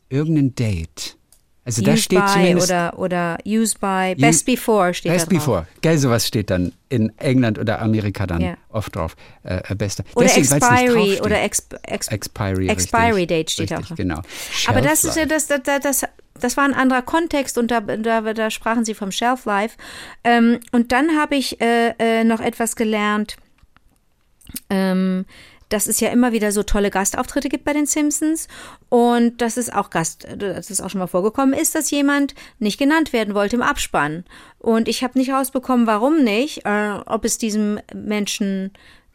irgendein 0.09 0.55
Date. 0.55 1.17
Also 1.63 1.83
da 1.83 1.95
steht 1.95 2.19
by 2.19 2.33
zumindest 2.33 2.69
oder, 2.71 2.97
oder 2.97 3.37
used 3.45 3.79
by, 3.79 4.15
best 4.17 4.47
before 4.47 4.95
steht 4.95 5.11
Best 5.11 5.27
da 5.27 5.35
drauf. 5.35 5.45
Before. 5.45 5.67
Gell, 5.81 5.97
sowas 5.99 6.27
steht 6.27 6.49
dann 6.49 6.73
in 6.89 7.15
England 7.19 7.59
oder 7.59 7.79
Amerika 7.81 8.25
dann 8.25 8.41
Ja. 8.41 8.57
oft 8.69 8.95
drauf. 8.95 9.15
Äh, 9.43 9.61
äh, 9.69 9.75
beste. 9.75 10.03
Oder 10.15 10.25
Deswegen, 10.25 10.55
Expiry 10.55 11.21
oder 11.21 11.39
exp, 11.43 11.75
exp, 11.83 12.11
Expiry. 12.11 12.67
Expiry 12.67 13.11
richtig, 13.11 13.27
Date 13.27 13.51
steht 13.51 13.71
richtig, 13.71 13.91
auch. 13.91 13.95
Genau. 13.95 14.21
Aber 14.65 14.79
Shelf 14.79 14.85
das 14.89 15.03
ist 15.03 15.15
ja 15.15 15.23
Life. 15.25 15.47
das, 15.47 15.63
das, 15.63 15.81
das, 16.01 16.09
das, 16.39 16.57
war 16.57 16.63
ein 16.63 16.73
anderer 16.73 17.01
Kontext 17.01 17.57
und 17.57 17.71
da, 17.71 17.81
da, 17.81 18.21
da 18.33 18.49
sprachen 18.49 18.85
sie 18.85 18.93
vom 18.93 19.11
Shelf 19.11 19.45
Life. 19.45 19.77
Ähm, 20.23 20.59
und 20.71 20.91
dann 20.91 21.17
habe 21.17 21.35
ich 21.35 21.61
äh, 21.61 21.93
äh, 21.99 22.23
noch 22.23 22.39
etwas 22.39 22.75
gelernt, 22.75 23.37
ähm, 24.69 25.25
dass 25.71 25.87
es 25.87 25.99
ja 26.01 26.09
immer 26.09 26.33
wieder 26.33 26.51
so 26.51 26.63
tolle 26.63 26.91
Gastauftritte 26.91 27.47
gibt 27.49 27.63
bei 27.63 27.73
den 27.73 27.85
Simpsons 27.85 28.47
und 28.89 29.41
dass 29.41 29.55
es 29.55 29.71
auch 29.71 29.89
Gast, 29.89 30.27
dass 30.37 30.69
es 30.69 30.81
auch 30.81 30.89
schon 30.89 30.99
mal 30.99 31.07
vorgekommen 31.07 31.57
ist, 31.57 31.75
dass 31.75 31.91
jemand 31.91 32.35
nicht 32.59 32.77
genannt 32.77 33.13
werden 33.13 33.33
wollte 33.33 33.55
im 33.55 33.61
Abspann. 33.61 34.25
Und 34.59 34.87
ich 34.89 35.03
habe 35.03 35.17
nicht 35.17 35.31
rausbekommen, 35.31 35.87
warum 35.87 36.23
nicht, 36.23 36.65
äh, 36.65 36.99
ob 37.05 37.23
es 37.23 37.37
diesem 37.37 37.79
Menschen 37.93 38.73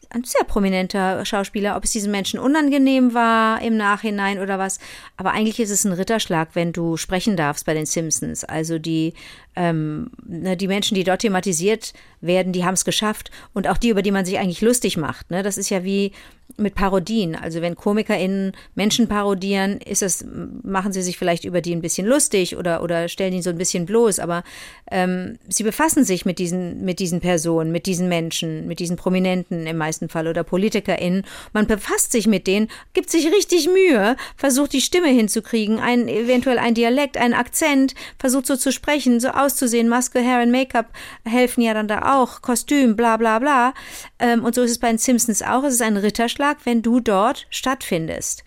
ein 0.09 0.23
sehr 0.23 0.43
prominenter 0.43 1.25
Schauspieler, 1.25 1.75
ob 1.75 1.83
es 1.83 1.91
diesem 1.91 2.11
Menschen 2.11 2.39
unangenehm 2.39 3.13
war 3.13 3.61
im 3.61 3.77
Nachhinein 3.77 4.39
oder 4.39 4.57
was. 4.57 4.79
Aber 5.17 5.31
eigentlich 5.31 5.59
ist 5.59 5.69
es 5.69 5.85
ein 5.85 5.93
Ritterschlag, 5.93 6.49
wenn 6.53 6.73
du 6.73 6.97
sprechen 6.97 7.35
darfst 7.35 7.65
bei 7.65 7.73
den 7.73 7.85
Simpsons. 7.85 8.43
Also 8.43 8.79
die, 8.79 9.13
ähm, 9.55 10.11
ne, 10.25 10.55
die 10.55 10.67
Menschen, 10.67 10.95
die 10.95 11.03
dort 11.03 11.21
thematisiert 11.21 11.93
werden, 12.21 12.53
die 12.53 12.65
haben 12.65 12.75
es 12.75 12.85
geschafft. 12.85 13.31
Und 13.53 13.67
auch 13.67 13.77
die, 13.77 13.89
über 13.89 14.01
die 14.01 14.11
man 14.11 14.25
sich 14.25 14.39
eigentlich 14.39 14.61
lustig 14.61 14.97
macht. 14.97 15.29
Ne? 15.29 15.43
Das 15.43 15.57
ist 15.57 15.69
ja 15.69 15.83
wie, 15.83 16.11
mit 16.55 16.75
Parodien. 16.75 17.35
Also 17.35 17.61
wenn 17.61 17.75
KomikerInnen 17.75 18.53
Menschen 18.73 19.07
parodieren, 19.07 19.79
ist 19.81 20.01
es, 20.01 20.25
machen 20.63 20.93
sie 20.93 21.01
sich 21.01 21.17
vielleicht 21.17 21.43
über 21.43 21.61
die 21.61 21.75
ein 21.75 21.81
bisschen 21.81 22.07
lustig 22.07 22.57
oder, 22.57 22.81
oder 22.81 23.09
stellen 23.09 23.33
ihn 23.33 23.41
so 23.41 23.49
ein 23.49 23.57
bisschen 23.57 23.85
bloß, 23.85 24.19
aber 24.19 24.43
ähm, 24.89 25.37
sie 25.47 25.63
befassen 25.63 26.03
sich 26.03 26.25
mit 26.25 26.39
diesen, 26.39 26.83
mit 26.83 26.99
diesen 26.99 27.19
Personen, 27.19 27.71
mit 27.71 27.85
diesen 27.85 28.07
Menschen, 28.07 28.67
mit 28.67 28.79
diesen 28.79 28.95
Prominenten 28.95 29.67
im 29.67 29.77
meisten 29.77 30.09
Fall 30.09 30.27
oder 30.27 30.43
PolitikerInnen. 30.43 31.25
Man 31.53 31.67
befasst 31.67 32.11
sich 32.11 32.27
mit 32.27 32.47
denen, 32.47 32.69
gibt 32.93 33.09
sich 33.11 33.27
richtig 33.27 33.67
Mühe, 33.67 34.15
versucht 34.35 34.73
die 34.73 34.81
Stimme 34.81 35.09
hinzukriegen, 35.09 35.79
ein, 35.79 36.07
eventuell 36.07 36.59
ein 36.59 36.73
Dialekt, 36.73 37.17
einen 37.17 37.33
Akzent, 37.33 37.93
versucht 38.17 38.47
so 38.47 38.55
zu 38.55 38.71
sprechen, 38.71 39.19
so 39.19 39.29
auszusehen. 39.29 39.89
Maske, 39.89 40.19
Hair 40.19 40.43
und 40.43 40.51
Make-up 40.51 40.87
helfen 41.25 41.61
ja 41.61 41.73
dann 41.73 41.87
da 41.87 42.17
auch, 42.17 42.41
Kostüm, 42.41 42.95
bla 42.95 43.17
bla 43.17 43.39
bla. 43.39 43.73
Ähm, 44.19 44.43
und 44.43 44.55
so 44.55 44.61
ist 44.61 44.71
es 44.71 44.79
bei 44.79 44.89
den 44.89 44.97
Simpsons 44.97 45.41
auch. 45.41 45.63
Es 45.63 45.75
ist 45.75 45.81
ein 45.81 45.97
Ritterschlag, 45.97 46.57
wenn 46.65 46.81
du 46.81 46.99
dort 46.99 47.47
stattfindest. 47.49 48.43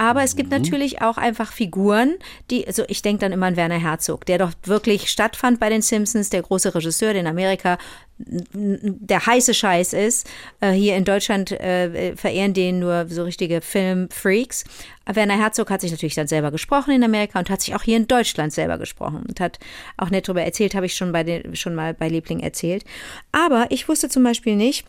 Aber 0.00 0.22
es 0.22 0.36
gibt 0.36 0.52
natürlich 0.52 1.02
auch 1.02 1.18
einfach 1.18 1.52
Figuren, 1.52 2.18
die, 2.50 2.64
also 2.68 2.84
ich 2.86 3.02
denke 3.02 3.22
dann 3.22 3.32
immer 3.32 3.46
an 3.46 3.56
Werner 3.56 3.80
Herzog, 3.80 4.24
der 4.26 4.38
doch 4.38 4.52
wirklich 4.62 5.10
stattfand 5.10 5.58
bei 5.58 5.70
den 5.70 5.82
Simpsons, 5.82 6.30
der 6.30 6.42
große 6.42 6.72
Regisseur, 6.72 7.12
der 7.12 7.22
in 7.22 7.26
Amerika 7.26 7.78
der 8.18 9.26
heiße 9.26 9.54
Scheiß 9.54 9.92
ist. 9.94 10.28
Äh, 10.60 10.70
hier 10.70 10.96
in 10.96 11.04
Deutschland 11.04 11.50
äh, 11.50 12.14
verehren 12.14 12.54
den 12.54 12.78
nur 12.78 13.06
so 13.08 13.24
richtige 13.24 13.60
Filmfreaks. 13.60 14.64
Werner 15.04 15.36
Herzog 15.36 15.68
hat 15.68 15.80
sich 15.80 15.90
natürlich 15.90 16.14
dann 16.14 16.28
selber 16.28 16.52
gesprochen 16.52 16.94
in 16.94 17.02
Amerika 17.02 17.40
und 17.40 17.50
hat 17.50 17.60
sich 17.60 17.74
auch 17.74 17.82
hier 17.82 17.96
in 17.96 18.06
Deutschland 18.06 18.52
selber 18.52 18.78
gesprochen 18.78 19.24
und 19.28 19.40
hat 19.40 19.58
auch 19.96 20.10
nett 20.10 20.28
darüber 20.28 20.42
erzählt, 20.42 20.76
habe 20.76 20.86
ich 20.86 20.94
schon, 20.94 21.10
bei 21.10 21.24
den, 21.24 21.56
schon 21.56 21.74
mal 21.74 21.92
bei 21.92 22.08
Liebling 22.08 22.38
erzählt. 22.38 22.84
Aber 23.32 23.66
ich 23.70 23.88
wusste 23.88 24.08
zum 24.08 24.22
Beispiel 24.22 24.54
nicht, 24.54 24.84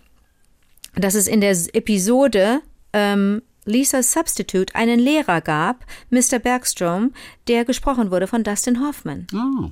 dass 0.96 1.16
es 1.16 1.28
in 1.28 1.42
der 1.42 1.52
Episode 1.74 2.62
ähm, 2.94 3.42
Lisa's 3.66 4.12
Substitute 4.14 4.74
einen 4.76 5.00
Lehrer 5.00 5.42
gab, 5.42 5.86
Mr. 6.10 6.40
Bergstrom, 6.40 7.14
der 7.48 7.66
gesprochen 7.66 8.10
wurde 8.12 8.28
von 8.28 8.44
Dustin 8.44 8.82
Hoffman. 8.86 9.28
Oh. 9.34 9.70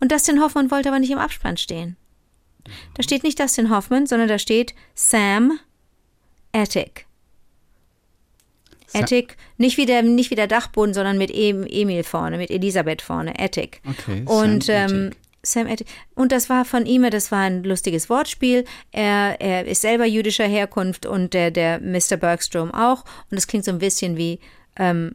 Und 0.00 0.12
Dustin 0.12 0.40
Hoffman 0.40 0.70
wollte 0.70 0.88
aber 0.88 0.98
nicht 0.98 1.10
im 1.10 1.18
Abspann 1.18 1.56
stehen. 1.56 1.96
Da 2.94 3.02
steht 3.02 3.22
nicht 3.24 3.38
Dustin 3.40 3.70
Hoffman, 3.70 4.06
sondern 4.06 4.28
da 4.28 4.38
steht 4.38 4.74
Sam 4.94 5.58
Attic. 6.52 7.06
Sa- 8.86 9.00
Attic, 9.00 9.36
nicht 9.58 9.76
wie, 9.76 9.84
der, 9.86 10.02
nicht 10.02 10.30
wie 10.30 10.34
der 10.34 10.46
Dachboden, 10.46 10.94
sondern 10.94 11.18
mit 11.18 11.30
em, 11.30 11.64
Emil 11.68 12.04
vorne, 12.04 12.38
mit 12.38 12.50
Elisabeth 12.50 13.02
vorne, 13.02 13.38
Attic. 13.38 13.82
Okay, 13.86 14.22
Und 14.24 14.64
Sam 14.64 14.90
ähm, 14.90 15.06
Attic. 15.08 15.18
Sam 15.42 15.66
Attic. 15.66 15.86
Und 16.14 16.32
das 16.32 16.48
war 16.48 16.64
von 16.64 16.86
ihm, 16.86 17.08
das 17.10 17.30
war 17.30 17.40
ein 17.40 17.62
lustiges 17.62 18.10
Wortspiel. 18.10 18.64
Er, 18.90 19.40
er 19.40 19.66
ist 19.66 19.82
selber 19.82 20.04
jüdischer 20.04 20.46
Herkunft 20.46 21.06
und 21.06 21.34
der, 21.34 21.50
der 21.50 21.80
Mr. 21.80 22.16
Bergstrom 22.16 22.72
auch. 22.72 23.04
Und 23.30 23.36
das 23.36 23.46
klingt 23.46 23.64
so 23.64 23.70
ein 23.70 23.78
bisschen 23.78 24.16
wie 24.16 24.40
ähm, 24.76 25.14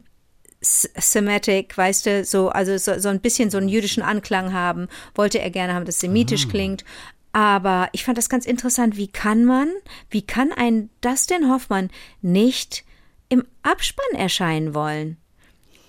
Semitic, 0.60 1.76
weißt 1.76 2.06
du, 2.06 2.24
so, 2.24 2.48
also 2.48 2.76
so, 2.78 2.98
so 2.98 3.08
ein 3.08 3.20
bisschen 3.20 3.50
so 3.50 3.58
einen 3.58 3.68
jüdischen 3.68 4.02
Anklang 4.02 4.52
haben, 4.52 4.88
wollte 5.14 5.38
er 5.38 5.50
gerne 5.50 5.74
haben, 5.74 5.84
das 5.84 6.00
semitisch 6.00 6.48
klingt. 6.48 6.84
Aber 7.32 7.88
ich 7.92 8.04
fand 8.04 8.16
das 8.16 8.28
ganz 8.28 8.46
interessant. 8.46 8.96
Wie 8.96 9.08
kann 9.08 9.44
man, 9.44 9.68
wie 10.08 10.22
kann 10.22 10.52
ein 10.52 10.88
Dustin 11.00 11.50
Hoffmann 11.50 11.90
nicht 12.22 12.84
im 13.28 13.44
Abspann 13.62 14.16
erscheinen 14.16 14.72
wollen? 14.72 15.18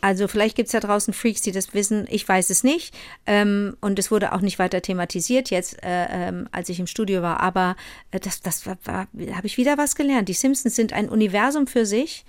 Also 0.01 0.27
vielleicht 0.27 0.55
gibt 0.55 0.67
es 0.67 0.73
da 0.73 0.79
draußen 0.79 1.13
Freaks, 1.13 1.41
die 1.41 1.51
das 1.51 1.73
wissen. 1.73 2.05
Ich 2.09 2.27
weiß 2.27 2.49
es 2.49 2.63
nicht. 2.63 2.93
Ähm, 3.25 3.75
und 3.81 3.97
es 3.97 4.11
wurde 4.11 4.33
auch 4.33 4.41
nicht 4.41 4.59
weiter 4.59 4.81
thematisiert 4.81 5.49
jetzt, 5.49 5.81
äh, 5.83 6.07
ähm, 6.09 6.47
als 6.51 6.69
ich 6.69 6.79
im 6.79 6.87
Studio 6.87 7.21
war. 7.21 7.39
Aber 7.39 7.75
äh, 8.11 8.19
das, 8.19 8.41
das 8.41 8.65
war, 8.65 8.77
war, 8.83 9.07
habe 9.33 9.47
ich 9.47 9.57
wieder 9.57 9.77
was 9.77 9.95
gelernt. 9.95 10.29
Die 10.29 10.33
Simpsons 10.33 10.75
sind 10.75 10.93
ein 10.93 11.09
Universum 11.09 11.65
für 11.65 11.85
sich. 11.85 12.25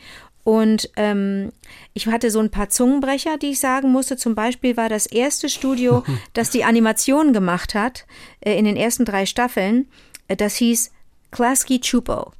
Und 0.47 0.91
ähm, 0.95 1.53
ich 1.93 2.07
hatte 2.07 2.31
so 2.31 2.39
ein 2.39 2.51
paar 2.51 2.69
Zungenbrecher, 2.69 3.37
die 3.37 3.51
ich 3.51 3.59
sagen 3.59 3.91
musste. 3.91 4.17
Zum 4.17 4.37
Beispiel 4.37 4.76
war 4.76 4.89
das 4.89 5.07
erste 5.07 5.49
Studio, 5.49 6.05
das 6.35 6.50
die 6.50 6.63
Animation 6.63 7.33
gemacht 7.33 7.75
hat, 7.75 8.07
äh, 8.41 8.57
in 8.57 8.65
den 8.65 8.76
ersten 8.76 9.05
drei 9.05 9.26
Staffeln, 9.26 9.89
äh, 10.29 10.37
das 10.37 10.55
hieß 10.55 10.93
Klasky 11.33 11.81
Chupo. 11.81 12.33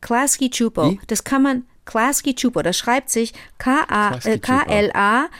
Klasky 0.00 0.50
Chupo. 0.50 0.90
Wie? 0.90 1.00
Das 1.06 1.22
kann 1.22 1.42
man, 1.42 1.64
Klasky 1.84 2.34
Chupo, 2.34 2.62
das 2.62 2.76
schreibt 2.78 3.10
sich 3.10 3.32
äh, 3.32 3.36
Klasky. 3.86 4.38
K-L-A-S-K-Y 4.40 5.30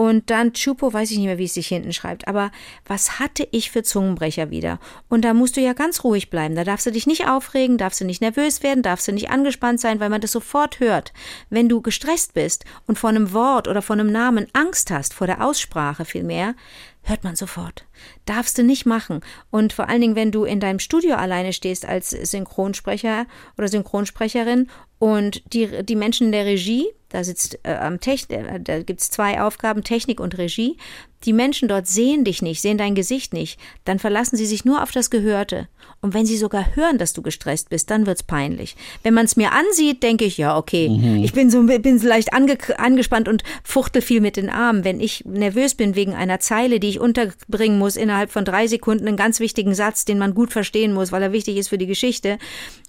und 0.00 0.30
dann 0.30 0.54
Chupo, 0.54 0.94
weiß 0.94 1.10
ich 1.10 1.18
nicht 1.18 1.26
mehr, 1.26 1.36
wie 1.36 1.44
es 1.44 1.52
sich 1.52 1.68
hinten 1.68 1.92
schreibt. 1.92 2.26
Aber 2.26 2.52
was 2.86 3.18
hatte 3.18 3.46
ich 3.50 3.70
für 3.70 3.82
Zungenbrecher 3.82 4.48
wieder? 4.48 4.78
Und 5.10 5.26
da 5.26 5.34
musst 5.34 5.58
du 5.58 5.60
ja 5.60 5.74
ganz 5.74 6.04
ruhig 6.04 6.30
bleiben. 6.30 6.54
Da 6.54 6.64
darfst 6.64 6.86
du 6.86 6.90
dich 6.90 7.06
nicht 7.06 7.28
aufregen, 7.28 7.76
darfst 7.76 8.00
du 8.00 8.06
nicht 8.06 8.22
nervös 8.22 8.62
werden, 8.62 8.82
darfst 8.82 9.08
du 9.08 9.12
nicht 9.12 9.28
angespannt 9.28 9.78
sein, 9.78 10.00
weil 10.00 10.08
man 10.08 10.22
das 10.22 10.32
sofort 10.32 10.80
hört. 10.80 11.12
Wenn 11.50 11.68
du 11.68 11.82
gestresst 11.82 12.32
bist 12.32 12.64
und 12.86 12.98
vor 12.98 13.10
einem 13.10 13.34
Wort 13.34 13.68
oder 13.68 13.82
vor 13.82 13.92
einem 13.92 14.10
Namen 14.10 14.46
Angst 14.54 14.90
hast, 14.90 15.12
vor 15.12 15.26
der 15.26 15.44
Aussprache 15.44 16.06
vielmehr, 16.06 16.54
hört 17.02 17.24
man 17.24 17.36
sofort. 17.36 17.86
Darfst 18.24 18.58
du 18.58 18.62
nicht 18.62 18.86
machen. 18.86 19.20
Und 19.50 19.72
vor 19.72 19.88
allen 19.88 20.00
Dingen, 20.00 20.16
wenn 20.16 20.32
du 20.32 20.44
in 20.44 20.60
deinem 20.60 20.78
Studio 20.78 21.14
alleine 21.14 21.52
stehst 21.52 21.86
als 21.86 22.10
Synchronsprecher 22.10 23.26
oder 23.56 23.68
Synchronsprecherin 23.68 24.68
und 24.98 25.42
die, 25.52 25.84
die 25.84 25.96
Menschen 25.96 26.26
in 26.26 26.32
der 26.32 26.46
Regie, 26.46 26.86
da 27.08 27.24
sitzt 27.24 27.58
äh, 27.64 27.74
am 27.74 28.00
Techn 28.00 28.32
äh, 28.32 28.60
da 28.60 28.82
gibt's 28.82 29.10
zwei 29.10 29.40
Aufgaben, 29.40 29.82
Technik 29.82 30.20
und 30.20 30.38
Regie. 30.38 30.76
Die 31.24 31.32
Menschen 31.34 31.68
dort 31.68 31.86
sehen 31.86 32.24
dich 32.24 32.40
nicht, 32.40 32.62
sehen 32.62 32.78
dein 32.78 32.94
Gesicht 32.94 33.34
nicht. 33.34 33.60
Dann 33.84 33.98
verlassen 33.98 34.36
sie 34.36 34.46
sich 34.46 34.64
nur 34.64 34.82
auf 34.82 34.90
das 34.90 35.10
Gehörte. 35.10 35.68
Und 36.00 36.14
wenn 36.14 36.24
sie 36.24 36.38
sogar 36.38 36.76
hören, 36.76 36.96
dass 36.96 37.12
du 37.12 37.20
gestresst 37.20 37.68
bist, 37.68 37.90
dann 37.90 38.06
wird's 38.06 38.22
peinlich. 38.22 38.74
Wenn 39.02 39.12
man 39.12 39.26
es 39.26 39.36
mir 39.36 39.52
ansieht, 39.52 40.02
denke 40.02 40.24
ich, 40.24 40.38
ja, 40.38 40.56
okay, 40.56 41.20
ich 41.22 41.34
bin 41.34 41.50
so 41.50 41.62
bin 41.62 41.98
so 41.98 42.08
leicht 42.08 42.32
ange 42.32 42.56
angespannt 42.78 43.28
und 43.28 43.42
fuchtel 43.64 44.00
viel 44.00 44.22
mit 44.22 44.36
den 44.36 44.48
Armen. 44.48 44.84
Wenn 44.84 44.98
ich 44.98 45.24
nervös 45.26 45.74
bin 45.74 45.94
wegen 45.94 46.14
einer 46.14 46.40
Zeile, 46.40 46.80
die 46.80 46.88
ich 46.88 47.00
unterbringen 47.00 47.78
muss, 47.78 47.96
innerhalb 47.96 48.30
von 48.30 48.46
drei 48.46 48.66
Sekunden 48.66 49.06
einen 49.06 49.18
ganz 49.18 49.40
wichtigen 49.40 49.74
Satz, 49.74 50.06
den 50.06 50.18
man 50.18 50.34
gut 50.34 50.52
verstehen 50.52 50.94
muss, 50.94 51.12
weil 51.12 51.22
er 51.22 51.32
wichtig 51.32 51.58
ist 51.58 51.68
für 51.68 51.78
die 51.78 51.86
Geschichte, 51.86 52.38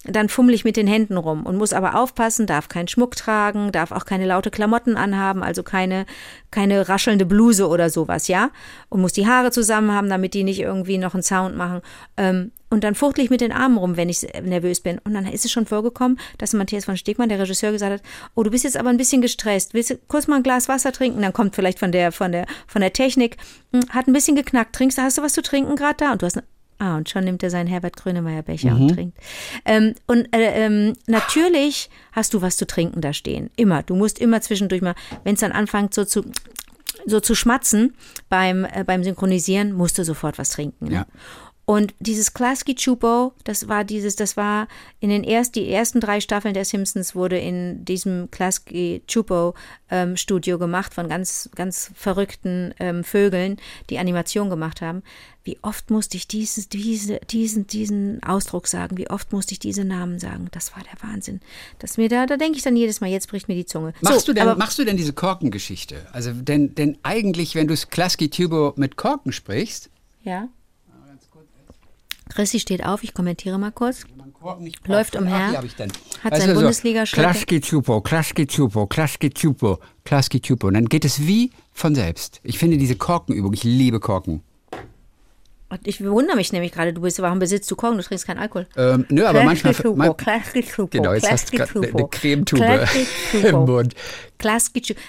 dann 0.05 0.29
fummel 0.29 0.55
ich 0.55 0.63
mit 0.63 0.77
den 0.77 0.87
Händen 0.87 1.17
rum 1.17 1.45
und 1.45 1.57
muss 1.57 1.73
aber 1.73 1.99
aufpassen, 1.99 2.47
darf 2.47 2.69
keinen 2.69 2.87
Schmuck 2.87 3.15
tragen, 3.15 3.71
darf 3.71 3.91
auch 3.91 4.05
keine 4.05 4.25
laute 4.25 4.49
Klamotten 4.51 4.95
anhaben, 4.95 5.43
also 5.43 5.63
keine, 5.63 6.05
keine 6.49 6.89
raschelnde 6.89 7.25
Bluse 7.25 7.67
oder 7.67 7.89
sowas, 7.89 8.20
ja? 8.27 8.51
Und 8.89 9.01
muss 9.01 9.13
die 9.13 9.27
Haare 9.27 9.51
zusammen 9.51 9.91
haben, 9.91 10.09
damit 10.09 10.33
die 10.33 10.43
nicht 10.43 10.59
irgendwie 10.59 10.97
noch 10.97 11.13
einen 11.13 11.23
Sound 11.23 11.55
machen. 11.55 11.81
Ähm, 12.17 12.51
und 12.69 12.85
dann 12.85 12.95
fuchtel 12.95 13.25
ich 13.25 13.29
mit 13.29 13.41
den 13.41 13.51
Armen 13.51 13.77
rum, 13.77 13.97
wenn 13.97 14.07
ich 14.07 14.25
nervös 14.43 14.79
bin. 14.79 14.97
Und 14.99 15.13
dann 15.13 15.27
ist 15.27 15.43
es 15.43 15.51
schon 15.51 15.65
vorgekommen, 15.65 16.17
dass 16.37 16.53
Matthias 16.53 16.85
von 16.85 16.95
Stegmann, 16.95 17.27
der 17.27 17.39
Regisseur, 17.39 17.71
gesagt 17.71 17.91
hat, 17.91 18.01
oh, 18.33 18.43
du 18.43 18.49
bist 18.49 18.63
jetzt 18.63 18.77
aber 18.77 18.89
ein 18.89 18.97
bisschen 18.97 19.21
gestresst. 19.21 19.73
Willst 19.73 19.89
du 19.89 19.97
kurz 20.07 20.27
mal 20.27 20.37
ein 20.37 20.43
Glas 20.43 20.69
Wasser 20.69 20.93
trinken? 20.93 21.21
Dann 21.21 21.33
kommt 21.33 21.55
vielleicht 21.55 21.79
von 21.79 21.91
der, 21.91 22.11
von 22.13 22.31
der, 22.31 22.45
von 22.67 22.81
der 22.81 22.93
Technik, 22.93 23.37
hm, 23.73 23.83
hat 23.89 24.07
ein 24.07 24.13
bisschen 24.13 24.37
geknackt. 24.37 24.73
Trinkst 24.73 24.97
du, 24.97 25.01
hast 25.01 25.17
du 25.17 25.21
was 25.21 25.33
zu 25.33 25.41
trinken 25.41 25.75
gerade 25.75 25.97
da? 25.97 26.13
Und 26.13 26.21
du 26.21 26.25
hast 26.25 26.37
eine 26.37 26.45
Ah, 26.81 26.97
und 26.97 27.07
schon 27.11 27.25
nimmt 27.25 27.43
er 27.43 27.51
seinen 27.51 27.67
Herbert 27.67 27.95
Grönemeyer 27.95 28.41
Becher 28.41 28.73
und 28.73 28.87
trinkt. 28.87 29.15
Ähm, 29.65 29.93
und 30.07 30.35
äh, 30.35 30.65
ähm, 30.65 30.93
natürlich 31.05 31.91
hast 32.11 32.33
du 32.33 32.41
was 32.41 32.57
zu 32.57 32.65
trinken 32.65 33.01
da 33.01 33.13
stehen. 33.13 33.51
Immer. 33.55 33.83
Du 33.83 33.95
musst 33.95 34.17
immer 34.17 34.41
zwischendurch 34.41 34.81
mal, 34.81 34.95
wenn 35.23 35.35
es 35.35 35.41
dann 35.41 35.51
anfängt 35.51 35.93
so 35.93 36.05
zu 36.05 36.25
so 37.05 37.19
zu 37.19 37.35
schmatzen 37.35 37.95
beim 38.29 38.65
äh, 38.65 38.83
beim 38.85 39.03
Synchronisieren, 39.03 39.73
musst 39.73 39.97
du 39.97 40.03
sofort 40.03 40.37
was 40.37 40.49
trinken. 40.49 40.85
Ne? 40.85 40.93
Ja. 40.93 41.05
Und 41.71 41.93
dieses 42.01 42.33
Klasky 42.33 42.75
Chupo, 42.75 43.31
das 43.45 43.69
war 43.69 43.85
dieses, 43.85 44.17
das 44.17 44.35
war 44.35 44.67
in 44.99 45.09
den 45.09 45.23
erst, 45.23 45.55
die 45.55 45.71
ersten 45.71 46.01
drei 46.01 46.19
Staffeln 46.19 46.53
der 46.53 46.65
Simpsons 46.65 47.15
wurde 47.15 47.37
in 47.37 47.85
diesem 47.85 48.29
Klasky 48.29 49.03
Chupo 49.07 49.53
ähm, 49.89 50.17
Studio 50.17 50.59
gemacht 50.59 50.93
von 50.93 51.07
ganz, 51.07 51.49
ganz 51.55 51.89
verrückten 51.95 52.73
ähm, 52.77 53.05
Vögeln, 53.05 53.55
die 53.89 53.99
Animation 53.99 54.49
gemacht 54.49 54.81
haben. 54.81 55.01
Wie 55.45 55.59
oft 55.61 55.89
musste 55.91 56.17
ich 56.17 56.27
dieses, 56.27 56.67
diese, 56.67 57.21
diesen, 57.29 57.67
diesen 57.67 58.21
Ausdruck 58.21 58.67
sagen? 58.67 58.97
Wie 58.97 59.09
oft 59.09 59.31
musste 59.31 59.53
ich 59.53 59.59
diese 59.59 59.85
Namen 59.85 60.19
sagen? 60.19 60.49
Das 60.51 60.75
war 60.75 60.83
der 60.83 61.09
Wahnsinn. 61.09 61.39
Das 61.79 61.95
mir 61.95 62.09
da, 62.09 62.25
da 62.25 62.35
denke 62.35 62.57
ich 62.57 62.63
dann 62.63 62.75
jedes 62.75 62.99
Mal, 62.99 63.09
jetzt 63.09 63.29
bricht 63.29 63.47
mir 63.47 63.55
die 63.55 63.65
Zunge. 63.65 63.93
Machst, 64.01 64.25
so, 64.25 64.33
du 64.33 64.41
denn, 64.41 64.57
machst 64.57 64.77
du 64.77 64.83
denn 64.83 64.97
diese 64.97 65.13
Korkengeschichte? 65.13 66.05
Also, 66.11 66.33
denn, 66.33 66.75
denn 66.75 66.97
eigentlich, 67.03 67.55
wenn 67.55 67.69
du 67.69 67.75
Klasky 67.89 68.29
Tubo 68.29 68.73
mit 68.75 68.97
Korken 68.97 69.31
sprichst, 69.31 69.89
ja. 70.25 70.49
Chrissy 72.33 72.59
steht 72.59 72.85
auf, 72.85 73.03
ich 73.03 73.13
kommentiere 73.13 73.57
mal 73.57 73.71
kurz. 73.71 74.05
Läuft 74.85 75.15
umher, 75.15 75.63
dann. 75.77 75.91
hat 76.23 76.31
Weißt 76.31 76.45
sein 76.45 76.55
du, 76.55 76.71
so. 76.71 77.05
Klasky 77.05 77.61
Tubo, 77.61 78.01
Klasky 78.01 78.47
Tubo, 78.47 78.87
Klasky 78.87 79.29
Tubo, 79.29 79.79
Klasky 80.03 80.39
Tubo. 80.39 80.67
Und 80.67 80.73
dann 80.73 80.85
geht 80.85 81.05
es 81.05 81.27
wie 81.27 81.51
von 81.71 81.93
selbst. 81.93 82.39
Ich 82.43 82.57
finde 82.57 82.77
diese 82.77 82.95
Korkenübung, 82.95 83.53
ich 83.53 83.63
liebe 83.63 83.99
Korken. 83.99 84.41
Ich 85.85 86.03
wundere 86.03 86.35
mich 86.35 86.51
nämlich 86.51 86.71
gerade, 86.71 86.93
du 86.93 87.01
bist, 87.01 87.21
warum 87.21 87.39
besitzt 87.39 87.69
du 87.71 87.75
Korken? 87.75 87.97
Du 87.97 88.03
trinkst 88.03 88.25
keinen 88.27 88.39
Alkohol. 88.39 88.67
Ähm, 88.77 89.05
nö, 89.09 89.25
aber 89.25 89.43
manchmal. 89.43 89.73
Man- 89.95 90.15
Genau, 90.91 91.13
jetzt 91.13 91.31
hast 91.31 91.51
du 91.53 91.57
gerade 91.57 91.75
eine 91.75 91.87
Chupo, 91.87 92.07
Cremetube 92.07 92.87
im 93.43 93.55
Mund. 93.65 93.93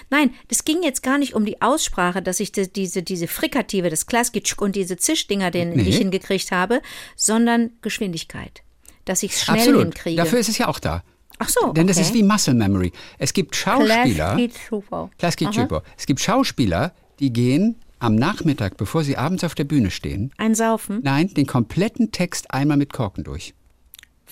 Nein, 0.09 0.31
es 0.49 0.63
ging 0.65 0.83
jetzt 0.83 1.01
gar 1.03 1.17
nicht 1.17 1.33
um 1.33 1.45
die 1.45 1.61
Aussprache, 1.61 2.21
dass 2.21 2.39
ich 2.39 2.51
die, 2.51 2.71
diese, 2.71 3.03
diese 3.03 3.27
Frikative, 3.27 3.89
das 3.89 4.05
Klasky 4.05 4.41
Chupo 4.41 4.65
und 4.65 4.75
diese 4.75 4.97
Zischdinger, 4.97 5.51
den, 5.51 5.73
die 5.73 5.81
ich 5.81 5.95
Nee. 5.95 6.03
hingekriegt 6.03 6.51
habe, 6.51 6.81
sondern 7.15 7.71
Geschwindigkeit. 7.81 8.61
dass 9.05 9.21
ich 9.23 9.33
es 9.33 9.41
schnell 9.43 9.57
Absolut. 9.57 9.81
hinkriege. 9.81 10.15
Dafür 10.17 10.39
ist 10.39 10.47
es 10.49 10.57
ja 10.57 10.67
auch 10.69 10.79
da. 10.79 11.03
Ach 11.39 11.49
so, 11.49 11.73
Denn 11.73 11.87
das 11.87 11.97
okay. 11.97 12.05
ist 12.07 12.13
wie 12.13 12.23
Muscle 12.23 12.53
Memory. 12.53 12.93
Es 13.17 13.33
gibt 13.33 13.53
Schauspieler. 13.55 14.37
Chupo. 15.51 15.81
Es 15.97 16.05
gibt 16.05 16.21
Schauspieler, 16.21 16.93
die 17.19 17.33
gehen 17.33 17.75
am 18.03 18.15
Nachmittag, 18.15 18.77
bevor 18.77 19.03
sie 19.03 19.17
abends 19.17 19.43
auf 19.43 19.55
der 19.55 19.63
Bühne 19.63 19.89
stehen, 19.91 20.31
Ein 20.37 20.55
Saufen. 20.55 20.99
nein, 21.03 21.33
den 21.33 21.47
kompletten 21.47 22.11
Text 22.11 22.51
einmal 22.51 22.77
mit 22.77 22.91
Korken 22.93 23.23
durch. 23.23 23.53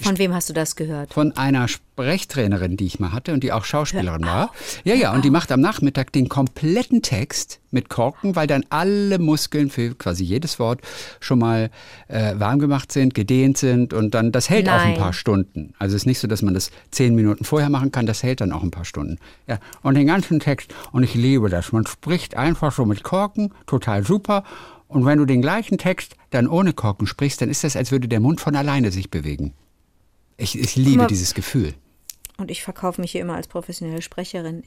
Von 0.01 0.17
wem 0.17 0.33
hast 0.33 0.49
du 0.49 0.53
das 0.53 0.75
gehört? 0.75 1.13
Von 1.13 1.35
einer 1.37 1.67
Sprechtrainerin, 1.67 2.77
die 2.77 2.85
ich 2.85 2.99
mal 2.99 3.11
hatte 3.11 3.33
und 3.33 3.43
die 3.43 3.51
auch 3.51 3.65
Schauspielerin 3.65 4.25
war. 4.25 4.51
Ja, 4.83 4.95
ja, 4.95 5.13
und 5.13 5.25
die 5.25 5.29
macht 5.29 5.51
am 5.51 5.59
Nachmittag 5.59 6.11
den 6.11 6.27
kompletten 6.27 7.01
Text 7.01 7.59
mit 7.71 7.89
Korken, 7.89 8.35
weil 8.35 8.47
dann 8.47 8.65
alle 8.69 9.19
Muskeln 9.19 9.69
für 9.69 9.93
quasi 9.93 10.23
jedes 10.23 10.59
Wort 10.59 10.81
schon 11.19 11.39
mal 11.39 11.69
äh, 12.07 12.33
warm 12.37 12.59
gemacht 12.59 12.91
sind, 12.91 13.13
gedehnt 13.13 13.57
sind 13.57 13.93
und 13.93 14.15
dann, 14.15 14.31
das 14.31 14.49
hält 14.49 14.67
auch 14.69 14.73
ein 14.73 14.91
Nein. 14.91 14.97
paar 14.97 15.13
Stunden. 15.13 15.73
Also 15.77 15.95
es 15.95 16.03
ist 16.03 16.05
nicht 16.05 16.19
so, 16.19 16.27
dass 16.27 16.41
man 16.41 16.53
das 16.53 16.71
zehn 16.89 17.15
Minuten 17.15 17.43
vorher 17.43 17.69
machen 17.69 17.91
kann, 17.91 18.05
das 18.05 18.23
hält 18.23 18.41
dann 18.41 18.51
auch 18.51 18.63
ein 18.63 18.71
paar 18.71 18.85
Stunden. 18.85 19.17
Ja, 19.47 19.59
und 19.83 19.95
den 19.95 20.07
ganzen 20.07 20.39
Text, 20.39 20.73
und 20.91 21.03
ich 21.03 21.13
liebe 21.13 21.49
das, 21.49 21.71
man 21.71 21.85
spricht 21.85 22.35
einfach 22.35 22.71
so 22.71 22.85
mit 22.85 23.03
Korken, 23.03 23.53
total 23.67 24.03
super. 24.03 24.43
Und 24.87 25.05
wenn 25.05 25.19
du 25.19 25.25
den 25.25 25.41
gleichen 25.41 25.77
Text 25.77 26.15
dann 26.31 26.47
ohne 26.47 26.73
Korken 26.73 27.07
sprichst, 27.07 27.41
dann 27.41 27.49
ist 27.49 27.63
das, 27.63 27.75
als 27.75 27.91
würde 27.91 28.07
der 28.07 28.19
Mund 28.19 28.41
von 28.41 28.55
alleine 28.55 28.91
sich 28.91 29.09
bewegen. 29.09 29.53
Ich, 30.41 30.57
ich 30.59 30.75
liebe 30.75 30.97
mal- 31.03 31.07
dieses 31.07 31.33
Gefühl. 31.33 31.73
Und 32.37 32.49
ich 32.49 32.63
verkaufe 32.63 32.99
mich 33.01 33.11
hier 33.11 33.21
immer 33.21 33.35
als 33.35 33.47
professionelle 33.47 34.01
Sprecherin. 34.01 34.63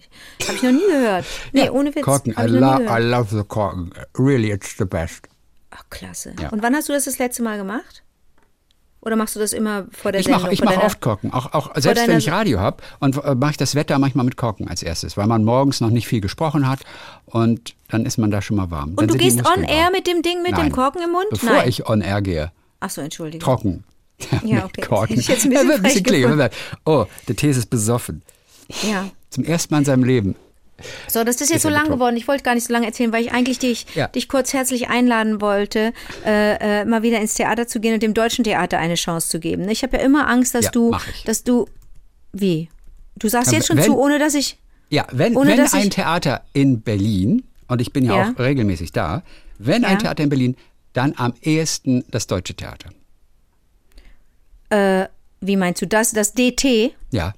Habe 0.46 0.54
ich 0.54 0.62
noch 0.62 0.70
nie 0.70 0.87
gehört. 0.87 1.24
Nee, 1.52 1.68
ohne 1.70 1.92
Witz. 1.94 2.04
Korken, 2.04 2.32
I, 2.38 2.46
lo 2.46 2.58
I 2.78 3.02
love 3.02 3.37
the 3.37 3.42
Korken. 3.42 3.92
Really, 4.16 4.52
it's 4.52 4.76
the 4.78 4.84
best. 4.84 5.26
Ach, 5.70 5.82
klasse. 5.90 6.34
Ja. 6.40 6.50
Und 6.50 6.62
wann 6.62 6.74
hast 6.76 6.88
du 6.88 6.92
das 6.92 7.04
das 7.06 7.18
letzte 7.18 7.42
Mal 7.42 7.56
gemacht? 7.58 8.02
Oder 9.00 9.16
machst 9.16 9.34
du 9.34 9.40
das 9.40 9.52
immer 9.52 9.87
vor 9.90 10.12
der 10.12 10.20
Ich 10.20 10.26
Sendung? 10.26 10.42
mache 10.44 10.52
ich 10.54 10.62
mach 10.62 10.70
deiner- 10.72 10.84
oft 10.84 11.00
Korken. 11.00 11.32
Auch, 11.32 11.52
auch 11.52 11.72
selbst 11.76 12.06
wenn 12.06 12.16
ich 12.18 12.30
Radio 12.30 12.60
habe 12.60 12.82
und 13.00 13.22
äh, 13.22 13.34
mache 13.34 13.50
ich 13.50 13.56
das 13.56 13.74
Wetter 13.74 13.98
manchmal 13.98 14.24
mit 14.24 14.37
Korken 14.37 14.68
als 14.68 14.82
erstes, 14.82 15.16
weil 15.16 15.26
man 15.26 15.44
morgens 15.44 15.80
noch 15.80 15.90
nicht 15.90 16.06
viel 16.06 16.20
gesprochen 16.20 16.66
hat 16.68 16.80
und 17.26 17.74
dann 17.88 18.06
ist 18.06 18.16
man 18.18 18.30
da 18.30 18.40
schon 18.40 18.56
mal 18.56 18.70
warm. 18.70 18.94
Dann 18.96 19.04
Und 19.04 19.08
du 19.08 19.12
sind 19.12 19.20
die 19.20 19.37
gehst 19.37 19.46
on 19.46 19.64
air 19.64 19.84
warm. 19.87 19.92
mit 19.92 20.06
dem 20.06 20.22
Ding, 20.22 20.42
mit 20.42 20.52
Nein. 20.52 20.66
dem 20.70 20.72
Korken 20.72 21.02
im 21.02 21.10
Mund? 21.10 21.26
Bevor 21.30 21.50
Nein. 21.50 21.68
ich 21.68 21.87
on 21.88 22.00
air 22.00 22.22
gehe. 22.22 22.52
Ach 22.80 22.88
so, 22.88 23.00
Entschuldigung. 23.02 23.40
Trocken. 23.44 23.84
Ja, 24.44 24.55
mit 24.57 24.64
okay. 24.64 24.81
Korken. 24.83 25.09
Hätte 25.09 25.20
ich 25.20 25.29
jetzt 25.29 25.44
ein 25.44 25.50
bisschen 25.50 25.68
Ja, 25.68 25.74
ein 25.77 25.83
bisschen. 25.83 26.50
Oh, 26.85 27.05
der 27.29 27.37
Tee 27.37 27.50
ist 27.50 27.68
besoffen. 27.70 28.22
Ja. 28.88 29.11
Zum 29.31 29.44
ersten 29.44 29.74
Mal 29.74 29.79
in 29.81 29.85
seinem 29.85 30.05
Leben. 30.05 30.37
So, 31.09 31.22
das 31.24 31.40
ist 31.40 31.50
jetzt 31.50 31.62
so 31.62 31.68
ja 31.68 31.74
lang 31.77 31.88
geworden. 31.88 32.16
Ich 32.16 32.27
wollte 32.27 32.42
gar 32.42 32.55
nicht 32.55 32.66
so 32.66 32.72
lange 32.72 32.87
erzählen, 32.87 33.12
weil 33.12 33.22
ich 33.24 33.33
eigentlich 33.33 33.59
dich, 33.59 33.87
Ja. 33.94 34.09
dich 34.09 34.29
kurz 34.29 34.53
herzlich 34.53 34.88
einladen 34.88 35.40
wollte, 35.40 35.92
äh, 36.24 36.81
äh, 36.81 36.85
mal 36.85 37.03
wieder 37.03 37.20
ins 37.20 37.35
Theater 37.35 37.66
zu 37.66 37.81
gehen 37.81 37.94
und 37.94 38.03
dem 38.03 38.12
deutschen 38.14 38.44
Theater 38.44 38.79
eine 38.79 38.94
Chance 38.96 39.29
zu 39.29 39.38
geben. 39.40 39.68
Ich 39.68 39.83
habe 39.83 39.96
ja 39.96 40.03
immer 40.03 40.29
Angst, 40.29 40.55
dass 40.55 40.66
Ja, 40.66 40.70
du, 40.72 40.96
dass 41.27 41.44
du, 41.44 41.66
wie? 42.33 42.68
Du 43.16 43.29
sagst 43.29 43.53
Ja, 43.53 43.59
jetzt 43.59 43.68
schon 43.68 43.77
wenn- 43.77 43.85
zu, 43.85 43.96
ohne 43.98 44.18
dass 44.18 44.35
ich, 44.35 44.59
Ja, 44.90 45.07
wenn, 45.12 45.37
Ohne, 45.37 45.50
wenn 45.53 45.57
dass 45.59 45.74
ein 45.74 45.85
ich- 45.85 45.90
Theater 45.90 46.42
in 46.53 46.81
Berlin, 46.83 47.42
und 47.68 47.81
ich 47.81 47.92
bin 47.92 48.05
ja, 48.05 48.16
Ja. 48.16 48.33
auch 48.37 48.38
regelmäßig 48.38 48.92
da, 48.92 49.22
wenn 49.59 49.83
Ja. 49.83 49.88
ein 49.88 49.98
Theater 49.98 50.22
in 50.22 50.29
Berlin, 50.29 50.57
dann 50.92 51.14
am 51.16 51.35
ehesten 51.40 52.05
das 52.11 52.27
Deutsche 52.27 52.55
Theater. 52.55 52.90
Äh, 54.74 55.08
wie 55.40 55.56
meinst 55.56 55.82
du 55.82 55.87
das, 55.87 56.12
das 56.12 56.32
DT? 56.34 56.94
Ja. 57.10 57.34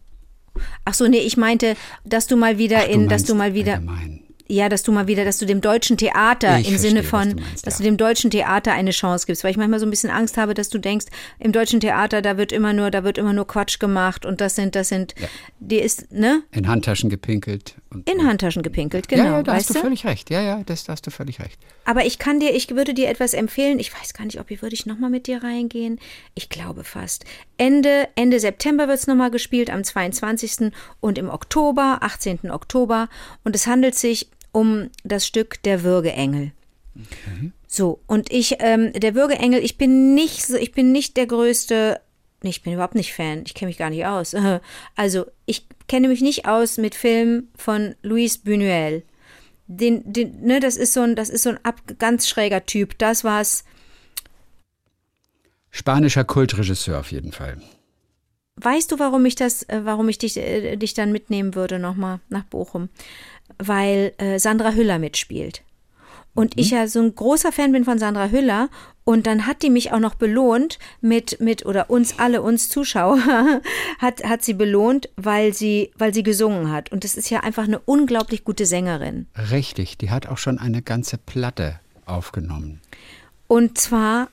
Ach 0.85 0.95
so, 0.95 1.07
nee, 1.07 1.19
ich 1.19 1.37
meinte, 1.37 1.77
dass 2.05 2.27
du 2.27 2.37
mal 2.37 2.57
wieder 2.59 2.79
Ach, 2.85 2.89
in, 2.89 3.09
dass 3.09 3.25
du 3.25 3.35
mal 3.35 3.53
wieder, 3.53 3.75
allgemein. 3.75 4.23
Ja, 4.49 4.69
dass 4.69 4.83
du 4.83 4.93
mal 4.93 5.07
wieder, 5.07 5.25
dass 5.25 5.39
du 5.39 5.47
dem 5.47 5.61
deutschen 5.61 5.97
Theater 5.97 6.59
Ich 6.59 6.69
im 6.69 6.79
Sinne 6.79 7.03
verstehe, 7.03 7.21
was 7.21 7.29
von, 7.29 7.37
du 7.37 7.43
meinst, 7.43 7.67
dass 7.67 7.75
ja. 7.75 7.79
du 7.79 7.85
dem 7.85 7.97
deutschen 7.97 8.31
Theater 8.31 8.73
eine 8.73 8.91
Chance 8.91 9.27
gibst, 9.27 9.45
weil 9.45 9.51
ich 9.51 9.57
manchmal 9.57 9.81
so 9.81 9.87
ein 9.87 9.91
bisschen 9.91 10.11
Angst 10.11 10.37
habe, 10.37 10.55
dass 10.55 10.69
du 10.69 10.79
denkst, 10.79 11.07
im 11.39 11.53
deutschen 11.53 11.81
Theater, 11.81 12.23
da 12.23 12.37
wird 12.37 12.53
immer 12.53 12.73
nur, 12.73 12.91
da 12.91 13.05
wird 13.05 13.19
immer 13.19 13.33
nur 13.33 13.47
Quatsch 13.47 13.79
gemacht 13.79 14.25
und 14.25 14.41
das 14.41 14.55
sind, 14.55 14.77
das 14.77 14.89
sind, 14.89 15.15
die 15.59 15.79
ist, 15.79 16.13
ne, 16.13 16.43
In 16.53 16.69
Handtaschen 16.69 17.11
gepinkelt. 17.11 17.75
Und 17.91 18.09
in 18.09 18.27
Handtaschen 18.27 18.63
gepinkelt, 18.63 19.09
genau, 19.09 19.25
ja, 19.25 19.31
ja, 19.33 19.43
da 19.43 19.53
weißt 19.53 19.69
hast 19.69 19.71
du 19.71 19.75
du? 19.75 19.81
völlig 19.81 20.05
recht. 20.05 20.31
Ja, 20.31 20.43
ja, 20.43 20.63
das, 20.65 20.85
da 20.85 20.93
hast 20.93 21.07
du 21.07 21.11
völlig 21.11 21.41
recht. 21.41 21.59
Aber 21.85 22.05
ich 22.05 22.19
kann 22.19 22.41
dir, 22.41 22.55
ich 22.55 22.69
würde 22.71 22.95
dir 22.95 23.09
etwas 23.09 23.33
empfehlen. 23.33 23.79
Ich 23.79 23.93
weiß 23.95 24.13
gar 24.13 24.25
nicht, 24.25 24.41
ob 24.41 24.51
ich 24.51 24.61
würde 24.61 24.75
ich 24.75 24.87
nochmal 24.87 25.09
mit 25.09 25.29
dir 25.29 25.43
reingehen. 25.43 26.01
Ich 26.35 26.49
glaube 26.49 26.85
fast. 26.85 27.25
Ende, 27.59 28.09
Ende 28.17 28.41
September 28.41 28.89
wird 28.89 28.99
es 28.99 29.07
nochmal 29.07 29.31
gespielt, 29.31 29.71
am 29.71 29.85
22. 29.85 30.73
und 31.01 31.17
im 31.17 31.31
Oktober, 31.31 31.99
18. 32.03 32.51
Oktober. 32.51 33.09
Und 33.45 33.55
es 33.55 33.67
handelt 33.67 33.95
sich 33.95 34.29
um 34.57 34.91
das 35.05 35.27
Stück 35.27 35.63
Der 35.65 35.83
Würgeengel. 35.83 36.53
So, 37.67 38.01
und 38.07 38.33
ich, 38.33 38.57
ähm, 38.61 38.93
der 38.95 39.15
Würgeengel, 39.15 39.63
ich 39.63 39.77
bin 39.77 40.15
nicht 40.15 40.47
so, 40.47 40.57
ich 40.57 40.73
bin 40.73 40.93
nicht 40.93 41.19
der 41.19 41.27
größte, 41.27 42.01
nee, 42.43 42.49
ich 42.49 42.63
bin 42.63 42.73
überhaupt 42.73 42.95
nicht 42.95 43.13
Fan, 43.13 43.43
ich 43.45 43.55
kenne 43.55 43.69
mich 43.69 43.79
gar 43.79 43.91
nicht 43.91 44.07
aus. 44.07 44.35
Also, 44.97 45.27
ich 45.45 45.67
kenne 45.89 46.09
mich 46.09 46.23
nicht 46.23 46.47
aus 46.49 46.79
mit 46.79 46.95
Filmen 46.95 47.49
von 47.55 47.95
Luis 48.03 48.41
Buñuel 48.45 49.03
den, 49.67 50.13
den, 50.13 50.43
ne, 50.43 50.61
das 50.61 50.77
ist 50.77 50.93
so 50.93 51.01
ein, 51.01 51.17
das 51.17 51.29
ist 51.29 51.43
so 51.43 51.51
ein 51.51 51.59
ab, 51.65 51.81
ganz 51.99 52.29
schräger 52.29 52.65
Typ. 52.67 52.99
Das 52.99 53.25
war's. 53.25 53.65
Spanischer 55.71 56.25
Kultregisseur 56.25 57.01
auf 57.01 57.13
jeden 57.13 57.33
Fall. 57.33 57.61
Weißt 58.57 58.91
du, 58.91 58.99
warum 58.99 59.27
ich 59.27 59.35
das, 59.35 59.65
äh, 59.65 59.83
warum 59.85 60.09
ich 60.09 60.19
dich, 60.19 60.37
äh, 60.37 60.77
dich 60.77 60.95
dann 60.95 61.13
mitnehmen 61.13 61.55
würde 61.55 61.79
nochmal 61.79 62.21
nach 62.29 62.45
Bochum? 62.45 62.89
Weil 63.59 64.13
äh, 64.19 64.39
Sandra 64.39 64.73
Hüller 64.73 64.99
mitspielt. 64.99 65.63
Und 66.35 66.59
ich 66.59 66.71
ja 66.71 66.87
so 66.87 67.01
ein 67.01 67.15
großer 67.15 67.51
Fan 67.51 67.73
bin 67.73 67.85
von 67.85 67.99
Sandra 67.99 68.29
Hüller. 68.29 68.69
Und 69.05 69.27
dann 69.27 69.47
hat 69.47 69.63
die 69.63 69.71
mich 69.71 69.93
auch 69.93 70.01
noch 70.01 70.15
belohnt 70.15 70.79
mit, 71.01 71.41
mit, 71.41 71.65
oder 71.65 71.91
uns 71.91 72.19
alle, 72.19 72.43
uns 72.43 72.69
Zuschauer, 72.69 73.19
hat, 73.99 74.25
hat 74.25 74.43
sie 74.43 74.53
belohnt, 74.53 75.09
weil 75.17 75.55
sie, 75.55 75.93
weil 75.97 76.13
sie 76.13 76.23
gesungen 76.23 76.73
hat. 76.73 76.93
Und 76.93 77.05
das 77.05 77.17
ist 77.17 77.31
ja 77.31 77.41
einfach 77.41 77.65
eine 77.65 77.79
unglaublich 77.79 78.45
gute 78.45 78.67
Sängerin. 78.67 79.27
Richtig, 79.51 79.97
die 79.97 80.11
hat 80.11 80.27
auch 80.27 80.39
schon 80.39 80.59
eine 80.59 80.83
ganze 80.83 81.19
Platte 81.19 81.79
aufgenommen. 82.05 82.81
Und 83.49 83.79
zwar 83.79 84.29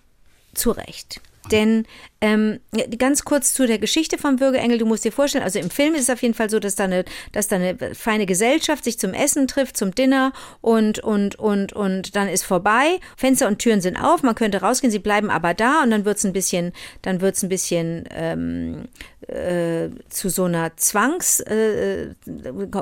zu 0.53 0.71
Recht. 0.71 1.21
Denn 1.51 1.85
ähm, 2.23 2.59
ganz 2.97 3.25
kurz 3.25 3.53
zu 3.53 3.67
der 3.67 3.79
Geschichte 3.79 4.17
vom 4.17 4.39
Würgeengel, 4.39 4.77
du 4.77 4.85
musst 4.85 5.03
dir 5.03 5.11
vorstellen, 5.11 5.43
also 5.43 5.59
im 5.59 5.69
Film 5.69 5.93
ist 5.93 6.03
es 6.03 6.09
auf 6.09 6.21
jeden 6.21 6.33
Fall 6.33 6.49
so, 6.49 6.59
dass 6.59 6.75
da 6.75 6.85
eine, 6.85 7.03
dass 7.33 7.49
da 7.49 7.57
eine 7.57 7.77
feine 7.93 8.25
Gesellschaft 8.25 8.85
sich 8.85 8.97
zum 8.97 9.13
Essen 9.13 9.47
trifft, 9.47 9.75
zum 9.75 9.93
Dinner 9.93 10.31
und, 10.61 10.99
und, 10.99 11.35
und, 11.37 11.73
und 11.73 12.15
dann 12.15 12.29
ist 12.29 12.43
vorbei. 12.45 12.99
Fenster 13.17 13.47
und 13.49 13.59
Türen 13.59 13.81
sind 13.81 13.97
auf, 13.97 14.23
man 14.23 14.35
könnte 14.35 14.61
rausgehen, 14.61 14.89
sie 14.89 14.99
bleiben 14.99 15.29
aber 15.29 15.53
da 15.53 15.83
und 15.83 15.91
dann 15.91 16.05
wird's 16.05 16.23
ein 16.23 16.31
bisschen, 16.31 16.71
dann 17.01 17.19
wird's 17.19 17.43
ein 17.43 17.49
bisschen 17.49 18.05
ähm, 18.11 18.85
äh, 19.27 19.89
zu 20.09 20.29
so 20.29 20.45
einer 20.45 20.77
Zwangs, 20.77 21.41
äh, 21.41 22.13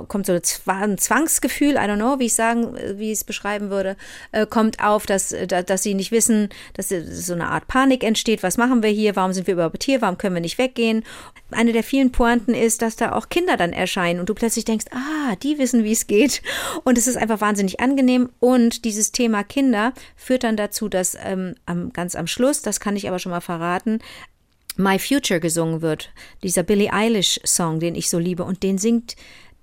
kommt 0.07 0.27
so 0.27 0.33
ein 0.67 0.97
Zwangsgefühl, 0.97 1.71
I 1.73 1.77
don't 1.87 1.95
know, 1.95 2.19
wie 2.19 2.25
ich 2.25 2.33
sagen, 2.35 2.75
äh, 2.77 2.99
wie 2.99 3.07
ich 3.11 3.19
es 3.19 3.23
beschreiben 3.23 3.69
würde, 3.71 3.95
äh, 4.33 4.45
kommt 4.45 4.83
auf, 4.83 5.05
dass, 5.07 5.31
äh, 5.31 5.47
da- 5.47 5.63
dass 5.63 5.81
sie 5.83 5.93
nicht 5.95 6.11
wissen, 6.11 6.49
dass 6.75 6.91
äh, 6.91 7.01
so 7.01 7.33
eine 7.33 7.47
Art 7.47 7.67
Panik 7.67 8.03
entsteht. 8.03 8.43
Was 8.43 8.57
machen 8.57 8.83
wir 8.83 8.89
hier? 8.89 9.15
Warum 9.15 9.30
sind 9.33 9.47
wir 9.47 9.53
überhaupt 9.55 9.83
hier? 9.83 10.01
Warum 10.01 10.17
können 10.17 10.35
wir 10.35 10.41
nicht 10.41 10.57
weggehen? 10.57 11.03
Eine 11.51 11.73
der 11.73 11.83
vielen 11.83 12.11
Pointen 12.11 12.53
ist, 12.53 12.81
dass 12.81 12.95
da 12.95 13.13
auch 13.13 13.29
Kinder 13.29 13.57
dann 13.57 13.73
erscheinen 13.73 14.19
und 14.19 14.29
du 14.29 14.33
plötzlich 14.33 14.65
denkst, 14.65 14.85
ah, 14.91 15.35
die 15.37 15.57
wissen, 15.57 15.83
wie 15.83 15.91
es 15.91 16.07
geht. 16.07 16.41
Und 16.83 16.97
es 16.97 17.07
ist 17.07 17.17
einfach 17.17 17.41
wahnsinnig 17.41 17.79
angenehm. 17.79 18.29
Und 18.39 18.85
dieses 18.85 19.11
Thema 19.11 19.43
Kinder 19.43 19.93
führt 20.15 20.43
dann 20.43 20.57
dazu, 20.57 20.89
dass 20.89 21.17
ähm, 21.23 21.55
am, 21.65 21.91
ganz 21.93 22.15
am 22.15 22.27
Schluss, 22.27 22.61
das 22.61 22.79
kann 22.79 22.95
ich 22.95 23.07
aber 23.07 23.19
schon 23.19 23.31
mal 23.31 23.41
verraten, 23.41 23.99
My 24.77 24.97
Future 24.99 25.39
gesungen 25.39 25.81
wird. 25.81 26.11
Dieser 26.43 26.63
Billie 26.63 26.93
Eilish-Song, 26.93 27.79
den 27.79 27.95
ich 27.95 28.09
so 28.09 28.19
liebe. 28.19 28.43
Und 28.43 28.63
den 28.63 28.77
singt 28.77 29.15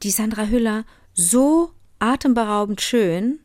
die 0.02 0.10
Sandra 0.10 0.46
Hüller 0.46 0.84
so 1.14 1.70
atemberaubend 1.98 2.80
schön, 2.80 3.40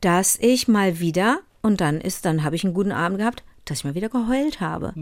dass 0.00 0.36
ich 0.40 0.68
mal 0.68 1.00
wieder, 1.00 1.40
und 1.62 1.80
dann 1.80 2.00
ist, 2.00 2.24
dann 2.24 2.44
habe 2.44 2.56
ich 2.56 2.64
einen 2.64 2.74
guten 2.74 2.92
Abend 2.92 3.18
gehabt, 3.18 3.42
dass 3.70 3.78
ich 3.78 3.84
mal 3.84 3.94
wieder 3.94 4.08
geheult 4.08 4.60
habe. 4.60 4.92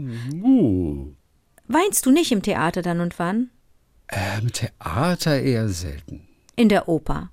Weinst 1.67 2.05
du 2.05 2.11
nicht 2.11 2.31
im 2.31 2.41
Theater 2.41 2.81
dann 2.81 2.99
und 3.01 3.17
wann? 3.19 3.49
Im 4.41 4.51
Theater 4.53 5.41
eher 5.41 5.67
selten. 5.69 6.27
In 6.55 6.69
der 6.69 6.87
Oper. 6.87 7.29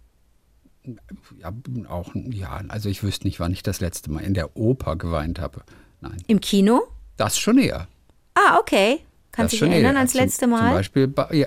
Ja, 1.38 1.52
auch, 1.88 2.10
ja, 2.14 2.60
also 2.68 2.88
ich 2.88 3.02
wüsste 3.02 3.26
nicht, 3.26 3.40
wann 3.40 3.52
ich 3.52 3.62
das 3.62 3.80
letzte 3.80 4.10
Mal 4.10 4.20
in 4.20 4.34
der 4.34 4.56
Oper 4.56 4.96
geweint 4.96 5.38
habe. 5.38 5.62
Nein, 6.00 6.16
Im 6.26 6.40
Kino? 6.40 6.82
das 7.16 7.38
schon 7.38 7.58
eher. 7.58 7.86
Ah, 8.34 8.58
okay. 8.58 8.98
Kannst 9.30 9.54
du 9.54 9.58
dich 9.64 9.70
erinnern 9.70 9.92
eher. 9.94 9.98
ans 10.00 10.12
Zum- 10.12 10.20
letzte 10.20 10.40
Zum 10.40 10.50
Mal? 10.50 10.74
Beispiel, 10.74 11.06
bei- 11.08 11.32
ja, 11.32 11.46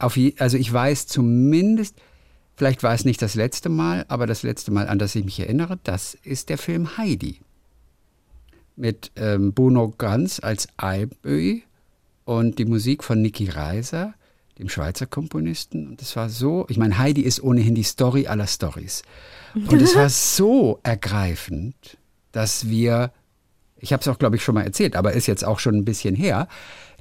auf 0.00 0.18
also 0.38 0.56
ich 0.56 0.72
weiß 0.72 1.06
zumindest, 1.06 1.96
vielleicht 2.56 2.82
war 2.82 2.94
es 2.94 3.04
nicht 3.04 3.20
das 3.20 3.34
letzte 3.34 3.68
Mal, 3.68 4.06
aber 4.08 4.26
das 4.26 4.42
letzte 4.42 4.70
Mal, 4.72 4.88
an 4.88 4.98
das 4.98 5.14
ich 5.14 5.24
mich 5.24 5.38
erinnere, 5.38 5.78
das 5.84 6.14
ist 6.14 6.48
der 6.48 6.56
Film 6.58 6.96
Heidi. 6.96 7.40
Mit 8.76 9.12
ähm, 9.16 9.52
Bruno 9.52 9.94
Ganz 9.96 10.40
als 10.42 10.68
Eiböi 10.76 11.62
und 12.24 12.58
die 12.58 12.64
Musik 12.64 13.04
von 13.04 13.22
Niki 13.22 13.48
Reiser, 13.48 14.14
dem 14.58 14.68
Schweizer 14.68 15.06
Komponisten. 15.06 15.88
Und 15.88 16.02
es 16.02 16.16
war 16.16 16.28
so, 16.28 16.66
ich 16.68 16.78
meine, 16.78 16.98
Heidi 16.98 17.22
ist 17.22 17.42
ohnehin 17.42 17.74
die 17.74 17.82
Story 17.82 18.26
aller 18.26 18.46
Stories. 18.46 19.02
Und 19.54 19.80
es 19.80 19.94
war 19.94 20.08
so 20.10 20.80
ergreifend, 20.82 21.98
dass 22.32 22.68
wir, 22.68 23.12
ich 23.78 23.92
habe 23.92 24.00
es 24.00 24.08
auch, 24.08 24.18
glaube 24.18 24.36
ich, 24.36 24.42
schon 24.42 24.54
mal 24.54 24.64
erzählt, 24.64 24.96
aber 24.96 25.12
ist 25.12 25.26
jetzt 25.26 25.44
auch 25.44 25.58
schon 25.58 25.76
ein 25.76 25.84
bisschen 25.84 26.14
her, 26.14 26.48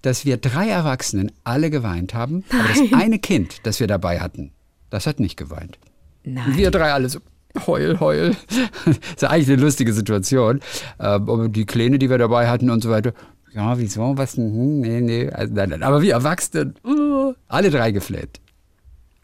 dass 0.01 0.25
wir 0.25 0.37
drei 0.37 0.67
Erwachsenen 0.67 1.31
alle 1.43 1.69
geweint 1.69 2.13
haben, 2.13 2.43
aber 2.49 2.67
das 2.67 2.93
eine 2.93 3.19
Kind, 3.19 3.65
das 3.65 3.79
wir 3.79 3.87
dabei 3.87 4.19
hatten, 4.19 4.51
das 4.89 5.07
hat 5.07 5.19
nicht 5.19 5.37
geweint. 5.37 5.79
Nein. 6.23 6.57
Wir 6.57 6.71
drei 6.71 6.93
alle 6.93 7.09
so. 7.09 7.19
Heul, 7.67 7.99
heul. 7.99 8.35
Das 8.85 8.97
ist 9.15 9.23
eigentlich 9.23 9.49
eine 9.49 9.61
lustige 9.61 9.93
Situation. 9.93 10.59
Ähm, 10.99 11.29
Aber 11.29 11.49
die 11.49 11.65
Kleine, 11.65 11.99
die 11.99 12.09
wir 12.09 12.17
dabei 12.17 12.47
hatten 12.47 12.69
und 12.69 12.81
so 12.81 12.89
weiter, 12.89 13.13
ja, 13.53 13.77
wieso, 13.77 14.17
was 14.17 14.33
denn? 14.33 14.51
Hm, 14.51 14.79
nee, 14.81 15.01
nee. 15.01 15.29
Also, 15.29 15.53
nein, 15.53 15.69
nein. 15.69 15.83
Aber 15.83 16.01
wir 16.01 16.13
Erwachsenen, 16.13 16.73
uh, 16.85 17.33
alle 17.47 17.69
drei 17.69 17.91
gefleht. 17.91 18.41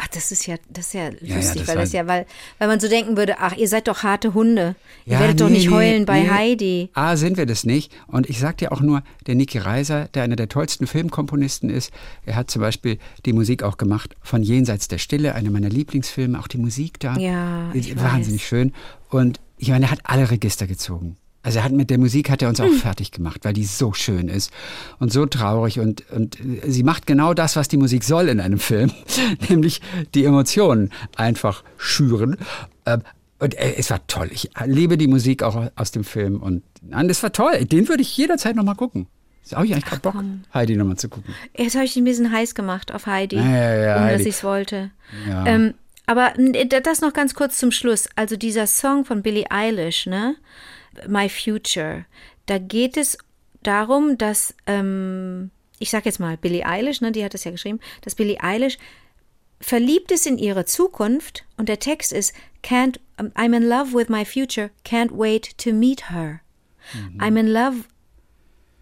Ach, 0.02 0.08
das 0.08 0.32
ist 0.32 0.48
ja, 0.48 0.56
das 0.70 0.88
ist 0.88 0.94
ja 0.94 1.10
lustig, 1.10 1.28
ja, 1.30 1.38
das 1.56 1.68
weil 1.68 1.76
das 1.76 1.92
ja, 1.92 2.08
weil, 2.08 2.26
weil 2.58 2.70
man 2.70 2.80
so 2.80 2.88
denken 2.88 3.18
würde, 3.18 3.40
ach, 3.40 3.58
ihr 3.58 3.68
seid 3.68 3.90
doch 3.90 4.04
harte 4.04 4.34
Hunde. 4.34 4.76
Ihr 5.06 5.14
Ja, 5.14 5.20
werdet 5.20 5.42
doch 5.42 5.50
nee, 5.50 5.56
nicht 5.56 5.68
nee, 5.70 5.76
heulen 5.76 6.06
bei 6.06 6.22
nee. 6.22 6.30
Heidi. 6.30 6.90
A, 6.94 7.18
sind 7.18 7.36
wir 7.36 7.46
das 7.46 7.66
nicht. 7.66 7.92
Und 8.08 8.30
ich 8.30 8.40
sag 8.40 8.58
dir 8.60 8.72
auch 8.72 8.80
nur, 8.80 9.04
der 9.28 9.36
Niki 9.36 9.58
Reiser, 9.58 10.08
der 10.14 10.24
einer 10.24 10.38
der 10.38 10.48
tollsten 10.48 10.88
Filmkomponisten 10.88 11.70
ist, 11.70 11.92
er 12.26 12.38
hat 12.38 12.50
zum 12.50 12.62
Beispiel 12.62 12.98
die 13.26 13.34
Musik 13.34 13.62
auch 13.62 13.76
gemacht 13.76 14.16
von 14.22 14.42
Jenseits 14.42 14.88
der 14.88 15.00
Stille, 15.00 15.36
einer 15.36 15.50
meiner 15.50 15.70
Lieblingsfilme, 15.70 16.40
auch 16.40 16.48
die 16.48 16.60
Musik 16.60 17.02
da. 17.02 17.18
Ja, 17.18 17.70
ich 17.74 17.96
Wahnsinnig 18.02 18.42
weiß. 18.42 18.48
schön. 18.48 18.74
Und 19.10 19.42
ich 19.58 19.68
meine, 19.70 19.88
er 19.88 19.92
hat 19.92 20.00
alle 20.04 20.32
Register 20.32 20.66
gezogen. 20.66 21.18
Also 21.42 21.60
er 21.60 21.64
hat 21.64 21.72
mit 21.72 21.90
der 21.90 21.98
Musik 21.98 22.30
hat 22.30 22.42
er 22.42 22.50
uns 22.50 22.60
auch 22.60 22.72
fertig 22.72 23.12
gemacht, 23.12 23.40
weil 23.44 23.54
die 23.54 23.64
so 23.64 23.94
schön 23.94 24.28
ist 24.28 24.52
und 25.00 25.12
so 25.14 25.26
traurig 25.26 25.80
und, 25.80 26.04
und 26.12 26.38
sie 26.68 26.84
macht 26.84 27.08
genau 27.08 27.34
das, 27.34 27.56
was 27.56 27.68
die 27.70 27.78
Musik 27.78 28.04
soll 28.04 28.28
in 28.28 28.40
einem 28.42 28.60
Film, 28.60 28.92
nämlich 29.50 29.82
die 30.16 30.26
Emotionen 30.26 30.92
einfach 31.16 31.64
schüren. 31.78 32.36
Ähm, 32.86 33.04
Und 33.40 33.56
äh, 33.56 33.76
es 33.78 33.90
war 33.90 34.06
toll. 34.08 34.28
Ich 34.34 34.50
liebe 34.66 34.98
die 34.98 35.08
Musik 35.08 35.44
auch 35.44 35.70
aus 35.78 35.92
dem 35.92 36.04
Film 36.04 36.42
und 36.42 36.62
nein, 36.82 37.08
das 37.08 37.24
war 37.24 37.32
toll. 37.32 37.64
Den 37.66 37.88
würde 37.88 38.02
ich 38.02 38.18
jederzeit 38.18 38.56
noch 38.58 38.66
mal 38.66 38.76
gucken. 38.76 39.08
Habe 39.54 39.66
ich 39.66 39.72
eigentlich 39.74 39.86
gerade 39.86 40.02
Bock, 40.02 40.16
Heidi 40.54 40.76
noch 40.76 40.86
mal 40.86 40.98
zu 40.98 41.10
gucken. 41.10 41.34
Jetzt 41.58 41.74
habe 41.76 41.86
ich 41.86 41.96
ein 41.96 42.04
bisschen 42.04 42.32
heiß 42.32 42.54
gemacht 42.54 42.94
auf 42.94 43.08
Heidi, 43.08 43.38
Ja, 43.38 43.42
ja, 43.44 43.74
ja, 43.76 43.96
ohne 43.98 44.06
dass 44.12 44.20
Heidi. 44.20 44.30
ich 44.30 44.36
es 44.36 44.44
wollte. 44.44 44.92
Ähm, 45.46 45.74
aber 46.06 46.34
das 46.84 47.02
noch 47.02 47.14
ganz 47.14 47.34
kurz 47.34 47.58
zum 47.58 47.72
Schluss. 47.72 48.10
Also 48.16 48.36
dieser 48.36 48.68
Song 48.68 49.06
von 49.06 49.24
Billie 49.24 49.50
Eilish, 49.50 50.06
ne? 50.06 50.36
My 51.08 51.30
Future. 51.30 52.06
Da 52.46 52.58
geht 52.58 52.98
es 52.98 53.18
darum, 53.64 54.18
dass, 54.18 54.56
ähm, 54.66 55.52
ich 55.80 55.90
sag 55.90 56.06
jetzt 56.06 56.20
mal, 56.20 56.38
Billie 56.38 56.66
Eilish, 56.66 57.02
ne, 57.02 57.12
die 57.12 57.24
hat 57.24 57.34
das 57.34 57.44
ja 57.44 57.52
geschrieben, 57.52 57.80
dass 58.02 58.16
Billie 58.16 58.42
Eilish 58.42 58.78
verliebt 59.62 60.12
ist 60.12 60.26
in 60.26 60.38
ihre 60.38 60.66
Zukunft 60.66 61.46
und 61.58 61.68
der 61.68 61.80
Text 61.80 62.14
ist 62.14 62.34
can't 62.64 63.00
I'm 63.18 63.56
in 63.56 63.68
love 63.68 63.94
with 63.94 64.08
my 64.08 64.24
future, 64.24 64.72
can't 64.86 65.12
wait 65.12 65.58
to 65.58 65.74
meet 65.74 66.10
her. 66.10 66.42
I'm 67.20 67.38
in 67.38 67.52
love 67.52 67.88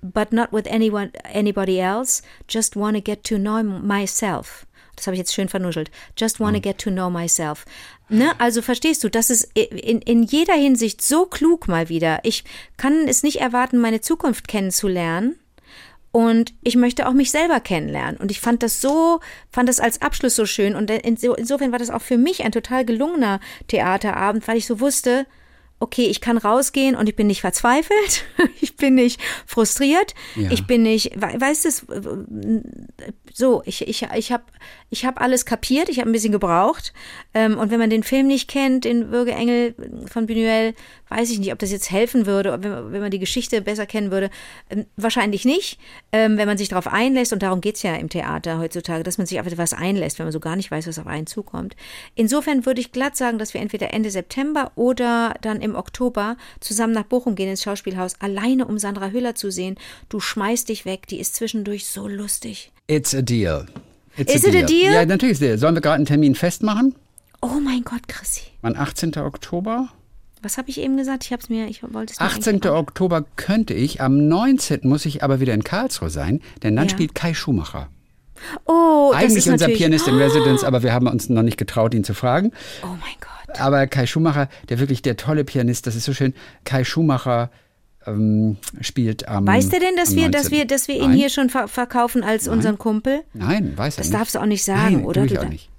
but 0.02 0.32
not 0.32 0.54
with 0.54 0.67
anyone 0.67 1.12
anybody 1.26 1.82
else, 1.82 2.22
just 2.48 2.76
want 2.76 2.96
to 2.96 3.02
get 3.02 3.24
to 3.26 3.38
know 3.38 3.63
myself. 3.63 4.66
Das 4.97 5.07
habe 5.07 5.15
ich 5.15 5.19
jetzt 5.19 5.33
schön 5.33 5.47
vernuschelt. 5.47 5.89
Just 6.17 6.41
want 6.41 6.55
to 6.55 6.62
get 6.62 6.79
to 6.79 6.89
know 6.91 7.10
myself. 7.10 7.63
Ne? 8.10 8.31
Also 8.39 8.62
verstehst 8.62 9.03
du, 9.03 9.10
das 9.10 9.29
ist 9.29 9.49
in, 9.53 10.01
in 10.01 10.23
jeder 10.23 10.55
Hinsicht 10.55 11.01
so 11.01 11.25
klug 11.25 11.69
mal 11.69 11.88
wieder. 11.88 12.19
Ich 12.23 12.43
kann 12.75 13.07
es 13.07 13.23
nicht 13.23 13.39
erwarten, 13.39 13.77
meine 13.77 14.01
Zukunft 14.01 14.49
kennenzulernen. 14.49 15.38
Und 16.12 16.53
ich 16.63 16.75
möchte 16.75 17.07
auch 17.07 17.13
mich 17.13 17.29
selber 17.29 17.60
kennenlernen. 17.60 18.17
Und 18.17 18.31
ich 18.31 18.39
fand 18.39 18.63
das 18.63 18.81
so, 18.81 19.19
fand 19.51 19.69
das 19.69 19.79
als 19.79 20.01
Abschluss 20.01 20.36
so 20.36 20.47
schön. 20.47 20.75
Und 20.75 20.89
inso- 20.89 21.36
insofern 21.36 21.71
war 21.71 21.79
das 21.79 21.91
auch 21.91 22.01
für 22.01 22.17
mich 22.17 22.43
ein 22.43 22.51
total 22.51 22.86
gelungener 22.86 23.39
Theaterabend, 23.67 24.47
weil 24.47 24.57
ich 24.57 24.65
so 24.65 24.79
wusste, 24.79 25.27
okay, 25.80 26.06
ich 26.08 26.22
kann 26.22 26.38
rausgehen 26.38 26.96
und 26.96 27.08
ich 27.10 27.16
bin 27.16 27.28
nicht 27.28 27.42
verzweifelt, 27.42 28.26
ich 28.62 28.76
bin 28.78 28.96
nicht 28.96 29.22
frustriert, 29.46 30.16
Ja. 30.36 30.50
ich 30.52 30.66
bin 30.66 30.84
nicht, 30.84 31.12
we- 31.16 31.40
weißt 31.40 31.66
du, 31.66 31.70
es, 31.70 31.86
so, 33.34 33.62
ich, 33.66 33.88
ich, 33.88 34.04
ich 34.16 34.32
habe 34.32 34.44
ich 34.90 35.06
hab 35.06 35.20
alles 35.22 35.46
kapiert, 35.46 35.90
ich 35.90 36.00
habe 36.00 36.10
ein 36.10 36.13
bisschen 36.13 36.32
gebraucht. 36.32 36.94
Ähm, 37.34 37.58
und 37.58 37.72
wenn 37.72 37.80
man 37.80 37.90
den 37.90 38.04
Film 38.04 38.28
nicht 38.28 38.50
kennt, 38.50 38.86
den 38.86 39.12
Würgeengel 39.12 39.76
von 40.10 40.28
Buñuel, 40.28 40.74
weiß 41.10 41.30
ich 41.30 41.40
nicht, 41.40 41.52
ob 41.52 41.60
das 41.60 41.72
jetzt 41.72 41.92
helfen 41.92 42.26
würde, 42.26 42.58
wenn, 42.63 43.02
man- 43.02 43.12
die 43.12 43.20
Geschichte 43.20 43.62
besser 43.62 43.86
kennen 43.86 44.12
würde. 44.12 44.30
Ähm, 44.70 44.86
wahrscheinlich 44.96 45.44
nicht, 45.46 45.78
ähm, 46.12 46.38
wenn 46.38 46.48
man 46.48 46.58
sich 46.58 46.70
darauf 46.70 46.88
einlässt. 46.88 47.34
Und 47.34 47.44
darum 47.44 47.62
geht's 47.62 47.84
ja 47.84 47.96
im 47.96 48.10
Theater 48.10 48.60
heutzutage, 48.60 49.04
dass 49.04 49.18
man 49.18 49.28
sich 49.28 49.40
auf 49.40 49.46
etwas 49.48 49.74
einlässt, 49.74 50.20
wenn 50.20 50.26
man 50.26 50.34
so 50.34 50.40
gar 50.40 50.56
nicht 50.56 50.72
weiß, 50.72 50.88
was 50.88 51.00
auf 51.00 51.08
einen 51.08 51.28
zukommt. 51.28 51.76
Insofern 52.16 52.66
würde 52.66 52.80
ich 52.82 52.92
glatt 52.94 53.16
sagen, 53.18 53.38
dass 53.40 53.54
wir 53.54 53.62
entweder 53.62 53.94
Ende 53.94 54.10
September 54.10 54.72
oder 54.76 55.36
dann 55.42 55.62
im 55.62 55.66
Oktober 55.75 56.38
zusammen 56.60 56.93
nach 56.93 57.03
Bochum 57.03 57.36
gehen 57.36 57.49
ins 57.49 57.63
Schauspielhaus, 57.63 58.15
alleine 58.19 58.65
um 58.65 58.77
Sandra 58.80 59.10
Hüller 59.10 59.36
zu 59.36 59.51
sehen. 59.51 59.75
Du 60.10 60.19
schmeißt 60.19 60.69
dich 60.69 60.86
weg, 60.86 61.08
die 61.08 61.19
ist 61.19 61.36
zwischendurch 61.36 61.86
so 61.86 62.08
lustig. 62.08 62.71
It's 62.88 63.13
a 63.15 63.21
deal. 63.21 63.65
It's 64.15 64.34
Is 64.34 64.43
it 64.45 64.56
a 64.56 64.65
deal? 64.65 64.93
Ja, 64.93 65.06
natürlich 65.06 65.34
ist 65.34 65.41
der. 65.41 65.58
Sollen 65.58 65.75
wir 65.75 65.82
gerade 65.82 65.95
einen 65.97 66.06
Termin 66.06 66.34
festmachen? 66.36 66.95
Oh 67.41 67.60
mein 67.63 67.84
Gott, 67.84 68.08
Chrissy. 68.08 68.41
Wann 68.62 68.75
18. 68.75 69.15
Oktober? 69.17 69.89
Was 70.41 70.58
habe 70.58 70.69
ich 70.69 70.80
eben 70.80 70.97
gesagt? 70.97 71.23
Ich 71.25 71.32
habe 71.32 71.41
es 71.41 71.49
mir, 71.49 71.67
ich 71.67 71.84
wollte 71.84 72.13
es 72.13 72.19
mir 72.19 72.25
18. 72.25 72.53
eigentlich 72.56 72.71
auch- 72.71 72.77
Oktober 72.80 73.25
könnte 73.36 73.73
ich, 73.73 74.01
am 74.01 74.27
19. 74.27 74.82
muss 74.88 75.06
ich 75.06 75.23
aber 75.23 75.39
wieder 75.39 75.53
in 75.53 75.63
Karlsruhe 75.63 76.10
sein, 76.10 76.41
denn 76.63 76.75
dann 76.75 76.86
Ja. 76.86 76.89
spielt 76.91 77.13
Kai 77.15 77.34
Schumacher. 77.34 77.89
Oh, 78.65 79.12
das 79.13 79.23
Eigentlich 79.23 79.50
unser 79.50 79.67
Pianist 79.67 80.08
in 80.08 80.15
Residence, 80.15 80.63
aber 80.63 80.84
wir 80.84 80.93
haben 80.93 81.08
uns 81.08 81.30
noch 81.30 81.43
nicht 81.43 81.58
getraut, 81.58 81.93
ihn 81.93 82.04
zu 82.04 82.13
fragen. 82.13 82.52
Oh 82.84 82.88
mein 82.88 83.15
Gott. 83.19 83.60
Aber 83.60 83.88
Kai 83.88 84.06
Schumacher, 84.06 84.50
der 84.69 84.80
wirklich 84.80 85.02
der 85.02 85.17
tolle 85.17 85.43
Pianist, 85.43 85.88
das 85.88 85.95
ist 85.95 86.06
so 86.06 86.13
schön. 86.13 86.34
Kai 86.65 86.84
Schumacher 86.84 87.50
ähm, 88.06 88.58
spielt 88.82 89.28
am. 89.28 89.47
Weiß 89.47 89.69
der 89.69 89.80
denn, 89.80 89.95
dass 89.95 90.15
wir, 90.15 90.30
dass 90.30 90.45
19.. 90.45 90.52
wir, 90.52 90.67
dass 90.67 90.88
wir 90.88 90.95
ihn 90.95 91.10
Nein. 91.10 91.13
hier 91.13 91.30
schon 91.30 91.50
ver 91.50 91.67
verkaufen 91.67 92.23
als 92.23 92.47
unseren 92.47 92.78
Kumpel? 92.78 93.21
Nein, 93.34 93.73
weiß 93.78 93.95
er 93.95 93.97
Das 93.97 94.08
nicht. 94.08 94.19
darfst 94.19 94.36
du 94.36 94.39
auch 94.39 94.45
nicht 94.45 94.63
sagen, 94.63 94.97
Nein, 94.97 95.06
oder? 95.06 95.23
Ich 95.23 95.34
Du 95.34 95.41
auch 95.41 95.50
nicht. 95.50 95.69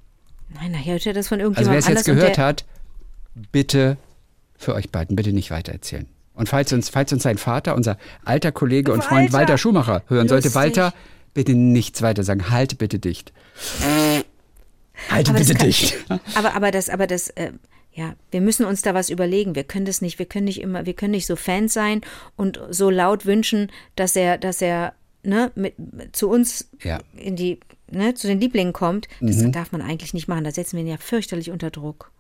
Nein, 0.54 0.72
nachher 0.72 0.92
hört 0.94 1.06
er 1.06 1.12
das 1.12 1.28
von 1.28 1.40
Also 1.40 1.50
irgendjemandem 1.52 1.72
wer 1.84 1.96
es 1.96 2.06
jetzt 2.06 2.06
gehört 2.06 2.38
hat, 2.38 2.64
bitte 3.52 3.96
für 4.56 4.74
euch 4.74 4.90
beiden, 4.90 5.14
bitte 5.14 5.32
nicht 5.32 5.50
weitererzählen. 5.50 6.06
Und 6.34 6.48
falls 6.48 6.72
uns, 6.72 6.88
falls 6.88 7.12
uns 7.12 7.22
sein 7.22 7.36
Vater, 7.36 7.74
unser 7.74 7.98
alter 8.24 8.52
Kollege 8.52 8.92
und 8.92 9.02
Freund 9.02 9.32
Walter. 9.32 9.38
Walter 9.38 9.58
Schumacher 9.58 10.02
hören 10.08 10.28
sollte, 10.28 10.48
Lustig. 10.48 10.54
Walter, 10.54 10.94
bitte 11.34 11.54
nichts 11.54 12.02
weiter 12.02 12.22
sagen. 12.24 12.50
Halt 12.50 12.78
bitte 12.78 12.98
dicht. 12.98 13.32
Halte 15.10 15.30
Aber 15.30 15.38
bitte 15.38 15.54
kann- 15.54 15.66
dicht. 15.66 15.96
Aber, 16.34 16.54
aber 16.54 16.70
das, 16.70 16.88
aber 16.90 17.06
das, 17.06 17.28
äh, 17.30 17.52
ja, 17.92 18.14
wir 18.30 18.40
müssen 18.40 18.64
uns 18.66 18.82
da 18.82 18.94
was 18.94 19.10
überlegen. 19.10 19.54
Wir 19.54 19.64
können 19.64 19.84
das 19.86 20.00
nicht, 20.02 20.18
wir 20.18 20.26
können 20.26 20.44
nicht 20.46 20.60
immer, 20.60 20.86
wir 20.86 20.94
können 20.94 21.12
nicht 21.12 21.26
so 21.26 21.36
Fans 21.36 21.72
sein 21.72 22.00
und 22.36 22.60
so 22.70 22.90
laut 22.90 23.24
wünschen, 23.26 23.70
dass 23.96 24.16
er, 24.16 24.38
dass 24.38 24.60
er, 24.60 24.92
ne, 25.22 25.50
mit, 25.54 25.74
zu 26.12 26.28
uns 26.28 26.68
Ja. 26.82 26.98
in 27.16 27.36
die, 27.36 27.60
ne, 27.90 28.14
zu 28.14 28.26
den 28.26 28.40
Lieblingen 28.40 28.72
kommt. 28.72 29.08
Das 29.20 29.36
Mhm. 29.36 29.52
darf 29.52 29.72
man 29.72 29.82
eigentlich 29.82 30.14
nicht 30.14 30.28
machen. 30.28 30.44
Da 30.44 30.50
setzen 30.50 30.76
wir 30.76 30.84
ihn 30.84 30.90
ja 30.90 30.96
fürchterlich 30.98 31.50
unter 31.50 31.70
Druck. 31.70 32.10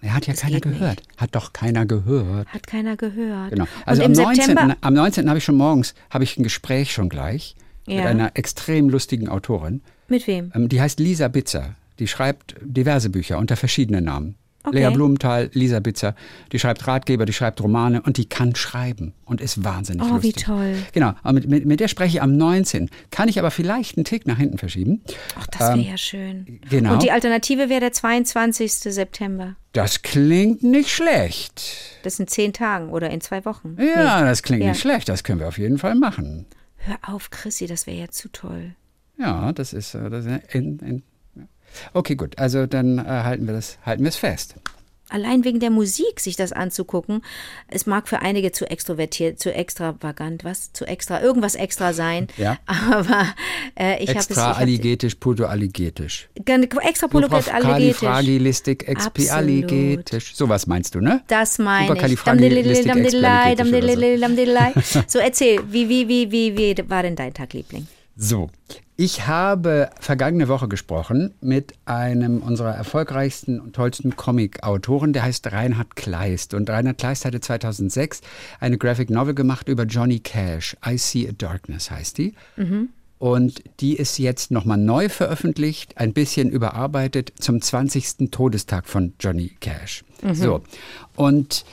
Er 0.00 0.14
hat 0.14 0.26
ja 0.26 0.32
Das 0.32 0.42
keiner 0.42 0.54
geht 0.60 0.66
nicht. 0.66 0.78
gehört. 0.80 1.02
Hat 1.16 1.34
doch 1.36 1.52
keiner 1.52 1.86
gehört. 1.86 2.48
Hat 2.48 2.66
keiner 2.66 2.96
gehört. 2.96 3.50
Genau. 3.50 3.66
Also 3.86 4.02
und 4.02 4.06
am 4.06 4.12
im 4.12 4.22
19. 4.24 4.44
September, 4.46 4.76
am 4.80 4.94
19. 4.94 5.28
habe 5.28 5.38
ich 5.38 5.44
schon 5.44 5.56
morgens 5.56 5.94
habe 6.10 6.24
ich 6.24 6.36
ein 6.36 6.42
Gespräch 6.42 6.92
schon 6.92 7.08
gleich 7.08 7.54
mit 7.88 7.96
Ja. 7.98 8.06
einer 8.06 8.30
extrem 8.34 8.88
lustigen 8.88 9.28
Autorin. 9.28 9.80
mit 10.08 10.26
wem? 10.26 10.52
Ähm, 10.54 10.68
Die 10.68 10.80
heißt 10.80 11.00
Lisa 11.00 11.28
Bitzer. 11.28 11.74
Die 11.98 12.06
schreibt 12.06 12.54
diverse 12.62 13.10
Bücher 13.10 13.38
unter 13.38 13.56
verschiedenen 13.56 14.04
Namen. 14.04 14.36
Okay. 14.64 14.84
Lea 14.86 14.90
Blumenthal, 14.92 15.50
Lisa 15.54 15.80
Bitzer. 15.80 16.14
Die 16.52 16.58
schreibt 16.58 16.86
Ratgeber, 16.86 17.24
die 17.24 17.32
schreibt 17.32 17.62
Romane 17.62 18.02
und 18.02 18.16
die 18.18 18.26
kann 18.28 18.54
schreiben 18.54 19.14
und 19.24 19.40
ist 19.40 19.64
wahnsinnig 19.64 20.02
Oh, 20.02 20.22
wie 20.22 20.26
lustig. 20.28 20.44
toll. 20.44 20.74
Genau. 20.92 21.12
Mit, 21.32 21.48
mit, 21.48 21.64
mit 21.64 21.80
der 21.80 21.88
spreche 21.88 22.16
ich 22.18 22.22
am 22.22 22.36
19. 22.36 22.90
Kann 23.10 23.28
ich 23.28 23.38
aber 23.38 23.50
vielleicht 23.50 23.96
einen 23.96 24.04
Tick 24.04 24.26
nach 24.26 24.36
hinten 24.36 24.58
verschieben. 24.58 25.00
Ach, 25.38 25.46
das 25.46 25.60
wäre 25.68 25.78
ja 25.80 25.96
schön. 25.96 26.60
genau. 26.68 26.94
Und 26.94 27.02
die 27.02 27.10
Alternative 27.12 27.68
wäre 27.70 27.80
der 27.80 27.92
22. 27.92 28.72
September. 28.72 29.56
Das 29.72 30.02
klingt 30.02 30.62
nicht 30.62 30.90
schlecht. 30.90 31.62
Das 32.02 32.16
sind 32.16 32.28
zehn 32.28 32.52
Tagen 32.52 32.90
oder 32.90 33.10
in 33.10 33.20
zwei 33.20 33.44
Wochen. 33.44 33.76
Ja, 33.78 34.22
das 34.24 34.42
klingt 34.42 34.62
Ja. 34.64 34.70
nicht 34.70 34.80
schlecht. 34.80 35.08
Das 35.08 35.24
können 35.24 35.40
wir 35.40 35.48
auf 35.48 35.58
jeden 35.58 35.78
Fall 35.78 35.94
machen. 35.94 36.46
Hör 36.78 36.96
auf, 37.02 37.30
Chrissy, 37.30 37.66
das 37.66 37.86
wäre 37.86 37.98
ja 37.98 38.08
zu 38.08 38.28
toll. 38.30 38.74
Ja, 39.18 39.52
das 39.52 39.72
ist, 39.72 39.94
äh, 39.94 40.10
das 40.10 40.24
ist 40.26 40.54
in, 40.54 40.78
in. 40.78 41.02
Okay, 41.92 42.16
gut. 42.16 42.38
Also 42.38 42.66
dann 42.66 42.98
äh, 42.98 43.02
halten 43.02 43.46
wir 43.46 43.54
das, 43.54 43.78
halten 43.84 44.02
wir 44.02 44.08
es 44.08 44.16
fest. 44.16 44.54
Allein 45.10 45.44
wegen 45.44 45.58
der 45.58 45.70
Musik 45.70 46.20
sich 46.20 46.36
das 46.36 46.52
anzugucken, 46.52 47.22
es 47.68 47.86
mag 47.86 48.08
für 48.08 48.20
einige 48.20 48.52
zu 48.52 48.70
extrovertiert, 48.70 49.40
zu 49.40 49.54
extravagant, 49.54 50.44
was? 50.44 50.72
Zu 50.72 50.84
extra, 50.84 51.22
irgendwas 51.22 51.54
extra 51.54 51.94
sein. 51.94 52.28
Ja. 52.36 52.58
Aber 52.66 53.26
äh, 53.78 54.02
ich 54.02 54.10
habe 54.10 54.18
es. 54.20 54.26
Extra 54.26 54.52
alligetisch, 54.52 55.14
puto 55.14 55.46
alligetisch. 55.46 56.28
extra 56.80 57.08
polyglet 57.08 57.52
alligetisch. 57.52 58.00
Supercalifragilistik, 58.00 58.88
expialigetisch. 58.88 60.34
Sowas 60.34 60.66
meinst 60.66 60.94
du, 60.94 61.00
ne? 61.00 61.22
Das 61.28 61.58
meine 61.58 61.84
ich. 61.84 61.88
So, 65.08 65.18
erzähl, 65.18 65.60
wie, 65.70 65.88
wie, 65.88 66.08
wie, 66.08 66.30
wie, 66.30 66.56
wie 66.56 66.90
war 66.90 67.02
denn 67.02 67.16
dein 67.16 67.32
Tag, 67.32 67.52
Liebling? 67.52 67.86
So, 68.20 68.50
ich 68.96 69.28
habe 69.28 69.90
vergangene 70.00 70.48
Woche 70.48 70.66
gesprochen 70.66 71.34
mit 71.40 71.74
einem 71.84 72.42
unserer 72.42 72.74
erfolgreichsten 72.74 73.60
und 73.60 73.76
tollsten 73.76 74.16
Comic-Autoren, 74.16 75.12
der 75.12 75.22
heißt 75.22 75.52
Reinhard 75.52 75.94
Kleist. 75.94 76.52
Und 76.52 76.68
Reinhard 76.68 76.98
Kleist 76.98 77.24
hatte 77.24 77.38
2006 77.38 78.22
eine 78.58 78.76
Graphic 78.76 79.10
Novel 79.10 79.36
gemacht 79.36 79.68
über 79.68 79.84
Johnny 79.84 80.18
Cash. 80.18 80.76
I 80.84 80.98
See 80.98 81.28
a 81.28 81.32
Darkness 81.32 81.92
heißt 81.92 82.18
die. 82.18 82.34
Und 83.20 83.62
die 83.78 83.94
ist 83.94 84.18
jetzt 84.18 84.50
nochmal 84.50 84.78
neu 84.78 85.08
veröffentlicht, 85.08 85.96
ein 85.96 86.12
bisschen 86.12 86.50
überarbeitet 86.50 87.32
zum 87.38 87.62
20. 87.62 88.32
Todestag 88.32 88.88
von 88.88 89.12
Johnny 89.20 89.52
Cash. 89.60 90.04
So. 90.32 90.62
Und 91.14 91.64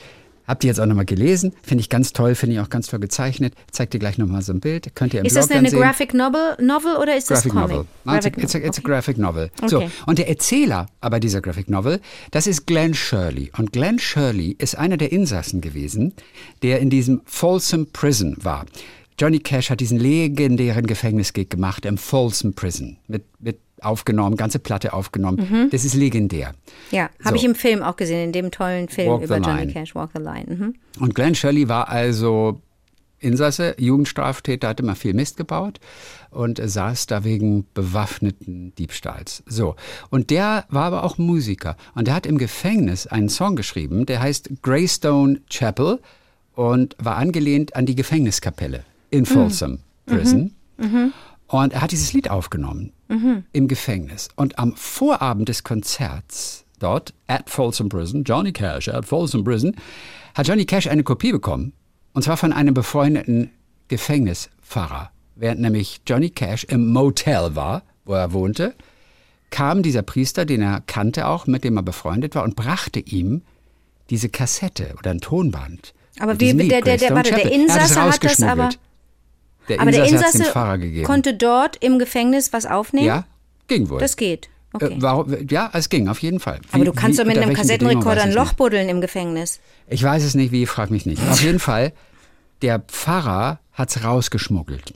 Habt 0.46 0.64
ihr 0.64 0.68
jetzt 0.68 0.80
auch 0.80 0.86
nochmal 0.86 1.04
gelesen? 1.04 1.52
Finde 1.62 1.82
ich 1.82 1.88
ganz 1.88 2.12
toll, 2.12 2.34
finde 2.34 2.56
ich 2.56 2.60
auch 2.60 2.70
ganz 2.70 2.86
toll 2.88 3.00
gezeichnet. 3.00 3.54
Zeig 3.70 3.90
dir 3.90 3.98
gleich 3.98 4.18
nochmal 4.18 4.42
so 4.42 4.52
ein 4.52 4.60
Bild. 4.60 4.94
Könnt 4.94 5.14
ihr 5.14 5.20
im 5.20 5.26
Ist 5.26 5.32
Blog 5.32 5.42
das 5.42 5.48
denn 5.48 5.58
eine 5.58 5.70
sehen. 5.70 5.80
Graphic 5.80 6.14
Novel, 6.14 6.56
Novel 6.60 6.96
oder 6.96 7.16
ist 7.16 7.28
Graphic 7.28 7.52
das 7.52 7.62
Comic? 7.62 7.76
Novel. 7.76 7.86
A, 8.04 8.12
Graphic 8.12 8.38
it's, 8.38 8.54
a, 8.54 8.58
it's 8.58 8.78
a 8.78 8.80
Novel, 8.80 8.92
graphic 8.92 9.18
novel. 9.18 9.50
Okay. 9.62 9.68
So, 9.68 9.90
und 10.06 10.18
der 10.18 10.28
Erzähler 10.28 10.86
aber 11.00 11.20
dieser 11.20 11.40
Graphic 11.40 11.68
Novel, 11.68 12.00
das 12.30 12.46
ist 12.46 12.66
Glenn 12.66 12.94
Shirley. 12.94 13.50
Und 13.56 13.72
Glenn 13.72 13.98
Shirley 13.98 14.56
ist 14.58 14.76
einer 14.76 14.96
der 14.96 15.12
Insassen 15.12 15.60
gewesen, 15.60 16.14
der 16.62 16.80
in 16.80 16.90
diesem 16.90 17.22
Folsom 17.24 17.90
Prison 17.92 18.36
war. 18.40 18.66
Johnny 19.18 19.38
Cash 19.38 19.70
hat 19.70 19.80
diesen 19.80 19.98
legendären 19.98 20.86
Gefängnisgig 20.86 21.48
gemacht 21.48 21.86
im 21.86 21.96
Folsom 21.96 22.52
Prison. 22.52 22.98
Mit, 23.08 23.24
mit 23.40 23.58
aufgenommen, 23.82 24.36
ganze 24.36 24.58
Platte 24.58 24.92
aufgenommen. 24.92 25.48
Mhm. 25.50 25.70
Das 25.70 25.84
ist 25.84 25.94
legendär. 25.94 26.54
Ja, 26.90 27.10
habe 27.24 27.30
So. 27.30 27.34
ich 27.36 27.44
im 27.44 27.54
Film 27.54 27.82
auch 27.82 27.96
gesehen, 27.96 28.24
in 28.24 28.32
dem 28.32 28.50
tollen 28.50 28.88
Film 28.88 29.08
Walk 29.10 29.22
über 29.22 29.38
Johnny. 29.38 29.72
Cash, 29.72 29.94
Walk 29.94 30.10
the 30.14 30.22
Line. 30.22 30.46
Mhm. 30.48 30.74
Und 31.00 31.14
Glenn 31.14 31.34
Shirley 31.34 31.68
war 31.68 31.88
also 31.88 32.60
Insasse, 33.18 33.74
Jugendstraftäter, 33.78 34.68
hat 34.68 34.80
immer 34.80 34.94
viel 34.94 35.14
Mist 35.14 35.36
gebaut 35.38 35.80
und 36.30 36.60
saß 36.62 37.06
da 37.06 37.24
wegen 37.24 37.66
bewaffneten 37.72 38.74
Diebstahls. 38.74 39.42
So. 39.46 39.74
Und 40.10 40.30
der 40.30 40.66
war 40.68 40.84
aber 40.84 41.02
auch 41.04 41.16
Musiker. 41.16 41.76
Und 41.94 42.08
der 42.08 42.14
hat 42.14 42.26
im 42.26 42.36
Gefängnis 42.38 43.06
einen 43.06 43.30
Song 43.30 43.56
geschrieben, 43.56 44.04
der 44.06 44.20
heißt 44.20 44.50
Greystone 44.62 45.40
Chapel 45.48 46.00
und 46.54 46.94
war 46.98 47.16
angelehnt 47.16 47.74
an 47.74 47.86
die 47.86 47.94
Gefängniskapelle 47.94 48.84
in 49.10 49.24
Folsom 49.24 49.78
Prison. 50.04 50.52
Und 51.48 51.72
er 51.72 51.82
hat 51.82 51.92
dieses 51.92 52.12
Lied 52.12 52.30
aufgenommen 52.30 52.92
im 53.52 53.68
Gefängnis. 53.68 54.28
Und 54.34 54.58
am 54.58 54.74
Vorabend 54.74 55.48
des 55.48 55.62
Konzerts 55.62 56.64
dort, 56.78 57.14
at 57.28 57.48
Folsom 57.48 57.88
Prison, 57.88 58.24
Johnny 58.24 58.52
Cash 58.52 58.88
at 58.88 59.06
Folsom 59.06 59.44
Prison, 59.44 59.76
hat 60.34 60.48
Johnny 60.48 60.64
Cash 60.64 60.88
eine 60.88 61.04
Kopie 61.04 61.32
bekommen. 61.32 61.72
Und 62.12 62.22
zwar 62.22 62.36
von 62.36 62.52
einem 62.52 62.74
befreundeten 62.74 63.50
Gefängnispfarrer. 63.88 65.10
Während 65.36 65.60
nämlich 65.60 66.00
Johnny 66.06 66.30
Cash 66.30 66.64
im 66.64 66.92
Motel 66.92 67.54
war, 67.54 67.82
wo 68.04 68.14
er 68.14 68.32
wohnte, 68.32 68.74
kam 69.50 69.82
dieser 69.82 70.02
Priester, 70.02 70.44
den 70.44 70.62
er 70.62 70.82
kannte 70.86 71.28
auch, 71.28 71.46
mit 71.46 71.62
dem 71.62 71.76
er 71.76 71.82
befreundet 71.82 72.34
war, 72.34 72.42
und 72.42 72.56
brachte 72.56 73.00
ihm 73.00 73.42
diese 74.10 74.28
Kassette 74.28 74.94
oder 74.98 75.10
ein 75.10 75.20
Tonband. 75.20 75.94
Aber 76.18 76.40
wie, 76.40 76.54
der, 76.54 76.80
der, 76.80 76.96
der, 76.96 77.14
warte, 77.14 77.34
der. 77.34 77.44
Er 77.44 77.52
Insasse 77.52 78.02
hat 78.02 78.24
das 78.24 78.42
aber. 78.42 78.70
Der 79.68 79.80
aber 79.80 79.90
der 79.90 80.04
Insasse 80.04 80.24
hat's 80.24 80.34
Insasse 80.34 80.44
dem 80.50 80.52
Pfarrer 80.52 80.78
gegeben. 80.78 81.04
konnte 81.06 81.34
dort 81.34 81.76
im 81.84 81.98
Gefängnis 81.98 82.52
was 82.52 82.66
aufnehmen? 82.66 83.06
ja, 83.06 83.24
ging 83.68 83.88
wohl. 83.90 83.98
Das 84.00 84.16
geht. 84.16 84.48
Okay. 84.72 84.92
Äh, 84.94 84.96
warum, 84.98 85.34
ja, 85.48 85.70
es 85.72 85.88
ging 85.88 86.08
auf 86.08 86.20
jeden 86.20 86.38
Fall. 86.40 86.60
aber 86.70 86.82
Wie- 86.82 86.86
du 86.86 86.92
kannst 86.92 87.18
wie- 87.18 87.22
doch 87.22 87.28
mit 87.28 87.38
einem 87.38 87.54
Kassettenrekorder 87.54 88.22
ein 88.24 88.32
Loch 88.32 88.52
buddeln 88.52 88.88
im 88.88 89.00
Gefängnis. 89.00 89.60
Ich 89.88 90.02
weiß 90.02 90.22
es 90.22 90.34
nicht, 90.34 90.52
wie, 90.52 90.66
frag 90.66 90.90
mich 90.90 91.06
nicht. 91.06 91.22
Auf 91.30 91.42
jeden 91.42 91.58
Fall, 91.60 91.92
der 92.62 92.80
Pfarrer 92.80 93.60
hat's 93.72 94.04
rausgeschmuggelt. 94.04 94.92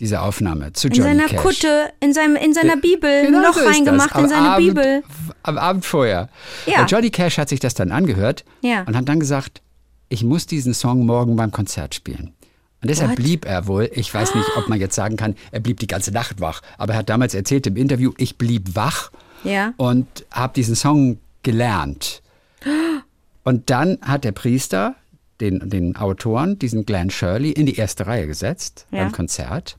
Diese 0.00 0.20
Aufnahme 0.20 0.74
zu 0.74 0.88
In 0.88 0.92
Johnny 0.94 1.08
seiner 1.10 1.28
Cash. 1.28 1.40
Kutte, 1.40 1.92
in, 2.00 2.12
seinem, 2.12 2.36
in 2.36 2.52
seiner 2.52 2.76
Bibel, 2.76 3.08
ein 3.08 3.26
Genau 3.26 3.40
Loch 3.48 3.54
so 3.54 3.64
reingemacht 3.64 4.14
in 4.16 4.28
seine 4.28 4.50
Abend, 4.50 4.66
Bibel. 4.68 5.02
Am 5.44 5.56
Abend 5.56 5.86
vorher. 5.86 6.28
Ja. 6.66 6.82
Und 6.82 6.90
Johnny 6.90 7.08
Cash 7.10 7.38
hat 7.38 7.48
sich 7.48 7.58
das 7.60 7.72
dann 7.72 7.90
angehört 7.90 8.44
Ja. 8.60 8.82
und 8.82 8.94
hat 8.94 9.08
dann 9.08 9.18
gesagt, 9.18 9.62
ich 10.10 10.24
muss 10.24 10.46
diesen 10.46 10.74
Song 10.74 11.06
morgen 11.06 11.36
beim 11.36 11.52
Konzert 11.52 11.94
spielen. 11.94 12.34
Und 12.82 12.88
deshalb 12.90 13.10
What? 13.10 13.16
blieb 13.16 13.44
er 13.44 13.66
wohl, 13.68 13.88
ich 13.94 14.12
weiß 14.12 14.34
nicht, 14.34 14.46
ob 14.56 14.68
man 14.68 14.80
jetzt 14.80 14.96
sagen 14.96 15.16
kann, 15.16 15.36
er 15.52 15.60
blieb 15.60 15.78
die 15.78 15.86
ganze 15.86 16.10
Nacht 16.10 16.40
wach, 16.40 16.62
aber 16.78 16.94
er 16.94 16.98
hat 17.00 17.08
damals 17.08 17.32
erzählt 17.34 17.66
im 17.68 17.76
Interview, 17.76 18.12
ich 18.18 18.36
blieb 18.38 18.74
wach 18.74 19.10
Ja. 19.44 19.72
und 19.76 20.06
habe 20.32 20.52
diesen 20.54 20.74
Song 20.74 21.18
gelernt. 21.42 22.22
Und 23.44 23.70
dann 23.70 23.98
hat 24.02 24.22
der 24.22 24.30
Priester 24.30 24.94
den, 25.40 25.68
den 25.68 25.96
Autoren, 25.96 26.58
diesen 26.60 26.86
Glenn 26.86 27.10
Shirley, 27.10 27.50
in 27.50 27.66
die 27.66 27.74
erste 27.76 28.06
Reihe 28.06 28.28
gesetzt 28.28 28.86
Ja. 28.92 29.02
beim 29.02 29.10
Konzert. 29.12 29.76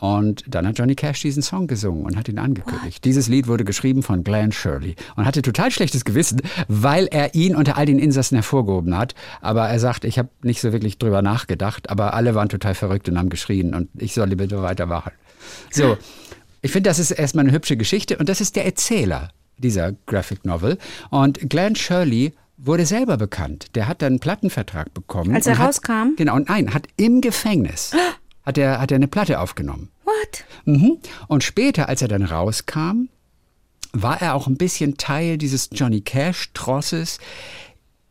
Und 0.00 0.44
dann 0.48 0.66
hat 0.66 0.78
Johnny 0.78 0.94
Cash 0.94 1.20
diesen 1.20 1.42
Song 1.42 1.66
gesungen 1.66 2.04
und 2.04 2.16
hat 2.16 2.28
ihn 2.28 2.38
angekündigt. 2.38 3.04
Dieses 3.04 3.28
Lied 3.28 3.46
wurde 3.46 3.64
geschrieben 3.64 4.02
von 4.02 4.24
Glenn 4.24 4.50
Shirley 4.50 4.96
und 5.14 5.26
hatte 5.26 5.42
total 5.42 5.70
schlechtes 5.70 6.04
Gewissen, 6.04 6.40
weil 6.68 7.06
er 7.06 7.34
ihn 7.34 7.54
unter 7.54 7.76
all 7.76 7.86
den 7.86 7.98
Insassen 7.98 8.36
hervorgehoben 8.36 8.96
hat. 8.96 9.14
Aber 9.42 9.68
er 9.68 9.78
sagt, 9.78 10.04
ich 10.04 10.18
habe 10.18 10.30
nicht 10.42 10.60
so 10.60 10.72
wirklich 10.72 10.98
drüber 10.98 11.20
nachgedacht, 11.20 11.90
aber 11.90 12.14
alle 12.14 12.34
waren 12.34 12.48
total 12.48 12.74
verrückt 12.74 13.08
und 13.08 13.18
haben 13.18 13.28
geschrien 13.28 13.74
und 13.74 13.88
ich 13.98 14.14
solle 14.14 14.36
bitte 14.36 14.62
weitermachen. 14.62 15.12
So, 15.70 15.98
ich 16.62 16.72
finde, 16.72 16.88
das 16.88 16.98
ist 16.98 17.10
erstmal 17.10 17.44
eine 17.44 17.52
hübsche 17.52 17.76
Geschichte 17.76 18.16
und 18.16 18.28
das 18.28 18.40
ist 18.40 18.56
der 18.56 18.64
Erzähler 18.64 19.30
dieser 19.58 19.92
Graphic 20.06 20.46
Novel. 20.46 20.78
Und 21.10 21.50
Glenn 21.50 21.76
Shirley 21.76 22.32
wurde 22.56 22.86
selber 22.86 23.16
bekannt. 23.16 23.74
Der 23.74 23.88
hat 23.88 24.02
dann 24.02 24.14
einen 24.14 24.20
Plattenvertrag 24.20 24.92
bekommen. 24.92 25.34
Als 25.34 25.46
er 25.46 25.54
und 25.54 25.58
hat, 25.58 25.68
rauskam? 25.68 26.16
Genau, 26.16 26.36
und 26.36 26.48
nein, 26.48 26.72
hat 26.74 26.86
im 26.96 27.20
Gefängnis 27.20 27.92
hat 28.50 28.58
er, 28.58 28.80
hat 28.80 28.90
er 28.90 28.96
eine 28.96 29.08
Platte 29.08 29.38
aufgenommen. 29.38 29.90
What? 30.04 30.44
Mhm. 30.64 30.98
Und 31.28 31.44
später, 31.44 31.88
als 31.88 32.02
er 32.02 32.08
dann 32.08 32.22
rauskam, 32.22 33.08
war 33.92 34.20
er 34.20 34.34
auch 34.34 34.48
ein 34.48 34.56
bisschen 34.56 34.96
Teil 34.96 35.38
dieses 35.38 35.70
Johnny 35.72 36.00
Cash-Trosses. 36.00 37.18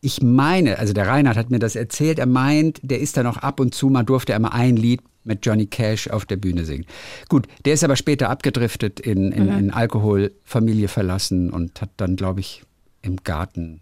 Ich 0.01 0.21
meine, 0.21 0.79
also 0.79 0.93
der 0.93 1.07
Reinhard 1.07 1.35
hat 1.35 1.51
mir 1.51 1.59
das 1.59 1.75
erzählt, 1.75 2.19
er 2.19 2.25
meint, 2.25 2.79
der 2.81 2.99
ist 2.99 3.17
dann 3.17 3.27
auch 3.27 3.37
ab 3.37 3.59
und 3.59 3.75
zu 3.75 3.89
mal, 3.89 4.03
durfte 4.03 4.31
er 4.31 4.39
mal 4.39 4.49
ein 4.49 4.77
Lied 4.77 5.01
mit 5.25 5.45
Johnny 5.45 5.67
Cash 5.67 6.07
auf 6.07 6.25
der 6.25 6.37
Bühne 6.37 6.63
singen. 6.63 6.85
Gut, 7.27 7.47
der 7.65 7.73
ist 7.73 7.83
aber 7.83 7.97
später 7.97 8.29
abgedriftet 8.29 9.01
in, 9.01 9.33
in, 9.33 9.49
in 9.49 9.71
Alkohol, 9.71 10.31
Familie 10.45 10.87
verlassen 10.87 11.49
und 11.49 11.81
hat 11.81 11.89
dann, 11.97 12.15
glaube 12.15 12.39
ich, 12.39 12.63
im 13.01 13.17
Garten 13.23 13.81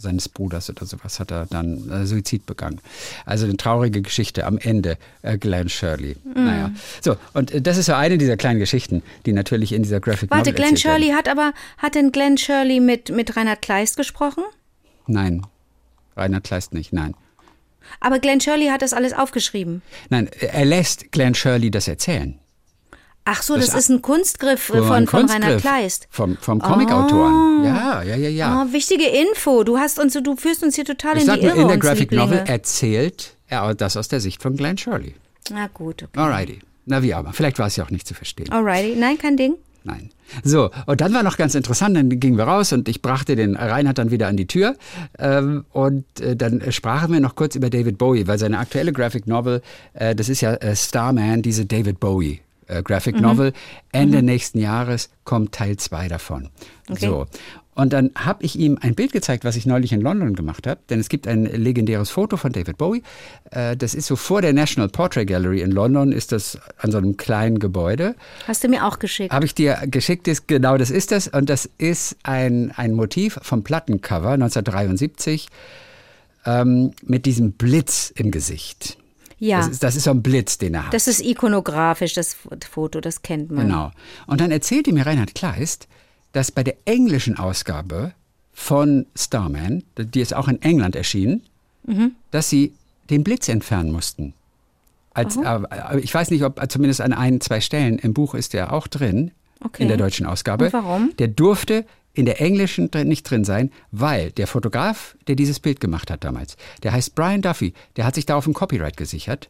seines 0.00 0.28
Bruders 0.28 0.70
oder 0.70 0.86
sowas 0.86 1.20
hat 1.20 1.30
er 1.30 1.46
dann 1.46 1.90
äh, 1.90 2.06
Suizid 2.06 2.46
begangen. 2.46 2.80
Also 3.26 3.44
eine 3.44 3.56
traurige 3.56 4.02
Geschichte 4.02 4.46
am 4.46 4.58
Ende, 4.58 4.96
äh, 5.22 5.36
Glenn 5.36 5.68
Shirley. 5.68 6.16
Naja. 6.34 6.70
So, 7.00 7.16
und 7.34 7.50
äh, 7.50 7.60
das 7.60 7.76
ist 7.76 7.86
so 7.86 7.94
eine 7.94 8.18
dieser 8.18 8.36
kleinen 8.36 8.58
Geschichten, 8.58 9.02
die 9.26 9.32
natürlich 9.32 9.72
in 9.72 9.82
dieser 9.82 10.00
Graphic 10.00 10.30
Warte, 10.30 10.50
Novel 10.50 10.54
Glenn 10.54 10.70
erzählt 10.70 10.84
werden. 10.84 11.02
Shirley 11.02 11.14
hat 11.16 11.28
aber, 11.28 11.52
hat 11.78 11.94
denn 11.94 12.12
Glenn 12.12 12.38
Shirley 12.38 12.80
mit, 12.80 13.10
mit 13.10 13.36
Reinhard 13.36 13.62
Kleist 13.62 13.96
gesprochen? 13.96 14.44
Nein. 15.06 15.46
Reinhard 16.16 16.44
Kleist 16.44 16.72
nicht, 16.72 16.92
nein. 16.92 17.14
Aber 17.98 18.18
Glenn 18.18 18.40
Shirley 18.40 18.68
hat 18.68 18.82
das 18.82 18.92
alles 18.92 19.12
aufgeschrieben. 19.12 19.82
Nein, 20.08 20.28
er 20.40 20.64
lässt 20.64 21.12
Glenn 21.12 21.34
Shirley 21.34 21.70
das 21.70 21.88
erzählen. 21.88 22.38
Ach 23.32 23.42
so, 23.42 23.54
Das 23.54 23.66
das, 23.66 23.76
ist 23.76 23.90
ein 23.90 24.02
Kunstgriff 24.02 24.60
von, 24.60 24.78
ein 24.78 25.06
von 25.06 25.20
Kunstgriff 25.20 25.60
Kleist. 25.62 26.08
Vom, 26.10 26.36
vom 26.38 26.58
Comicautoren. 26.58 27.62
Ja, 27.64 28.02
ja, 28.02 28.16
ja, 28.16 28.28
ja. 28.28 28.66
Oh, 28.66 28.72
wichtige 28.72 29.04
Info. 29.04 29.62
Du 29.62 29.78
hast 29.78 30.00
uns, 30.00 30.14
du 30.14 30.34
führst 30.34 30.64
uns 30.64 30.74
hier 30.74 30.84
total 30.84 31.16
ich 31.16 31.28
in 31.28 31.34
die 31.34 31.40
nur, 31.42 31.50
Irre. 31.50 31.62
in 31.62 31.68
der 31.68 31.78
Graphic. 31.78 32.10
Novel 32.10 32.42
erzählt 32.44 33.36
er 33.46 33.72
das 33.76 33.96
aus 33.96 34.08
der 34.08 34.18
Sicht 34.18 34.42
von 34.42 34.56
Glenn 34.56 34.76
Shirley. 34.76 35.14
Na 35.52 35.68
gut, 35.68 36.02
okay. 36.02 36.18
Alrighty. 36.18 36.58
Na 36.86 37.04
wie 37.04 37.14
aber, 37.14 37.32
vielleicht 37.32 37.60
war 37.60 37.68
es 37.68 37.76
ja 37.76 37.84
auch 37.84 37.90
nicht 37.90 38.08
zu 38.08 38.14
verstehen. 38.14 38.50
Alrighty. 38.50 38.96
Nein, 38.98 39.16
kein 39.16 39.36
Ding. 39.36 39.54
Nein. 39.84 40.10
So, 40.42 40.70
und 40.86 41.00
dann 41.00 41.14
war 41.14 41.22
noch 41.22 41.36
ganz 41.36 41.54
interessant, 41.54 41.96
dann 41.96 42.08
gingen 42.08 42.36
wir 42.36 42.44
raus 42.44 42.72
und 42.72 42.88
ich 42.88 43.00
brachte 43.00 43.36
den 43.36 43.54
Reinhard 43.54 43.98
dann 43.98 44.10
wieder 44.10 44.26
an 44.26 44.36
die 44.36 44.48
Tür. 44.48 44.74
Ähm, 45.20 45.64
und 45.70 46.04
äh, 46.20 46.34
dann 46.34 46.60
sprachen 46.72 47.12
wir 47.12 47.20
noch 47.20 47.36
kurz 47.36 47.54
über 47.54 47.70
David 47.70 47.96
Bowie, 47.96 48.26
weil 48.26 48.40
seine 48.40 48.58
aktuelle 48.58 48.92
Graphic 48.92 49.28
Novel, 49.28 49.62
äh, 49.94 50.16
das 50.16 50.28
ist 50.28 50.40
ja 50.40 50.54
äh, 50.54 50.74
Starman, 50.74 51.42
diese 51.42 51.64
David 51.64 52.00
Bowie. 52.00 52.40
Äh, 52.70 52.82
Graphic 52.82 53.16
Mhm. 53.16 53.22
Novel. 53.22 53.52
Ende 53.92 54.22
nächsten 54.22 54.58
Jahres 54.60 55.10
kommt 55.24 55.52
Teil 55.52 55.76
2 55.76 56.08
davon. 56.08 56.48
Okay. 56.88 57.06
So. 57.06 57.26
Und 57.74 57.92
dann 57.92 58.10
habe 58.14 58.44
ich 58.44 58.58
ihm 58.58 58.76
ein 58.80 58.94
Bild 58.94 59.12
gezeigt, 59.12 59.44
was 59.44 59.56
ich 59.56 59.64
neulich 59.64 59.92
in 59.92 60.00
London 60.02 60.34
gemacht 60.34 60.66
habe. 60.66 60.80
Denn 60.90 61.00
es 61.00 61.08
gibt 61.08 61.26
ein 61.26 61.44
legendäres 61.46 62.10
Foto 62.10 62.36
von 62.36 62.52
David 62.52 62.76
Bowie. 62.76 63.02
Äh, 63.50 63.76
das 63.76 63.94
ist 63.94 64.06
so 64.06 64.16
vor 64.16 64.42
der 64.42 64.52
National 64.52 64.88
Portrait 64.88 65.26
Gallery 65.26 65.62
in 65.62 65.70
London, 65.70 66.12
ist 66.12 66.32
das 66.32 66.58
an 66.78 66.90
so 66.90 66.98
einem 66.98 67.16
kleinen 67.16 67.58
Gebäude. 67.58 68.16
Hast 68.46 68.64
du 68.64 68.68
mir 68.68 68.86
auch 68.86 68.98
geschickt. 68.98 69.32
Habe 69.32 69.46
ich 69.46 69.54
dir 69.54 69.78
geschickt, 69.86 70.28
ist, 70.28 70.46
genau 70.46 70.76
das 70.76 70.90
ist 70.90 71.10
das. 71.10 71.28
Und 71.28 71.48
das 71.48 71.70
ist 71.78 72.16
ein, 72.22 72.72
ein 72.76 72.92
Motiv 72.92 73.38
vom 73.42 73.62
Plattencover 73.62 74.32
1973 74.32 75.48
ähm, 76.44 76.92
mit 77.02 77.24
diesem 77.24 77.52
Blitz 77.52 78.12
im 78.14 78.30
Gesicht. 78.30 78.98
Ja. 79.40 79.58
Das, 79.58 79.68
ist, 79.68 79.82
das 79.82 79.96
ist 79.96 80.04
so 80.04 80.10
ein 80.12 80.22
Blitz, 80.22 80.56
den 80.58 80.74
er 80.74 80.86
hat. 80.86 80.94
Das 80.94 81.08
ist 81.08 81.20
ikonografisch, 81.20 82.14
das 82.14 82.36
Foto, 82.70 83.00
das 83.00 83.22
kennt 83.22 83.50
man. 83.50 83.66
Genau. 83.66 83.90
Und 84.28 84.40
dann 84.40 84.52
erzählte 84.52 84.92
mir 84.92 85.04
Reinhard 85.06 85.34
Kleist, 85.34 85.88
dass 86.32 86.52
bei 86.52 86.62
der 86.62 86.76
englischen 86.84 87.36
Ausgabe 87.38 88.12
von 88.52 89.06
Starman, 89.16 89.82
die 89.98 90.20
ist 90.20 90.34
auch 90.34 90.46
in 90.46 90.62
England 90.62 90.94
erschienen, 90.94 91.42
Mhm. 91.86 92.12
dass 92.30 92.48
sie 92.50 92.72
den 93.08 93.24
Blitz 93.24 93.48
entfernen 93.48 93.90
mussten. 93.90 94.34
Als, 95.14 95.36
äh, 95.36 95.98
ich 96.00 96.12
weiß 96.14 96.30
nicht, 96.30 96.44
ob 96.44 96.60
zumindest 96.70 97.00
an 97.00 97.12
ein, 97.12 97.40
zwei 97.40 97.60
Stellen 97.60 97.98
im 97.98 98.12
Buch 98.14 98.34
ist 98.34 98.52
der 98.52 98.72
auch 98.72 98.86
drin, 98.86 99.32
Okay. 99.62 99.82
in 99.82 99.88
der 99.88 99.96
deutschen 99.96 100.24
Ausgabe. 100.26 100.66
Und 100.66 100.72
warum? 100.74 101.12
Der 101.18 101.28
durfte 101.28 101.84
in 102.12 102.26
der 102.26 102.40
englischen 102.40 102.90
nicht 103.04 103.22
drin 103.24 103.44
sein, 103.44 103.70
weil 103.92 104.32
der 104.32 104.46
Fotograf, 104.46 105.16
der 105.26 105.36
dieses 105.36 105.60
Bild 105.60 105.80
gemacht 105.80 106.10
hat 106.10 106.24
damals, 106.24 106.56
der 106.82 106.92
heißt 106.92 107.14
Brian 107.14 107.42
Duffy, 107.42 107.72
der 107.96 108.04
hat 108.04 108.14
sich 108.14 108.26
darauf 108.26 108.46
ein 108.46 108.54
Copyright 108.54 108.96
gesichert 108.96 109.48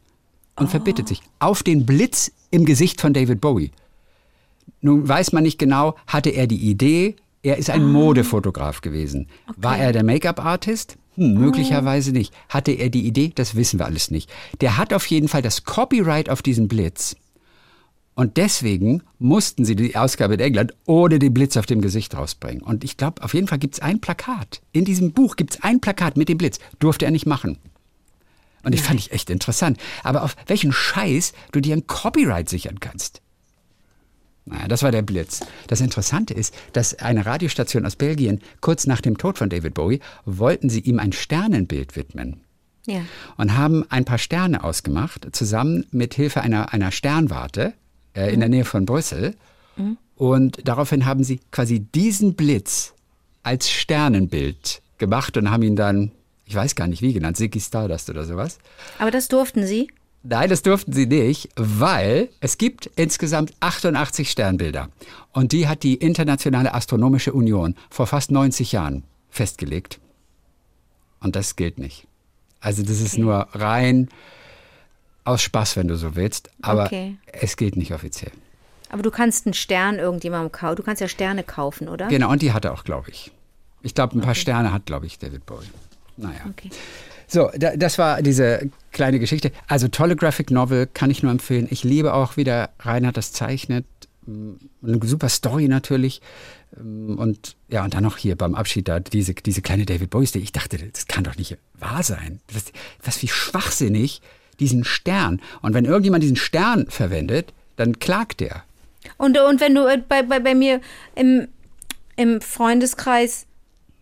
und 0.55 0.69
verbittet 0.69 1.07
sich. 1.07 1.21
Auf 1.39 1.63
den 1.63 1.85
Blitz 1.85 2.31
im 2.51 2.65
Gesicht 2.65 3.01
von 3.01 3.13
David 3.13 3.41
Bowie. 3.41 3.71
Nun 4.81 5.07
weiß 5.07 5.31
man 5.31 5.43
nicht 5.43 5.59
genau, 5.59 5.95
hatte 6.07 6.29
er 6.29 6.47
die 6.47 6.69
Idee, 6.69 7.15
er 7.43 7.57
ist 7.57 7.69
ein 7.69 7.85
Modefotograf 7.91 8.81
gewesen. 8.81 9.27
War 9.57 9.77
er 9.77 9.91
der 9.91 10.03
Make-up-Artist? 10.03 10.97
Hm, 11.15 11.33
möglicherweise 11.33 12.11
nicht. 12.11 12.33
Hatte 12.49 12.71
er 12.71 12.89
die 12.89 13.05
Idee? 13.05 13.31
Das 13.33 13.55
wissen 13.55 13.79
wir 13.79 13.85
alles 13.85 14.11
nicht. 14.11 14.31
Der 14.61 14.77
hat 14.77 14.93
auf 14.93 15.05
jeden 15.07 15.27
Fall 15.27 15.41
das 15.41 15.63
Copyright 15.63 16.29
auf 16.29 16.41
diesen 16.41 16.67
Blitz. 16.67 17.15
Und 18.13 18.37
deswegen 18.37 19.03
mussten 19.19 19.63
sie 19.65 19.75
die 19.75 19.95
Ausgabe 19.95 20.33
in 20.33 20.39
England 20.41 20.73
ohne 20.85 21.17
den 21.17 21.33
Blitz 21.33 21.55
auf 21.57 21.65
dem 21.65 21.81
Gesicht 21.81 22.15
rausbringen. 22.15 22.61
Und 22.61 22.83
ich 22.83 22.97
glaube, 22.97 23.23
auf 23.23 23.33
jeden 23.33 23.47
Fall 23.47 23.59
gibt 23.59 23.75
es 23.75 23.81
ein 23.81 24.01
Plakat. 24.01 24.61
In 24.73 24.85
diesem 24.85 25.13
Buch 25.13 25.37
gibt 25.37 25.55
es 25.55 25.63
ein 25.63 25.79
Plakat 25.79 26.17
mit 26.17 26.27
dem 26.29 26.37
Blitz. 26.37 26.59
Durfte 26.79 27.05
er 27.05 27.11
nicht 27.11 27.25
machen. 27.25 27.57
Und 28.63 28.75
ich 28.75 28.81
fand 28.81 28.99
ich 28.99 29.11
echt 29.11 29.29
interessant. 29.29 29.79
Aber 30.03 30.23
auf 30.23 30.35
welchen 30.47 30.71
Scheiß 30.73 31.33
du 31.51 31.61
dir 31.61 31.75
ein 31.75 31.87
Copyright 31.87 32.49
sichern 32.49 32.79
kannst. 32.79 33.21
Naja, 34.45 34.67
das 34.67 34.83
war 34.83 34.91
der 34.91 35.03
Blitz. 35.03 35.39
Das 35.67 35.81
Interessante 35.81 36.33
ist, 36.33 36.53
dass 36.73 36.95
eine 36.99 37.25
Radiostation 37.25 37.85
aus 37.85 37.95
Belgien 37.95 38.41
kurz 38.59 38.87
nach 38.87 39.01
dem 39.01 39.17
Tod 39.17 39.37
von 39.37 39.49
David 39.49 39.73
Bowie 39.73 39.99
wollten 40.25 40.69
sie 40.69 40.81
ihm 40.81 40.99
ein 40.99 41.13
Sternenbild 41.13 41.95
widmen 41.95 42.41
Ja. 42.87 43.01
und 43.37 43.55
haben 43.55 43.85
ein 43.89 44.03
paar 44.03 44.17
Sterne 44.17 44.63
ausgemacht, 44.63 45.27
zusammen 45.31 45.85
mit 45.91 46.15
Hilfe 46.15 46.41
einer, 46.41 46.73
einer 46.73 46.91
Sternwarte 46.91 47.73
äh, 48.13 48.33
in 48.33 48.39
der 48.39 48.49
Nähe 48.49 48.65
von 48.65 48.85
Brüssel. 48.85 49.35
Und 50.15 50.67
daraufhin 50.67 51.05
haben 51.05 51.23
sie 51.23 51.39
quasi 51.51 51.79
diesen 51.79 52.35
Blitz 52.35 52.93
als 53.43 53.71
Sternenbild 53.71 54.81
gemacht 54.97 55.35
und 55.37 55.49
haben 55.49 55.63
ihn 55.63 55.75
dann, 55.75 56.11
ich 56.45 56.53
weiß 56.53 56.75
gar 56.75 56.87
nicht 56.87 57.01
wie 57.01 57.13
genannt, 57.13 57.37
Ziggy 57.37 57.59
Stardust 57.59 58.09
oder 58.09 58.25
sowas. 58.25 58.59
Aber 58.99 59.09
das 59.09 59.27
durften 59.27 59.65
Sie? 59.65 59.87
Nein, 60.23 60.49
das 60.49 60.61
durften 60.61 60.93
sie 60.93 61.07
nicht, 61.07 61.49
weil 61.55 62.29
es 62.41 62.59
gibt 62.59 62.91
insgesamt 62.95 63.53
88 63.59 64.29
Sternbilder. 64.29 64.89
Und 65.33 65.51
die 65.51 65.67
hat 65.67 65.81
die 65.81 65.95
Internationale 65.95 66.75
Astronomische 66.75 67.33
Union 67.33 67.73
vor 67.89 68.05
fast 68.05 68.29
90 68.29 68.71
Jahren 68.71 69.03
festgelegt. 69.31 69.99
Und 71.21 71.35
das 71.35 71.55
gilt 71.55 71.79
nicht. 71.79 72.05
Also 72.59 72.83
das 72.83 73.01
ist 73.01 73.17
nur 73.17 73.47
rein 73.53 74.09
aus 75.23 75.41
Spaß, 75.41 75.75
wenn 75.77 75.87
du 75.87 75.95
so 75.97 76.15
willst. 76.15 76.49
Aber 76.61 76.85
Okay. 76.85 77.17
es 77.31 77.57
gilt 77.57 77.75
nicht 77.75 77.93
offiziell. 77.93 78.31
Aber 78.89 79.03
du 79.03 79.11
kannst 79.11 79.45
einen 79.45 79.53
Stern 79.53 79.99
irgendjemandem 79.99 80.51
kaufen. 80.51 80.75
Du 80.75 80.83
kannst 80.83 81.01
ja 81.01 81.07
Sterne 81.07 81.43
kaufen, 81.43 81.87
oder? 81.87 82.07
Genau, 82.07 82.29
und 82.31 82.41
die 82.41 82.51
hat 82.51 82.65
er 82.65 82.73
auch, 82.73 82.83
glaube 82.83 83.09
ich. 83.09 83.31
Ich 83.83 83.95
glaube, 83.95 84.17
ein 84.17 84.21
paar 84.21 84.35
Sterne 84.35 84.73
hat, 84.73 84.85
glaube 84.85 85.05
ich, 85.05 85.17
David 85.17 85.45
Bowie. 85.45 85.65
Naja. 86.17 86.41
Okay. 86.49 86.69
So, 87.27 87.49
da, 87.57 87.75
das 87.77 87.97
war 87.97 88.21
diese 88.21 88.69
kleine 88.91 89.17
Geschichte. 89.19 89.51
Also 89.67 89.87
tolle 89.87 90.15
Graphic 90.17 90.51
Novel, 90.51 90.87
kann 90.93 91.09
ich 91.09 91.23
nur 91.23 91.31
empfehlen. 91.31 91.67
Ich 91.71 91.83
liebe 91.85 92.13
auch, 92.13 92.35
wie 92.35 92.43
der 92.43 92.69
Reinhard 92.79 93.15
das 93.15 93.31
zeichnet. 93.31 93.85
Mm, 94.25 94.55
Eine 94.85 94.99
super 95.07 95.29
Story 95.29 95.69
natürlich. 95.69 96.21
Mm, 96.77 97.15
Und 97.15 97.55
ja, 97.69 97.85
und 97.85 97.93
dann 97.93 98.03
noch 98.03 98.17
hier 98.17 98.35
beim 98.35 98.53
Abschied 98.53 98.89
da 98.89 98.99
diese, 98.99 99.33
diese 99.33 99.61
kleine 99.61 99.85
David 99.85 100.09
Bowie. 100.09 100.27
Ich 100.33 100.51
dachte, 100.51 100.77
das 100.77 101.07
kann 101.07 101.23
doch 101.23 101.37
nicht 101.37 101.57
wahr 101.79 102.03
sein. 102.03 102.41
Was, 102.53 102.65
was 103.01 103.21
wie 103.21 103.29
schwachsinnig 103.29 104.21
diesen 104.61 104.83
Stern. 104.85 105.41
Und 105.61 105.73
wenn 105.73 105.85
irgendjemand 105.85 106.23
diesen 106.23 106.37
Stern 106.37 106.85
verwendet, 106.87 107.53
dann 107.75 107.99
klagt 107.99 108.39
der. 108.39 108.63
Und, 109.17 109.37
und 109.37 109.59
wenn 109.59 109.75
du 109.75 109.85
äh, 109.87 110.01
bei, 110.07 110.21
bei, 110.23 110.39
bei 110.39 110.55
mir 110.55 110.79
im, 111.15 111.47
im 112.15 112.39
Freundeskreis 112.41 113.45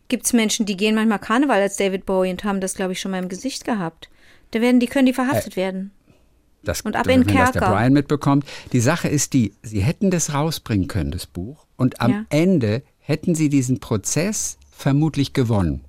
gibt 0.10 0.26
es 0.26 0.34
Menschen, 0.34 0.66
die 0.66 0.76
gehen 0.76 0.95
manchmal 0.95 1.20
Karneval 1.20 1.62
als 1.62 1.78
David 1.78 2.05
Bowie 2.05 2.32
und 2.32 2.43
haben 2.43 2.62
das, 2.62 2.74
glaube 2.76 2.93
ich, 2.93 2.99
schon 2.99 3.12
mal 3.12 3.22
im 3.22 3.30
Gesicht 3.30 3.64
gehabt. 3.64 4.10
Da 4.51 4.62
werden 4.62 4.80
die, 4.80 4.88
können 4.88 5.05
die 5.05 5.14
verhaftet 5.14 5.55
werden. 5.55 5.91
Das, 6.64 6.82
Und 6.82 6.95
ab 6.95 7.05
wenn 7.07 7.22
in 7.22 7.28
den 7.28 7.38
das 7.38 7.51
der 7.51 7.62
Kerker. 7.62 7.76
Brian 7.76 7.93
mitbekommt. 7.93 8.45
Die 8.74 8.82
Sache 8.82 9.07
ist 9.07 9.34
die, 9.34 9.53
sie 9.62 9.80
hätten 9.82 10.12
das 10.12 10.34
rausbringen 10.34 10.88
können, 10.88 11.12
das 11.12 11.26
Buch. 11.26 11.66
Und 11.78 12.01
am 12.01 12.12
Ja. 12.12 12.26
Ende 12.30 12.84
hätten 12.99 13.36
sie 13.36 13.49
diesen 13.49 13.80
Prozess 13.80 14.57
vermutlich 14.72 15.34
gewonnen. 15.34 15.86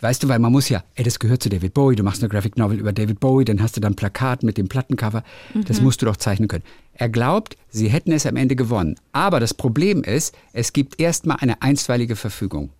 Weißt 0.00 0.22
du, 0.22 0.28
weil 0.28 0.38
man 0.38 0.52
muss 0.52 0.68
ja, 0.68 0.84
ey, 0.94 1.04
das 1.04 1.18
gehört 1.18 1.42
zu 1.42 1.48
David 1.48 1.74
Bowie, 1.74 1.96
du 1.96 2.04
machst 2.04 2.22
eine 2.22 2.28
Graphic 2.28 2.56
Novel 2.56 2.78
über 2.78 2.92
David 2.92 3.18
Bowie, 3.18 3.44
dann 3.44 3.60
hast 3.60 3.76
du 3.76 3.80
dann 3.80 3.92
ein 3.92 3.96
Plakat 3.96 4.42
mit 4.44 4.56
dem 4.56 4.68
Plattencover. 4.68 5.24
Mhm. 5.54 5.64
Das 5.64 5.80
musst 5.80 6.02
du 6.02 6.06
doch 6.06 6.16
zeichnen 6.16 6.48
können. 6.48 6.64
Er 6.94 7.08
glaubt, 7.08 7.56
sie 7.68 7.88
hätten 7.88 8.12
es 8.12 8.24
am 8.24 8.36
Ende 8.36 8.54
gewonnen. 8.54 8.96
Aber 9.12 9.40
das 9.40 9.54
Problem 9.54 10.04
ist, 10.04 10.36
es 10.52 10.72
gibt 10.72 11.00
erstmal 11.00 11.38
eine 11.40 11.62
einstweilige 11.62 12.14
Verfügung. 12.14 12.70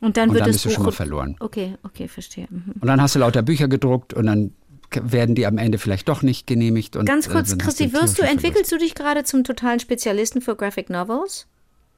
Und 0.00 0.16
dann 0.16 0.30
Und 0.30 0.34
wird 0.34 0.46
dann 0.46 0.52
bist 0.52 0.64
du 0.64 0.68
Buch 0.70 0.76
schon 0.76 0.84
mal 0.84 0.92
verloren. 0.92 1.36
Okay, 1.40 1.74
okay, 1.82 2.08
verstehe. 2.08 2.46
Mhm. 2.50 2.74
Und 2.80 2.86
dann 2.86 3.00
hast 3.00 3.14
du 3.14 3.18
lauter 3.18 3.42
Bücher 3.42 3.68
gedruckt 3.68 4.14
und 4.14 4.26
dann 4.26 4.52
werden 4.90 5.34
die 5.34 5.46
am 5.46 5.58
Ende 5.58 5.78
vielleicht 5.78 6.08
doch 6.08 6.22
nicht 6.22 6.46
genehmigt. 6.46 6.96
Und, 6.96 7.06
Ganz 7.06 7.26
äh, 7.26 7.30
kurz, 7.30 7.56
Christi, 7.58 7.92
wirst 7.92 8.18
du, 8.18 8.22
entwickelst 8.22 8.70
du 8.70 8.78
dich 8.78 8.94
gerade 8.94 9.24
zum 9.24 9.44
totalen 9.44 9.80
Spezialisten 9.80 10.40
für 10.40 10.56
Graphic 10.56 10.90
Novels? 10.90 11.46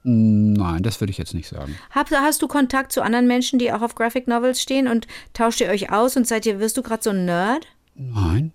Nein, 0.09 0.83
das 0.83 1.01
würde 1.01 1.11
ich 1.11 1.17
jetzt 1.17 1.33
nicht 1.33 1.49
sagen. 1.49 1.77
Hab, 1.91 2.09
hast 2.11 2.41
du 2.41 2.47
Kontakt 2.47 2.93
zu 2.93 3.01
anderen 3.01 3.27
Menschen, 3.27 3.59
die 3.59 3.73
auch 3.73 3.81
auf 3.81 3.93
Graphic 3.93 4.25
Novels 4.27 4.61
stehen 4.61 4.87
und 4.87 5.05
tauscht 5.33 5.59
ihr 5.59 5.67
euch 5.67 5.91
aus 5.91 6.15
und 6.15 6.25
seid 6.25 6.45
ihr, 6.45 6.61
wirst 6.61 6.77
du 6.77 6.81
gerade 6.81 7.03
so 7.03 7.09
ein 7.09 7.25
Nerd? 7.25 7.67
Nein. 7.95 8.53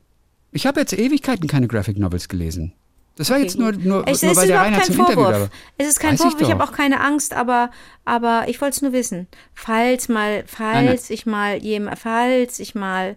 Ich 0.53 0.66
habe 0.66 0.80
jetzt 0.80 0.94
Ewigkeiten 0.94 1.48
keine 1.48 1.68
Graphic 1.68 1.98
Novels 1.98 2.28
gelesen. 2.28 2.72
Das 3.16 3.28
war 3.28 3.36
jetzt 3.38 3.59
nur, 3.59 3.72
nur, 3.72 4.09
es, 4.09 4.22
nur 4.22 4.30
es 4.32 4.38
weil 4.38 4.44
ist 4.44 4.48
der 4.48 4.59
kein 4.62 4.82
zum 4.82 4.94
Interview 4.94 5.05
Vorwurf. 5.05 5.40
war. 5.40 5.48
Es 5.76 5.88
ist 5.88 6.00
kein 6.00 6.12
Weiß 6.12 6.20
ich 6.20 6.22
Vorwurf. 6.30 6.40
Ich, 6.40 6.50
habe 6.50 6.64
doch. 6.64 6.70
auch 6.70 6.76
keine 6.76 7.00
Angst, 7.03 7.34
aber, 7.34 7.70
aber 8.07 8.44
ich 8.48 8.59
wollte 8.62 8.76
es 8.76 8.80
nur 8.82 8.94
wissen. 8.94 9.26
Falls 9.53 10.09
mal, 10.09 10.44
falls 10.46 11.11
ich 11.11 11.26
mal 11.26 11.62
jem, 11.62 11.90
falls 11.96 12.61
ich 12.61 12.74
mal 12.74 13.16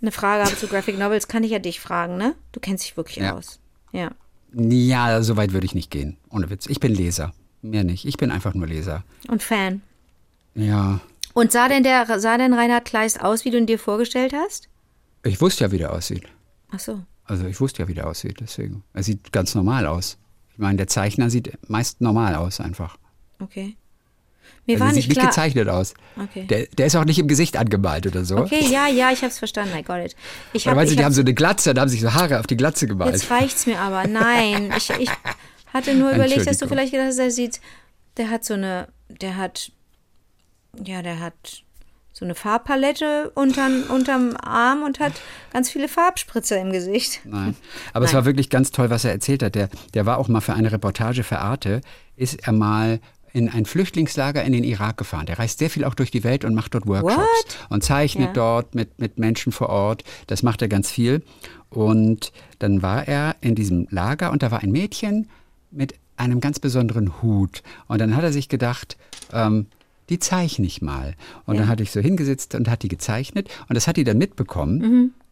eine 0.00 0.12
Frage 0.12 0.44
habe 0.44 0.56
zu 0.56 0.68
Graphic 0.68 0.96
Novels, 0.96 1.26
kann 1.26 1.42
ich 1.42 1.50
ja 1.50 1.58
dich 1.58 1.80
fragen, 1.80 2.16
ne? 2.18 2.36
Du 2.52 2.60
kennst 2.60 2.84
dich 2.84 2.96
wirklich 2.96 3.16
Ja. 3.16 3.34
aus. 3.34 3.58
Ja. 3.90 4.10
Ja, 4.56 5.20
so 5.22 5.36
weit 5.36 5.52
würde 5.52 5.66
ich 5.66 5.74
nicht 5.74 5.90
gehen. 5.90 6.16
Ohne 6.30 6.48
Witz. 6.50 6.66
Ich 6.66 6.78
bin 6.78 6.94
Leser. 6.94 7.32
Mehr 7.64 7.82
nicht. 7.82 8.04
Ich 8.04 8.16
bin 8.18 8.30
einfach 8.30 8.52
nur 8.54 8.66
Leser. 8.66 9.04
Und 9.28 9.42
Fan. 9.42 9.80
Ja. 10.54 11.00
Und 11.32 11.50
sah 11.50 11.68
denn 11.68 11.82
der, 11.82 12.20
sah 12.20 12.36
denn 12.36 12.52
Reinhard 12.52 12.84
Kleist 12.84 13.20
aus, 13.22 13.44
wie 13.44 13.50
du 13.50 13.56
ihn 13.58 13.66
dir 13.66 13.78
vorgestellt 13.78 14.34
hast? 14.34 14.68
Ich 15.24 15.40
wusste 15.40 15.64
ja, 15.64 15.72
wie 15.72 15.78
der 15.78 15.92
aussieht. 15.92 16.24
Ach 16.70 16.78
so. 16.78 17.00
Also 17.24 17.46
ich 17.46 17.58
wusste 17.60 17.82
ja, 17.82 17.88
wie 17.88 17.94
der 17.94 18.06
aussieht. 18.06 18.36
Deswegen. 18.40 18.84
Er 18.92 19.02
sieht 19.02 19.32
ganz 19.32 19.54
normal 19.54 19.86
aus. 19.86 20.18
Ich 20.52 20.58
meine, 20.58 20.76
der 20.76 20.86
Zeichner 20.88 21.30
sieht 21.30 21.58
meist 21.68 22.00
normal 22.02 22.34
aus 22.34 22.60
einfach. 22.60 22.98
Okay. 23.40 23.76
Mir 24.66 24.74
Also 24.74 24.80
war 24.84 24.88
er 24.90 24.94
nicht 24.94 25.04
sieht 25.06 25.12
klar. 25.14 25.24
nicht 25.26 25.34
gezeichnet 25.34 25.68
aus. 25.68 25.94
Okay. 26.22 26.46
Der, 26.46 26.66
der 26.66 26.86
ist 26.86 26.96
auch 26.96 27.04
nicht 27.06 27.18
im 27.18 27.28
Gesicht 27.28 27.56
angemalt 27.56 28.06
oder 28.06 28.24
so. 28.26 28.36
Okay, 28.36 28.66
ja, 28.70 28.88
ja, 28.88 29.10
ich 29.10 29.22
hab's 29.22 29.38
verstanden. 29.38 29.74
I 29.76 29.82
got 29.82 29.96
it. 30.04 30.14
Ich 30.52 30.64
Oder 30.66 30.72
hab, 30.72 30.76
weißt 30.82 30.90
du, 30.90 30.92
ich 30.92 30.96
die 30.98 31.02
hab- 31.02 31.06
haben 31.06 31.14
so 31.14 31.22
eine 31.22 31.34
Glatze 31.34 31.70
und 31.70 31.78
haben 31.80 31.88
sich 31.88 32.02
so 32.02 32.12
Haare 32.12 32.38
auf 32.40 32.46
die 32.46 32.56
Glatze 32.58 32.86
gemalt. 32.86 33.12
Jetzt 33.14 33.30
reicht's 33.30 33.66
mir 33.66 33.78
aber. 33.80 34.06
Nein, 34.06 34.72
ich, 34.76 34.90
ich 34.90 35.08
hatte 35.74 35.94
nur 35.94 36.12
überlegt, 36.12 36.46
dass 36.46 36.58
du 36.58 36.68
vielleicht 36.68 36.92
gedacht 36.92 37.08
hast, 37.08 37.18
er 37.18 37.30
sieht, 37.30 37.60
der 38.16 38.30
hat 38.30 38.44
so 38.44 38.54
eine, 38.54 38.88
der 39.08 39.36
hat, 39.36 39.72
ja, 40.82 41.02
der 41.02 41.20
hat 41.20 41.64
so 42.12 42.24
eine 42.24 42.36
Farbpalette 42.36 43.32
unterm, 43.34 43.82
unterm 43.88 44.36
Arm 44.40 44.84
und 44.84 45.00
hat 45.00 45.12
ganz 45.52 45.68
viele 45.68 45.88
Farbspritzer 45.88 46.60
im 46.60 46.70
Gesicht. 46.70 47.20
Nein. 47.24 47.56
Aber 47.92 48.04
es 48.04 48.12
Nein. 48.12 48.18
war 48.20 48.24
wirklich 48.24 48.50
ganz 48.50 48.70
toll, 48.70 48.88
was 48.88 49.04
er 49.04 49.10
erzählt 49.10 49.42
hat. 49.42 49.56
Der, 49.56 49.68
der 49.94 50.06
war 50.06 50.18
auch 50.18 50.28
mal 50.28 50.40
für 50.40 50.54
eine 50.54 50.70
Reportage 50.70 51.24
für 51.24 51.40
Arte, 51.40 51.80
ist 52.16 52.46
er 52.46 52.52
mal 52.52 53.00
in 53.32 53.48
ein 53.48 53.66
Flüchtlingslager 53.66 54.44
in 54.44 54.52
den 54.52 54.62
Irak 54.62 54.96
gefahren. 54.96 55.26
Der 55.26 55.40
reist 55.40 55.58
sehr 55.58 55.68
viel 55.68 55.84
auch 55.84 55.94
durch 55.94 56.12
die 56.12 56.22
Welt 56.22 56.44
und 56.44 56.54
macht 56.54 56.72
dort 56.74 56.86
Workshops 56.86 57.16
What? 57.16 57.56
und 57.68 57.82
zeichnet 57.82 58.28
Ja. 58.28 58.32
dort 58.32 58.76
mit, 58.76 59.00
mit 59.00 59.18
Menschen 59.18 59.50
vor 59.50 59.70
Ort. 59.70 60.04
Das 60.28 60.44
macht 60.44 60.62
er 60.62 60.68
ganz 60.68 60.92
viel. 60.92 61.20
Und 61.68 62.30
dann 62.60 62.80
war 62.80 63.08
er 63.08 63.34
in 63.40 63.56
diesem 63.56 63.88
Lager 63.90 64.30
und 64.30 64.44
da 64.44 64.52
war 64.52 64.60
ein 64.60 64.70
Mädchen 64.70 65.28
mit 65.74 65.94
einem 66.16 66.40
ganz 66.40 66.58
besonderen 66.58 67.22
Hut. 67.22 67.62
Und 67.88 68.00
dann 68.00 68.16
hat 68.16 68.24
er 68.24 68.32
sich 68.32 68.48
gedacht, 68.48 68.96
ähm, 69.32 69.66
die 70.08 70.18
zeichne 70.18 70.66
ich 70.66 70.82
mal. 70.82 71.14
Und 71.46 71.58
dann 71.58 71.68
hatte 71.68 71.82
ich 71.82 71.90
so 71.90 72.00
hingesetzt 72.00 72.54
und 72.54 72.68
hat 72.68 72.82
die 72.82 72.88
gezeichnet. 72.88 73.48
Und 73.68 73.74
das 73.74 73.86
hat 73.86 73.96
die 73.96 74.04
dann 74.04 74.18
mitbekommen. 74.18 74.80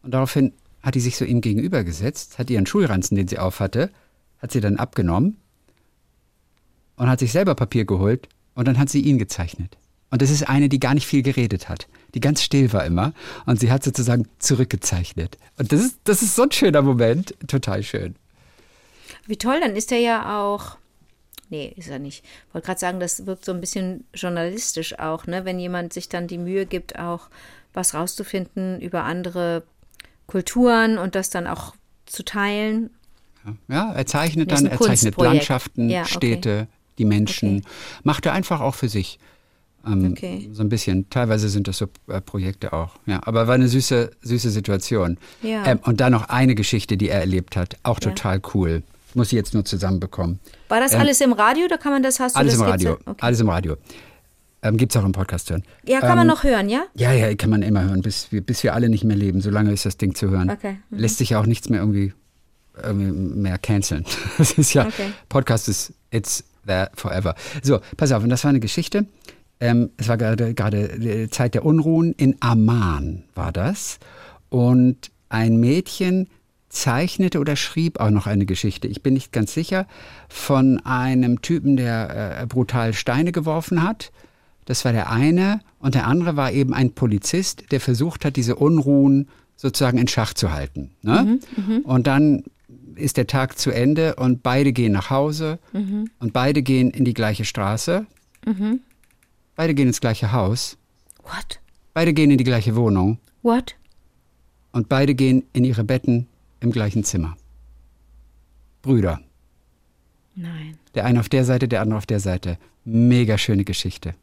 Und 0.01 0.13
daraufhin 0.13 0.53
hat 0.81 0.95
die 0.95 0.99
sich 0.99 1.15
so 1.15 1.25
ihm 1.25 1.41
gegenüber 1.41 1.83
gesetzt, 1.83 2.37
hat 2.37 2.49
ihren 2.49 2.65
Schulranzen, 2.65 3.15
den 3.15 3.27
sie 3.27 3.39
aufhatte, 3.39 3.89
hat 4.39 4.51
sie 4.51 4.59
dann 4.59 4.77
abgenommen 4.77 5.37
und 6.97 7.07
hat 7.07 7.19
sich 7.19 7.31
selber 7.31 7.55
Papier 7.55 7.85
geholt 7.85 8.27
und 8.55 8.67
dann 8.67 8.77
hat 8.77 8.89
sie 8.89 8.99
ihn 8.99 9.17
gezeichnet. 9.17 9.77
Und 10.11 10.21
das 10.21 10.29
ist 10.29 10.47
eine, 10.47 10.69
die 10.69 10.79
gar 10.79 10.93
nicht 10.93 11.07
viel 11.07 11.23
geredet 11.23 11.69
hat, 11.69 11.87
die 12.13 12.19
ganz 12.19 12.43
still 12.43 12.71
war 12.73 12.85
immer 12.85 13.13
und 13.45 13.59
sie 13.59 13.71
hat 13.71 13.83
sozusagen 13.83 14.27
zurückgezeichnet. 14.37 15.37
Und 15.57 15.71
das 15.71 15.81
ist, 15.81 15.99
das 16.03 16.21
ist 16.21 16.35
so 16.35 16.43
ein 16.43 16.51
schöner 16.51 16.81
Moment, 16.81 17.33
total 17.47 17.81
schön. 17.81 18.15
Wie 19.27 19.37
toll, 19.37 19.59
dann 19.61 19.75
ist 19.75 19.91
er 19.91 19.99
ja 19.99 20.41
auch. 20.41 20.77
Nee, 21.49 21.73
ist 21.75 21.89
er 21.89 21.99
nicht. 21.99 22.23
Ich 22.47 22.53
wollte 22.53 22.65
gerade 22.67 22.79
sagen, 22.79 22.99
das 22.99 23.25
wirkt 23.27 23.45
so 23.45 23.51
ein 23.51 23.61
bisschen 23.61 24.05
journalistisch 24.13 24.97
auch, 24.99 25.27
ne? 25.27 25.45
Wenn 25.45 25.59
jemand 25.59 25.93
sich 25.93 26.09
dann 26.09 26.27
die 26.27 26.37
Mühe 26.39 26.65
gibt, 26.65 26.97
auch 26.97 27.29
was 27.73 27.93
rauszufinden 27.93 28.79
über 28.81 29.03
andere 29.03 29.63
Kulturen 30.27 30.97
und 30.97 31.15
das 31.15 31.29
dann 31.29 31.47
auch 31.47 31.75
zu 32.05 32.23
teilen. 32.23 32.89
Ja, 33.67 33.91
er 33.93 34.05
zeichnet 34.05 34.51
dann, 34.51 34.65
er 34.65 34.79
zeichnet. 34.79 35.17
Landschaften, 35.17 35.89
Ja, 35.89 36.01
okay. 36.01 36.11
Städte, 36.13 36.67
die 36.97 37.05
Menschen, 37.05 37.65
macht 38.03 38.25
er 38.25 38.33
einfach 38.33 38.61
auch 38.61 38.75
für 38.75 38.89
sich. 38.89 39.19
Ähm, 39.85 40.11
Okay. 40.13 40.49
So 40.53 40.63
ein 40.63 40.69
bisschen. 40.69 41.09
Teilweise 41.09 41.49
sind 41.49 41.67
das 41.67 41.77
so 41.77 41.87
äh, 42.07 42.21
Projekte 42.21 42.71
auch. 42.71 42.95
Ja, 43.05 43.19
aber 43.25 43.47
war 43.47 43.55
eine 43.55 43.67
süße, 43.67 44.11
süße 44.21 44.49
Situation. 44.49 45.17
Ja. 45.41 45.65
Ähm, 45.67 45.79
und 45.83 45.99
dann 45.99 46.13
noch 46.13 46.29
eine 46.29 46.55
Geschichte, 46.55 46.95
die 46.95 47.09
er 47.09 47.19
erlebt 47.19 47.57
hat. 47.57 47.77
Auch 47.83 47.99
Ja. 48.01 48.09
total 48.11 48.41
cool. 48.53 48.81
Muss 49.15 49.27
ich 49.27 49.33
jetzt 49.33 49.53
nur 49.53 49.63
zusammenbekommen. 49.65 50.39
War 50.69 50.79
das 50.79 50.93
alles 50.93 51.21
im 51.21 51.33
Radio 51.33 51.65
oder 51.65 51.77
kann 51.77 51.91
man 51.91 52.03
das, 52.03 52.19
hast 52.19 52.35
du 52.35 52.39
Ähm, 52.39 52.41
Alles 52.41 52.53
das 52.57 52.61
im 52.61 52.67
Radio. 52.71 52.91
Okay. 53.05 53.17
Alles 53.21 53.39
im 53.39 53.49
Radio. 53.49 53.77
Ähm, 54.63 54.77
Gibt 54.77 54.95
es 54.95 55.01
auch 55.01 55.05
im 55.05 55.11
Podcast 55.11 55.49
hören. 55.49 55.63
Ja, 55.85 55.99
kann 55.99 56.09
man 56.15 56.21
Ähm, 56.21 56.27
noch 56.27 56.43
hören, 56.43 56.69
ja? 56.69 56.83
Ja, 56.95 57.11
ja, 57.11 57.35
kann 57.35 57.49
man 57.49 57.61
immer 57.61 57.83
hören, 57.83 58.01
bis 58.01 58.31
wir, 58.31 58.41
bis 58.41 58.63
wir 58.63 58.73
alle 58.73 58.87
nicht 58.89 59.03
mehr 59.03 59.17
leben. 59.17 59.41
Solange 59.41 59.71
ist 59.73 59.85
das 59.85 59.97
Ding 59.97 60.15
zu 60.15 60.29
hören. 60.29 60.49
Okay, 60.49 60.77
mhm. 60.89 60.97
Lässt 60.99 61.17
sich 61.17 61.31
ja 61.31 61.39
auch 61.41 61.45
nichts 61.45 61.69
mehr 61.69 61.81
irgendwie, 61.81 62.13
irgendwie 62.81 63.11
mehr 63.11 63.57
canceln. 63.57 64.05
Das 64.37 64.51
ist 64.53 64.73
ja, 64.73 64.87
Okay. 64.87 65.11
Podcast 65.29 65.67
ist, 65.67 65.93
it's 66.11 66.43
there 66.65 66.89
forever. 66.95 67.35
So, 67.61 67.79
pass 67.97 68.11
auf, 68.13 68.23
und 68.23 68.29
das 68.29 68.43
war 68.45 68.49
eine 68.49 68.61
Geschichte. 68.61 69.05
Ähm, 69.59 69.91
es 69.97 70.07
war 70.07 70.17
gerade, 70.17 70.53
gerade 70.53 70.97
die 70.97 71.29
Zeit 71.29 71.53
der 71.55 71.65
Unruhen. 71.65 72.13
In 72.13 72.37
Amman 72.39 73.25
war 73.35 73.51
das. 73.51 73.99
Und 74.49 75.11
ein 75.29 75.57
Mädchen 75.57 76.29
zeichnete 76.73 77.39
oder 77.39 77.55
schrieb 77.55 77.99
auch 77.99 78.09
noch 78.09 78.27
eine 78.27 78.45
Geschichte, 78.45 78.87
ich 78.87 79.03
bin 79.03 79.13
nicht 79.13 79.31
ganz 79.31 79.53
sicher, 79.53 79.87
von 80.27 80.79
einem 80.79 81.41
Typen, 81.41 81.77
der 81.77 82.41
äh, 82.41 82.45
brutal 82.47 82.93
Steine 82.93 83.31
geworfen 83.31 83.83
hat. 83.83 84.11
Das 84.65 84.83
war 84.83 84.91
der 84.91 85.09
eine. 85.09 85.59
Und 85.79 85.95
der 85.95 86.07
andere 86.07 86.35
war 86.35 86.51
eben 86.51 86.73
ein 86.73 86.93
Polizist, 86.93 87.71
der 87.71 87.79
versucht 87.79 88.25
hat, 88.25 88.35
diese 88.37 88.55
Unruhen 88.55 89.27
sozusagen 89.55 89.97
in 89.97 90.07
Schach 90.07 90.33
zu 90.33 90.51
halten. 90.51 90.91
Ne? 91.03 91.39
Und 91.83 92.07
dann 92.07 92.43
ist 92.95 93.17
der 93.17 93.27
Tag 93.27 93.59
zu 93.59 93.71
Ende 93.71 94.15
und 94.15 94.41
beide 94.43 94.71
gehen 94.73 94.93
nach 94.93 95.09
Hause 95.09 95.59
und 96.19 96.33
beide 96.33 96.63
gehen 96.63 96.91
in 96.91 97.05
die 97.05 97.13
gleiche 97.13 97.43
Straße. 97.45 98.05
Beide 99.55 99.73
gehen 99.73 99.87
ins 99.87 100.01
gleiche 100.01 100.31
Haus. 100.31 100.77
What? 101.23 101.59
Beide 101.93 102.13
gehen 102.13 102.31
in 102.31 102.37
die 102.37 102.43
gleiche 102.43 102.75
Wohnung. 102.75 103.19
What? 103.41 103.75
Und 104.71 104.89
beide 104.89 105.13
gehen 105.13 105.43
in 105.53 105.65
ihre 105.65 105.83
Betten 105.83 106.27
im 106.63 106.71
gleichen 106.71 107.03
Zimmer. 107.03 107.37
Brüder. 108.81 109.19
Nein. 110.35 110.77
Der 110.95 111.05
eine 111.05 111.19
auf 111.19 111.29
der 111.29 111.45
Seite, 111.45 111.67
der 111.67 111.81
andere 111.81 111.97
auf 111.97 112.05
der 112.05 112.19
Seite. 112.19 112.57
Mega 112.85 113.37
schöne 113.37 113.63
Geschichte. 113.63 114.15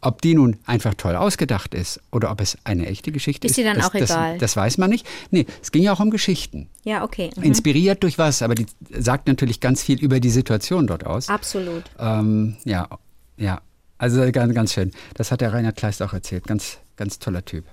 Ob 0.00 0.22
die 0.22 0.34
nun 0.34 0.56
einfach 0.64 0.94
toll 0.94 1.14
ausgedacht 1.14 1.74
ist 1.74 2.00
oder 2.10 2.32
ob 2.32 2.40
es 2.40 2.58
eine 2.64 2.86
echte 2.86 3.12
Geschichte 3.12 3.46
Ist 3.46 3.52
ist, 3.52 3.56
dir 3.58 3.64
dann 3.64 3.76
das, 3.76 3.86
auch 3.86 3.94
egal? 3.94 4.32
Das, 4.32 4.52
das 4.52 4.56
weiß 4.56 4.78
man 4.78 4.90
nicht. 4.90 5.06
Nee, 5.30 5.46
es 5.62 5.70
ging 5.70 5.82
ja 5.82 5.92
auch 5.92 6.00
um 6.00 6.10
Geschichten. 6.10 6.68
Ja, 6.84 7.04
okay. 7.04 7.30
Mhm. 7.36 7.44
Inspiriert 7.44 8.02
durch 8.02 8.18
was, 8.18 8.42
aber 8.42 8.56
die 8.56 8.66
sagt 8.90 9.28
natürlich 9.28 9.60
ganz 9.60 9.82
viel 9.82 10.00
über 10.00 10.18
die 10.18 10.30
Situation 10.30 10.86
dort 10.86 11.06
aus. 11.06 11.28
Absolut. 11.28 11.84
Ähm, 11.98 12.56
ja, 12.64 12.88
ja. 13.36 13.60
Also 13.98 14.30
ganz, 14.32 14.54
ganz 14.54 14.72
schön. 14.72 14.92
Das 15.14 15.30
hat 15.30 15.40
der 15.40 15.52
Rainer 15.52 15.72
Kleist 15.72 16.02
auch 16.02 16.12
erzählt. 16.12 16.46
Ganz, 16.46 16.78
ganz 16.96 17.18
toller 17.18 17.44
Typ. 17.44 17.64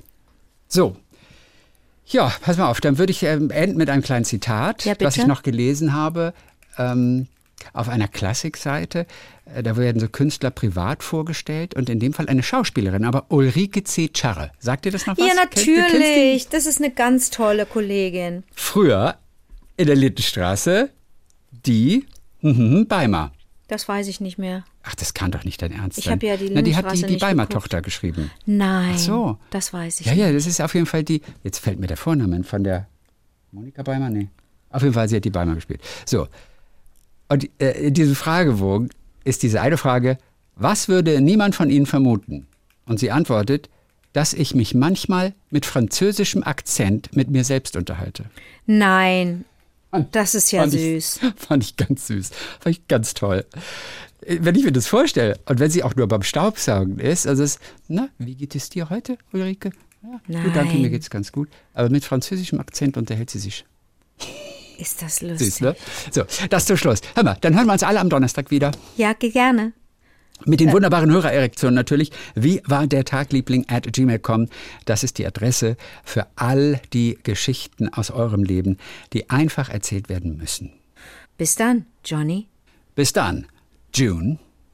So. 0.67 0.95
Ja, 2.07 2.31
pass 2.41 2.57
mal 2.57 2.69
auf. 2.69 2.81
Dann 2.81 2.97
würde 2.97 3.11
ich 3.11 3.23
ähm, 3.23 3.49
enden 3.49 3.77
mit 3.77 3.89
einem 3.89 4.03
kleinen 4.03 4.25
Zitat, 4.25 4.85
Ja, 4.85 4.93
was 4.99 5.17
ich 5.17 5.25
noch 5.25 5.43
gelesen 5.43 5.93
habe. 5.93 6.33
Ähm, 6.77 7.27
auf 7.73 7.89
einer 7.89 8.07
Klassikseite. 8.07 9.05
Äh, 9.45 9.63
Da 9.63 9.77
werden 9.77 9.99
so 9.99 10.07
Künstler 10.07 10.51
privat 10.51 11.03
vorgestellt 11.03 11.73
und 11.75 11.89
in 11.89 11.99
dem 11.99 12.13
Fall 12.13 12.27
eine 12.27 12.43
Schauspielerin, 12.43 13.05
aber 13.05 13.25
Ulrike 13.29 13.83
C. 13.83 14.09
Charre. 14.15 14.51
Sagt 14.59 14.85
ihr 14.85 14.91
das 14.91 15.07
noch 15.07 15.17
was? 15.17 15.27
Ja, 15.27 15.33
natürlich. 15.33 16.47
Das 16.49 16.65
ist 16.65 16.79
eine 16.81 16.91
ganz 16.91 17.29
tolle 17.29 17.65
Kollegin. 17.65 18.43
Früher 18.53 19.15
in 19.77 19.87
der 19.87 19.95
Lindenstraße 19.95 20.89
die 21.65 22.05
mhm, 22.41 22.87
Beimer. 22.87 23.31
Das 23.67 23.87
weiß 23.87 24.07
ich 24.07 24.21
nicht 24.21 24.37
mehr. 24.37 24.63
Ach, 24.87 24.95
das 24.95 25.13
kann 25.15 25.31
doch 25.31 25.43
nicht 25.43 25.61
dein 25.61 25.71
Ernst 25.71 25.97
Ich 25.97 26.05
sein. 26.05 26.13
hab 26.13 26.23
ja 26.23 26.37
die 26.37 26.49
Na, 26.51 26.61
die 26.61 26.75
hat 26.75 26.91
die, 26.93 27.01
die 27.01 27.05
nicht 27.13 27.19
Beimer-Tochter 27.21 27.81
geschrieben. 27.81 28.29
Nein. 28.45 28.91
Ach 28.93 28.99
so. 28.99 29.37
Das 29.49 29.73
weiß 29.73 30.01
ich 30.01 30.05
Ja, 30.05 30.13
nicht. 30.13 30.21
ja, 30.21 30.31
das 30.31 30.45
ist 30.45 30.61
auf 30.61 30.73
jeden 30.75 30.85
Fall 30.85 31.03
die. 31.03 31.21
Jetzt 31.43 31.59
fällt 31.59 31.79
mir 31.79 31.87
der 31.87 31.97
Vorname 31.97 32.43
von 32.43 32.63
der 32.63 32.87
Monika 33.51 33.81
Beimer? 33.83 34.09
Nee. 34.09 34.27
Auf 34.69 34.83
jeden 34.83 34.93
Fall, 34.93 35.07
sie 35.09 35.15
hat 35.15 35.25
die 35.25 35.29
Beimer 35.31 35.55
gespielt. 35.55 35.81
So. 36.05 36.27
Und 37.29 37.49
äh, 37.59 37.71
in 37.87 37.93
diesem 37.95 38.15
Fragebogen 38.15 38.89
ist 39.23 39.41
diese 39.43 39.59
eine 39.61 39.77
Frage: 39.77 40.17
Was 40.55 40.87
würde 40.87 41.19
niemand 41.21 41.55
von 41.55 41.69
Ihnen 41.71 41.85
vermuten? 41.87 42.45
Und 42.85 42.99
sie 42.99 43.09
antwortet, 43.09 43.69
dass 44.13 44.33
ich 44.33 44.53
mich 44.53 44.75
manchmal 44.75 45.33
mit 45.49 45.65
französischem 45.65 46.43
Akzent 46.43 47.15
mit 47.15 47.29
mir 47.31 47.43
selbst 47.43 47.75
unterhalte. 47.75 48.25
Nein. 48.67 49.45
Das 50.11 50.35
ist 50.35 50.51
ja 50.51 50.61
Fand 50.61 50.73
süß. 50.73 51.19
Ich, 51.23 51.33
fand 51.47 51.63
ich 51.63 51.75
ganz 51.77 52.07
süß. 52.07 52.29
Fand 52.59 52.75
ich 52.75 52.87
ganz 52.87 53.13
toll. 53.13 53.45
Äh, 54.25 54.37
Wenn 54.41 54.55
ich 54.55 54.63
mir 54.65 54.71
das 54.71 54.87
vorstelle, 54.87 55.39
und 55.45 55.59
wenn 55.59 55.71
sie 55.71 55.83
auch 55.83 55.95
nur 55.95 56.07
beim 56.07 56.23
Staubsaugen 56.23 56.99
ist, 56.99 57.27
also 57.27 57.43
es, 57.43 57.59
na, 57.87 58.09
wie 58.17 58.35
geht 58.35 58.55
es 58.55 58.69
dir 58.69 58.89
heute, 58.89 59.17
Ulrike? 59.33 59.71
Ja, 60.27 60.41
gut, 60.43 60.55
danke, 60.55 60.73
Nein. 60.73 60.81
mir 60.83 60.89
geht's 60.89 61.09
ganz 61.09 61.31
gut. 61.31 61.49
Aber 61.73 61.89
mit 61.89 62.03
französischem 62.05 62.59
Akzent 62.59 62.95
unterhält 62.97 63.29
sie 63.31 63.39
sich. 63.39 63.65
Ist 64.77 65.01
das 65.01 65.21
lustig. 65.21 65.47
Süß, 65.53 65.61
ne? 65.61 65.75
So, 66.11 66.23
das 66.49 66.65
zum 66.65 66.75
Schluss. 66.77 66.99
Hör 67.15 67.23
mal, 67.23 67.37
dann 67.41 67.55
hören 67.55 67.65
wir 67.65 67.73
uns 67.73 67.83
alle 67.83 67.99
am 67.99 68.09
Donnerstag 68.09 68.51
wieder. 68.51 68.71
Ja, 68.97 69.13
ge- 69.13 69.31
gerne. 69.31 69.71
Mit 70.45 70.59
den 70.59 70.73
wunderbaren 70.73 71.09
Hörererektionen 71.11 71.73
natürlich. 71.75 72.11
Wie 72.35 72.61
war 72.65 72.85
der 72.87 73.05
Tagliebling 73.05 73.65
at 73.69 73.91
gmail.com? 73.93 74.49
Das 74.83 75.03
ist 75.05 75.17
die 75.17 75.25
Adresse 75.25 75.77
für 76.03 76.27
all 76.35 76.81
die 76.91 77.17
Geschichten 77.23 77.87
aus 77.87 78.11
eurem 78.11 78.43
Leben, 78.43 78.77
die 79.13 79.29
einfach 79.29 79.69
erzählt 79.69 80.09
werden 80.09 80.35
müssen. 80.35 80.71
Bis 81.37 81.55
dann, 81.55 81.85
Johnny. 82.03 82.47
Bis 82.95 83.13
dann, 83.13 83.47
June. 83.95 84.44